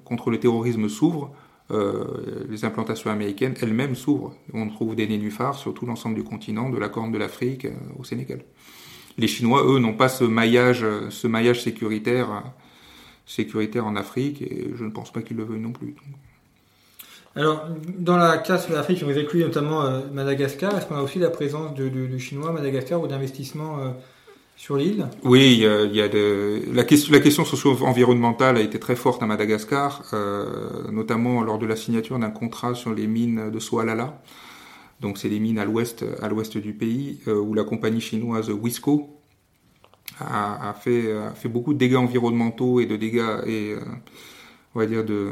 contre 0.05 0.29
le 0.29 0.39
terrorisme 0.39 0.87
s'ouvre, 0.87 1.33
les 1.69 2.63
implantations 2.63 3.11
américaines 3.11 3.55
elles-mêmes 3.61 3.95
s'ouvrent. 3.95 4.33
On 4.53 4.69
trouve 4.69 4.95
des 4.95 5.05
nénuphars 5.05 5.55
sur 5.55 5.73
tout 5.73 5.85
l'ensemble 5.85 6.15
du 6.15 6.23
continent, 6.23 6.69
de 6.69 6.77
la 6.77 6.87
Corne 6.87 7.11
de 7.11 7.17
l'Afrique 7.17 7.67
au 7.99 8.05
Sénégal. 8.05 8.39
Les 9.17 9.27
Chinois, 9.27 9.65
eux, 9.65 9.79
n'ont 9.79 9.95
pas 9.95 10.07
ce 10.07 10.23
maillage, 10.23 10.85
ce 11.09 11.27
maillage 11.27 11.61
sécuritaire 11.61 12.43
sécuritaire 13.27 13.85
en 13.85 13.95
Afrique 13.95 14.41
et 14.41 14.71
je 14.73 14.83
ne 14.83 14.89
pense 14.89 15.11
pas 15.11 15.21
qu'ils 15.21 15.37
le 15.37 15.43
veuillent 15.43 15.59
non 15.59 15.73
plus. 15.73 15.95
Alors, 17.35 17.67
dans 17.99 18.17
la 18.17 18.37
classe 18.39 18.67
de 18.67 18.73
l'Afrique, 18.73 19.03
vous 19.03 19.15
inclut 19.15 19.41
notamment 19.41 19.85
euh, 19.85 19.99
Madagascar. 20.11 20.75
Est-ce 20.75 20.87
qu'on 20.87 20.95
a 20.95 21.03
aussi 21.03 21.19
la 21.19 21.29
présence 21.29 21.75
de, 21.75 21.87
de, 21.87 22.17
Chinois 22.17 22.49
à 22.49 22.53
Madagascar 22.53 22.99
ou 22.99 23.07
d'investissements 23.07 23.79
euh, 23.79 23.89
sur 24.57 24.75
l'île? 24.75 25.07
Oui, 25.23 25.53
il 25.53 25.59
y 25.95 26.01
a, 26.01 26.03
a 26.03 26.07
de... 26.09 26.63
la, 26.73 26.83
question, 26.83 27.13
la 27.13 27.21
question 27.21 27.45
socio-environnementale 27.45 28.57
a 28.57 28.61
été 28.61 28.79
très 28.79 28.97
forte 28.97 29.23
à 29.23 29.25
Madagascar, 29.25 30.03
euh, 30.11 30.91
notamment 30.91 31.41
lors 31.41 31.59
de 31.59 31.65
la 31.65 31.77
signature 31.77 32.19
d'un 32.19 32.31
contrat 32.31 32.75
sur 32.75 32.93
les 32.93 33.07
mines 33.07 33.49
de 33.49 33.59
Soalala. 33.59 34.21
Donc, 34.99 35.17
c'est 35.17 35.29
des 35.29 35.39
mines 35.39 35.59
à 35.59 35.63
l'ouest, 35.63 36.03
à 36.21 36.27
l'ouest 36.27 36.57
du 36.57 36.73
pays, 36.73 37.19
où 37.27 37.53
la 37.53 37.63
compagnie 37.63 38.01
chinoise 38.01 38.49
Wisco, 38.49 39.17
a, 40.19 40.73
fait, 40.73 41.11
a 41.11 41.31
fait 41.31 41.49
beaucoup 41.49 41.73
de 41.73 41.79
dégâts 41.79 41.95
environnementaux 41.95 42.79
et 42.79 42.85
de 42.85 42.95
dégâts 42.95 43.41
et 43.45 43.73
euh, 43.73 43.79
on 44.75 44.79
va 44.79 44.85
dire 44.85 45.03
de 45.03 45.31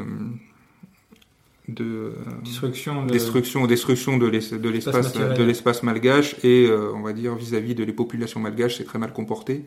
de 1.68 2.12
destruction 2.44 3.04
de, 3.04 3.12
destruction 3.12 3.66
destruction 3.66 4.16
de 4.18 4.26
l'espace 4.26 5.12
de 5.12 5.42
l'espace 5.42 5.82
malgache 5.82 6.36
et 6.44 6.66
euh, 6.66 6.92
on 6.94 7.02
va 7.02 7.12
dire 7.12 7.34
vis-à-vis 7.34 7.74
de 7.74 7.82
les 7.82 7.92
populations 7.92 8.38
malgaches 8.38 8.76
c'est 8.76 8.84
très 8.84 8.98
mal 8.98 9.12
comporté 9.12 9.64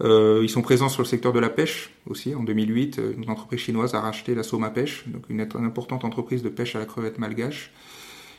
euh, 0.00 0.40
ils 0.42 0.48
sont 0.48 0.62
présents 0.62 0.88
sur 0.88 1.02
le 1.02 1.06
secteur 1.06 1.32
de 1.32 1.38
la 1.38 1.50
pêche 1.50 1.90
aussi. 2.08 2.34
En 2.34 2.42
2008, 2.42 3.00
une 3.18 3.30
entreprise 3.30 3.60
chinoise 3.60 3.94
a 3.94 4.00
racheté 4.00 4.34
la 4.34 4.42
Soma 4.42 4.70
Pêche, 4.70 5.06
donc 5.06 5.26
une, 5.28 5.40
une 5.40 5.64
importante 5.64 6.04
entreprise 6.04 6.42
de 6.42 6.48
pêche 6.48 6.74
à 6.74 6.80
la 6.80 6.86
crevette 6.86 7.18
malgache. 7.18 7.70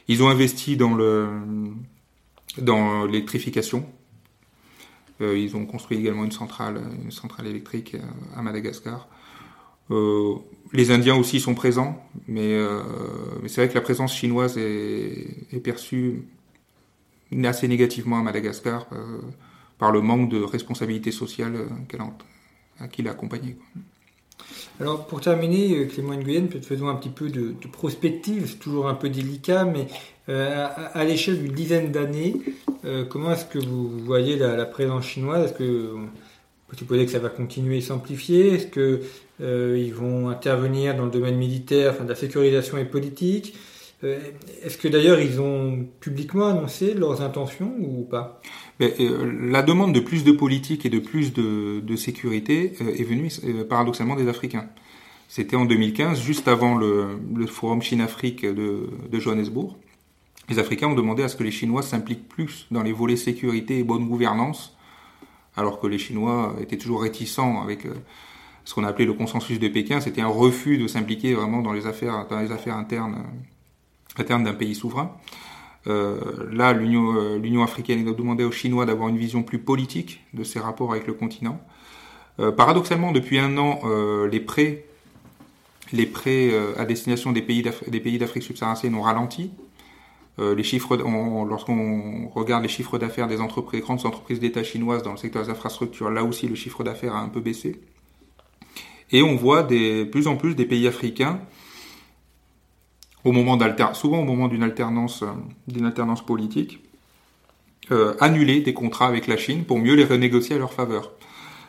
Ils 0.10 0.24
ont 0.24 0.30
investi 0.30 0.76
dans 0.76 0.94
le 0.94 1.30
dans 2.58 3.06
l'électrification 3.06 3.86
ils 5.22 5.56
ont 5.56 5.66
construit 5.66 5.98
également 5.98 6.26
une 6.26 6.32
centrale, 6.32 6.82
une 7.04 7.12
centrale 7.12 7.48
électrique 7.48 7.96
à 8.36 8.42
Madagascar. 8.42 9.08
Les 10.74 10.92
Indiens 10.92 11.16
aussi 11.16 11.40
sont 11.40 11.54
présents, 11.56 12.04
mais, 12.28 12.58
mais 13.42 13.48
c'est 13.48 13.62
vrai 13.62 13.70
que 13.70 13.76
la 13.76 13.82
présence 13.82 14.16
chinoise 14.16 14.58
est, 14.58 15.60
perçue 15.64 16.24
assez 17.44 17.68
négativement 17.68 18.20
à 18.20 18.24
Madagascar 18.24 18.88
par 19.78 19.92
le 19.92 20.02
manque 20.02 20.30
de 20.30 20.42
responsabilité 20.42 21.12
sociale 21.12 21.68
qu'elle 21.88 22.02
a, 22.02 22.88
qui 22.88 23.02
l'a 23.02 23.12
accompagnée. 23.12 23.58
Alors 24.80 25.06
pour 25.06 25.22
terminer, 25.22 25.78
euh, 25.78 25.86
Clément 25.86 26.16
Nguyen, 26.16 26.48
peut-être 26.48 26.66
faisons 26.66 26.88
un 26.88 26.96
petit 26.96 27.10
peu 27.10 27.30
de, 27.30 27.54
prospective, 27.72 28.48
c'est 28.48 28.60
toujours 28.60 28.88
un 28.88 28.96
peu 28.96 29.10
délicat, 29.10 29.66
mais 29.66 29.88
euh, 30.30 30.68
à, 30.94 31.04
l'échelle 31.04 31.40
d'une 31.42 31.54
dizaine 31.54 31.92
d'années, 31.92 32.36
euh, 32.86 33.06
comment 33.06 33.32
est-ce 33.32 33.46
que 33.46 33.60
vous 33.60 33.88
voyez 34.00 34.36
la, 34.36 34.66
présence 34.66 35.06
chinoise? 35.06 35.54
On 36.74 36.76
peut 36.76 36.80
supposer 36.80 37.06
que 37.06 37.12
ça 37.12 37.20
va 37.20 37.30
continuer 37.30 37.78
à 37.78 37.82
s'amplifier 37.82 38.56
Est-ce 38.56 38.68
qu'ils 38.68 39.94
vont 39.94 40.30
intervenir 40.30 40.96
dans 40.96 41.06
le 41.06 41.12
domaine 41.12 41.38
militaire, 41.38 41.92
enfin, 41.94 42.04
de 42.04 42.10
la 42.10 42.16
sécurisation 42.16 42.78
et 42.78 42.86
politique? 42.86 43.56
Est-ce 44.02 44.78
que 44.78 44.90
d'ailleurs 44.90 45.22
ils 45.22 45.40
ont 45.40 45.88
publiquement 46.02 46.48
annoncé 46.48 46.94
leurs 46.94 47.22
intentions 47.22 47.74
ou 47.80 48.04
pas? 48.04 48.42
Euh, 48.82 49.50
la 49.50 49.62
demande 49.62 49.94
de 49.94 50.00
plus 50.00 50.24
de 50.24 50.32
politique 50.32 50.86
et 50.86 50.90
de 50.90 51.00
plus 51.00 51.34
de, 51.34 51.96
sécurité 51.96 52.74
euh, 52.82 52.96
est 52.96 53.04
venue 53.04 53.30
euh, 53.46 53.64
paradoxalement 53.64 54.16
des 54.16 54.28
Africains. 54.28 54.68
C'était 55.30 55.56
en 55.56 55.66
2015, 55.66 56.22
juste 56.22 56.48
avant 56.48 56.76
le, 56.76 57.18
forum 57.48 57.82
Chine-Afrique 57.82 58.46
de, 58.46 58.90
Johannesburg. 59.14 59.76
Les 60.50 60.60
Africains 60.60 60.88
ont 60.88 60.96
demandé 60.96 61.24
à 61.24 61.28
ce 61.28 61.36
que 61.36 61.44
les 61.44 61.52
Chinois 61.52 61.82
s'impliquent 61.82 62.28
plus 62.28 62.68
dans 62.72 62.84
les 62.84 62.92
volets 62.92 63.16
sécurité 63.16 63.80
et 63.80 63.84
bonne 63.84 64.06
gouvernance, 64.08 64.76
alors 65.56 65.80
que 65.80 65.88
les 65.88 65.98
Chinois 65.98 66.56
étaient 66.62 66.78
toujours 66.78 67.04
réticents 67.04 67.62
avec 67.62 67.88
ce 68.66 68.74
qu'on 68.74 68.84
a 68.84 68.88
appelé 68.88 69.06
le 69.06 69.14
consensus 69.14 69.60
de 69.60 69.68
Pékin. 69.68 70.02
C'était 70.02 70.22
un 70.22 70.28
refus 70.28 70.78
de 70.78 70.88
s'impliquer 70.88 71.34
vraiment 71.34 71.62
dans 71.62 71.74
les 71.74 71.86
affaires, 71.86 72.28
dans 72.30 72.40
les 72.40 72.52
affaires 72.52 72.76
internes, 72.76 73.24
internes 74.18 74.44
d'un 74.44 74.54
pays 74.54 74.76
souverain. 74.76 75.16
Euh, 75.88 76.50
là, 76.52 76.74
euh, 76.74 77.38
l'Union 77.40 77.64
africaine 77.64 78.08
a 78.08 78.12
demandé 78.14 78.44
aux 78.44 78.52
Chinois 78.52 78.86
d'avoir 78.86 79.10
une 79.10 79.18
vision 79.18 79.44
plus 79.44 79.60
politique 79.60 80.24
de 80.34 80.44
ses 80.44 80.60
rapports 80.60 80.92
avec 80.92 81.08
le 81.08 81.14
continent. 81.14 81.60
Euh, 82.40 82.52
paradoxalement, 82.52 83.12
depuis 83.12 83.38
un 83.40 83.58
an, 83.58 83.82
les 84.32 84.40
prêts, 84.40 84.86
les 85.92 86.06
prêts 86.06 86.52
à 86.78 86.86
destination 86.86 87.32
des 87.32 87.42
pays 87.42 88.18
d'Afrique 88.18 88.44
subsaharienne 88.44 88.96
ont 88.96 89.02
ralenti. 89.02 89.52
Les 90.40 90.64
chiffres, 90.64 90.98
lorsqu'on 90.98 92.28
regarde 92.34 92.64
les 92.64 92.70
chiffres 92.70 92.98
d'affaires 92.98 93.28
des 93.28 93.36
grandes 93.36 94.06
entreprises 94.06 94.40
d'État 94.40 94.64
chinoises 94.64 95.04
dans 95.04 95.12
le 95.12 95.18
secteur 95.18 95.44
des 95.44 95.50
infrastructures, 95.50 96.10
là 96.10 96.24
aussi 96.24 96.48
le 96.48 96.56
chiffre 96.56 96.84
d'affaires 96.84 97.16
a 97.16 97.20
un 97.20 97.30
peu 97.30 97.40
baissé. 97.40 97.80
Et 99.12 99.22
on 99.22 99.36
voit 99.36 99.62
de 99.62 100.06
plus 100.06 100.28
en 100.28 100.36
plus 100.36 100.56
des 100.56 100.66
pays 100.66 100.88
africains 100.88 101.40
souvent 103.94 104.20
au 104.20 104.24
moment 104.24 104.48
d'une 104.48 104.64
alternance, 104.64 105.24
euh, 105.24 106.24
politique, 106.26 106.80
euh, 107.92 108.16
annuler 108.20 108.62
des 108.62 108.74
contrats 108.74 109.08
avec 109.08 109.28
la 109.28 109.38
Chine 109.38 109.66
pour 109.66 109.80
mieux 109.80 109.96
les 109.96 110.06
renégocier 110.06 110.56
à 110.56 110.60
leur 110.60 110.74
faveur. 110.74 111.12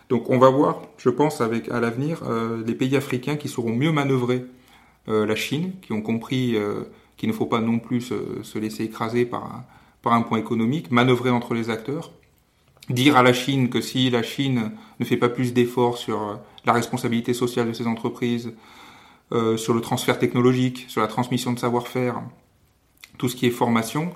Donc 0.09 0.31
on 0.31 0.39
va 0.39 0.49
voir, 0.51 0.83
je 0.99 1.11
pense, 1.11 1.41
à 1.41 1.49
l'avenir, 1.81 2.23
euh, 2.25 2.63
des 2.63 2.75
pays 2.75 2.97
africains 2.97 3.37
qui 3.37 3.49
sauront 3.49 3.75
mieux 3.75 3.91
manœuvrer 3.91 4.45
euh, 5.09 5.27
la 5.27 5.35
Chine, 5.35 5.73
qui 5.83 5.93
ont 5.93 6.03
compris 6.03 6.57
qu'il 7.17 7.29
ne 7.29 7.35
faut 7.35 7.47
pas 7.47 7.61
non 7.61 7.79
plus 7.79 8.01
se, 8.01 8.59
laisser 8.59 8.85
écraser 8.85 9.25
par 9.25 9.45
un, 9.45 9.65
par 10.03 10.13
un 10.13 10.23
point 10.23 10.39
économique, 10.39 10.91
manœuvrer 10.91 11.31
entre 11.31 11.55
les 11.55 11.71
acteurs, 11.71 12.13
dire 12.89 13.17
à 13.17 13.23
la 13.23 13.33
Chine 13.33 13.71
que 13.71 13.81
si 13.81 14.11
la 14.11 14.23
Chine 14.23 14.73
ne 15.01 15.05
fait 15.05 15.17
pas 15.17 15.29
plus 15.29 15.53
d'efforts 15.53 15.99
sur 15.99 16.39
la 16.65 16.73
responsabilité 16.73 17.35
sociale 17.35 17.69
de 17.69 17.73
ses 17.73 17.87
entreprises, 17.87 18.53
euh, 19.33 19.57
sur 19.57 19.75
le 19.75 19.81
transfert 19.81 20.19
technologique, 20.19 20.85
sur 20.89 21.01
la 21.01 21.09
transmission 21.09 21.53
de 21.53 21.59
savoir-faire, 21.59 22.23
tout 23.17 23.29
ce 23.29 23.37
qui 23.37 23.47
est 23.47 23.51
formation, 23.51 24.13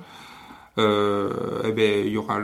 euh, 0.78 1.62
eh 1.64 1.72
ben, 1.72 2.06
il 2.06 2.12
y 2.12 2.16
aura 2.16 2.38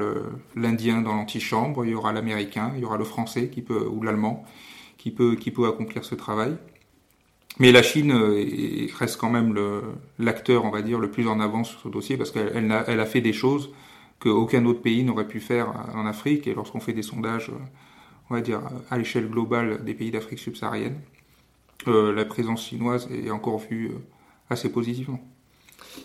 l'Indien 0.56 1.02
dans 1.02 1.14
l'antichambre, 1.14 1.84
il 1.84 1.92
y 1.92 1.94
aura 1.94 2.12
l'Américain, 2.12 2.72
il 2.74 2.82
y 2.82 2.84
aura 2.84 2.96
le 2.96 3.04
Français 3.04 3.48
qui 3.48 3.62
peut, 3.62 3.86
ou 3.86 4.02
l'Allemand 4.02 4.44
qui 4.98 5.10
peut, 5.10 5.36
qui 5.36 5.50
peut 5.50 5.68
accomplir 5.68 6.04
ce 6.04 6.14
travail. 6.14 6.56
Mais 7.60 7.70
la 7.70 7.82
Chine 7.82 8.12
euh, 8.12 8.86
reste 8.98 9.16
quand 9.16 9.30
même 9.30 9.54
l'acteur, 10.18 10.64
on 10.64 10.70
va 10.70 10.82
dire, 10.82 10.98
le 10.98 11.10
plus 11.10 11.28
en 11.28 11.40
avance 11.40 11.70
sur 11.70 11.80
ce 11.80 11.88
dossier 11.88 12.16
parce 12.16 12.30
qu'elle 12.30 12.52
elle 12.86 13.00
a, 13.00 13.06
fait 13.06 13.20
des 13.20 13.32
choses 13.32 13.70
qu'aucun 14.18 14.64
autre 14.64 14.80
pays 14.80 15.04
n'aurait 15.04 15.28
pu 15.28 15.40
faire 15.40 15.72
en 15.94 16.06
Afrique. 16.06 16.46
Et 16.46 16.54
lorsqu'on 16.54 16.80
fait 16.80 16.92
des 16.92 17.02
sondages, 17.02 17.50
on 18.30 18.34
va 18.34 18.40
dire, 18.40 18.60
à 18.90 18.98
l'échelle 18.98 19.28
globale 19.28 19.84
des 19.84 19.94
pays 19.94 20.10
d'Afrique 20.10 20.40
subsaharienne, 20.40 20.96
euh, 21.88 22.14
la 22.14 22.24
présence 22.24 22.66
chinoise 22.66 23.08
est 23.10 23.30
encore 23.30 23.58
vue 23.58 23.88
euh, 23.88 23.98
assez 24.48 24.70
positivement. 24.70 25.20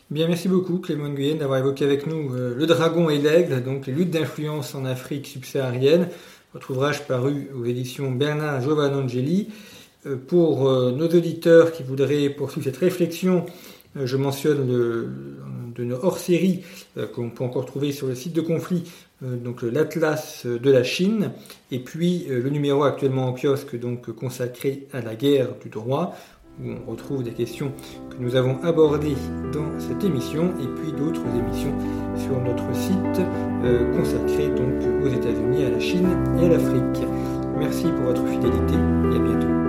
Bien, 0.10 0.28
merci 0.28 0.48
beaucoup 0.48 0.80
Clément 0.80 1.08
Nguyen 1.08 1.36
d'avoir 1.36 1.60
évoqué 1.60 1.86
avec 1.86 2.06
nous 2.06 2.34
euh, 2.36 2.54
Le 2.56 2.66
Dragon 2.66 3.10
et 3.10 3.18
l'Aigle, 3.18 3.64
donc 3.64 3.88
les 3.88 3.94
luttes 3.94 4.12
d'influence 4.12 4.76
en 4.76 4.84
Afrique 4.86 5.26
subsaharienne, 5.26 6.10
votre 6.54 6.72
ouvrage 6.72 7.08
paru 7.08 7.48
aux 7.56 7.66
éditions 7.66 8.12
Bernard 8.12 8.62
Giovanangeli. 8.62 9.50
Pour 10.28 10.64
nos 10.64 11.08
auditeurs 11.08 11.72
qui 11.72 11.84
voudraient 11.84 12.30
poursuivre 12.30 12.66
cette 12.70 12.78
réflexion, 12.78 13.46
je 13.96 14.18
mentionne 14.18 14.68
de 14.68 15.84
nos 15.84 15.98
hors-séries 16.04 16.64
qu'on 17.14 17.30
peut 17.30 17.44
encore 17.44 17.66
trouver 17.66 17.92
sur 17.92 18.08
le 18.08 18.16
site 18.16 18.34
de 18.34 18.42
conflit 18.42 18.84
euh, 19.24 19.36
donc 19.36 19.64
l'Atlas 19.64 20.46
de 20.46 20.72
la 20.72 20.84
Chine, 20.84 21.32
et 21.72 21.80
puis 21.80 22.26
euh, 22.30 22.42
le 22.42 22.50
numéro 22.50 22.84
actuellement 22.84 23.28
en 23.28 23.34
kiosque 23.34 23.78
donc 23.78 24.12
consacré 24.12 24.88
à 24.94 25.02
la 25.02 25.16
guerre 25.16 25.50
du 25.62 25.70
droit, 25.70 26.16
où 26.62 26.70
on 26.72 26.92
retrouve 26.92 27.24
des 27.24 27.32
questions 27.32 27.72
que 28.10 28.16
nous 28.20 28.36
avons 28.36 28.62
abordées 28.64 29.16
dans 29.52 29.80
cette 29.80 30.04
émission, 30.04 30.54
et 30.62 30.68
puis 30.82 30.92
d'autres 30.94 31.24
émissions 31.38 31.74
sur 32.18 32.40
notre 32.42 32.74
site 32.74 33.26
euh, 33.64 33.94
consacré 33.98 34.48
donc 34.50 35.04
aux 35.04 35.10
États-Unis, 35.10 35.66
à 35.66 35.70
la 35.70 35.80
Chine 35.80 36.10
et 36.42 36.46
à 36.46 36.50
l'Afrique. 36.50 37.06
Merci 37.58 37.84
pour 37.84 38.06
votre 38.06 38.26
fidélité 38.26 38.74
et 38.74 39.16
à 39.16 39.20
bientôt. 39.20 39.69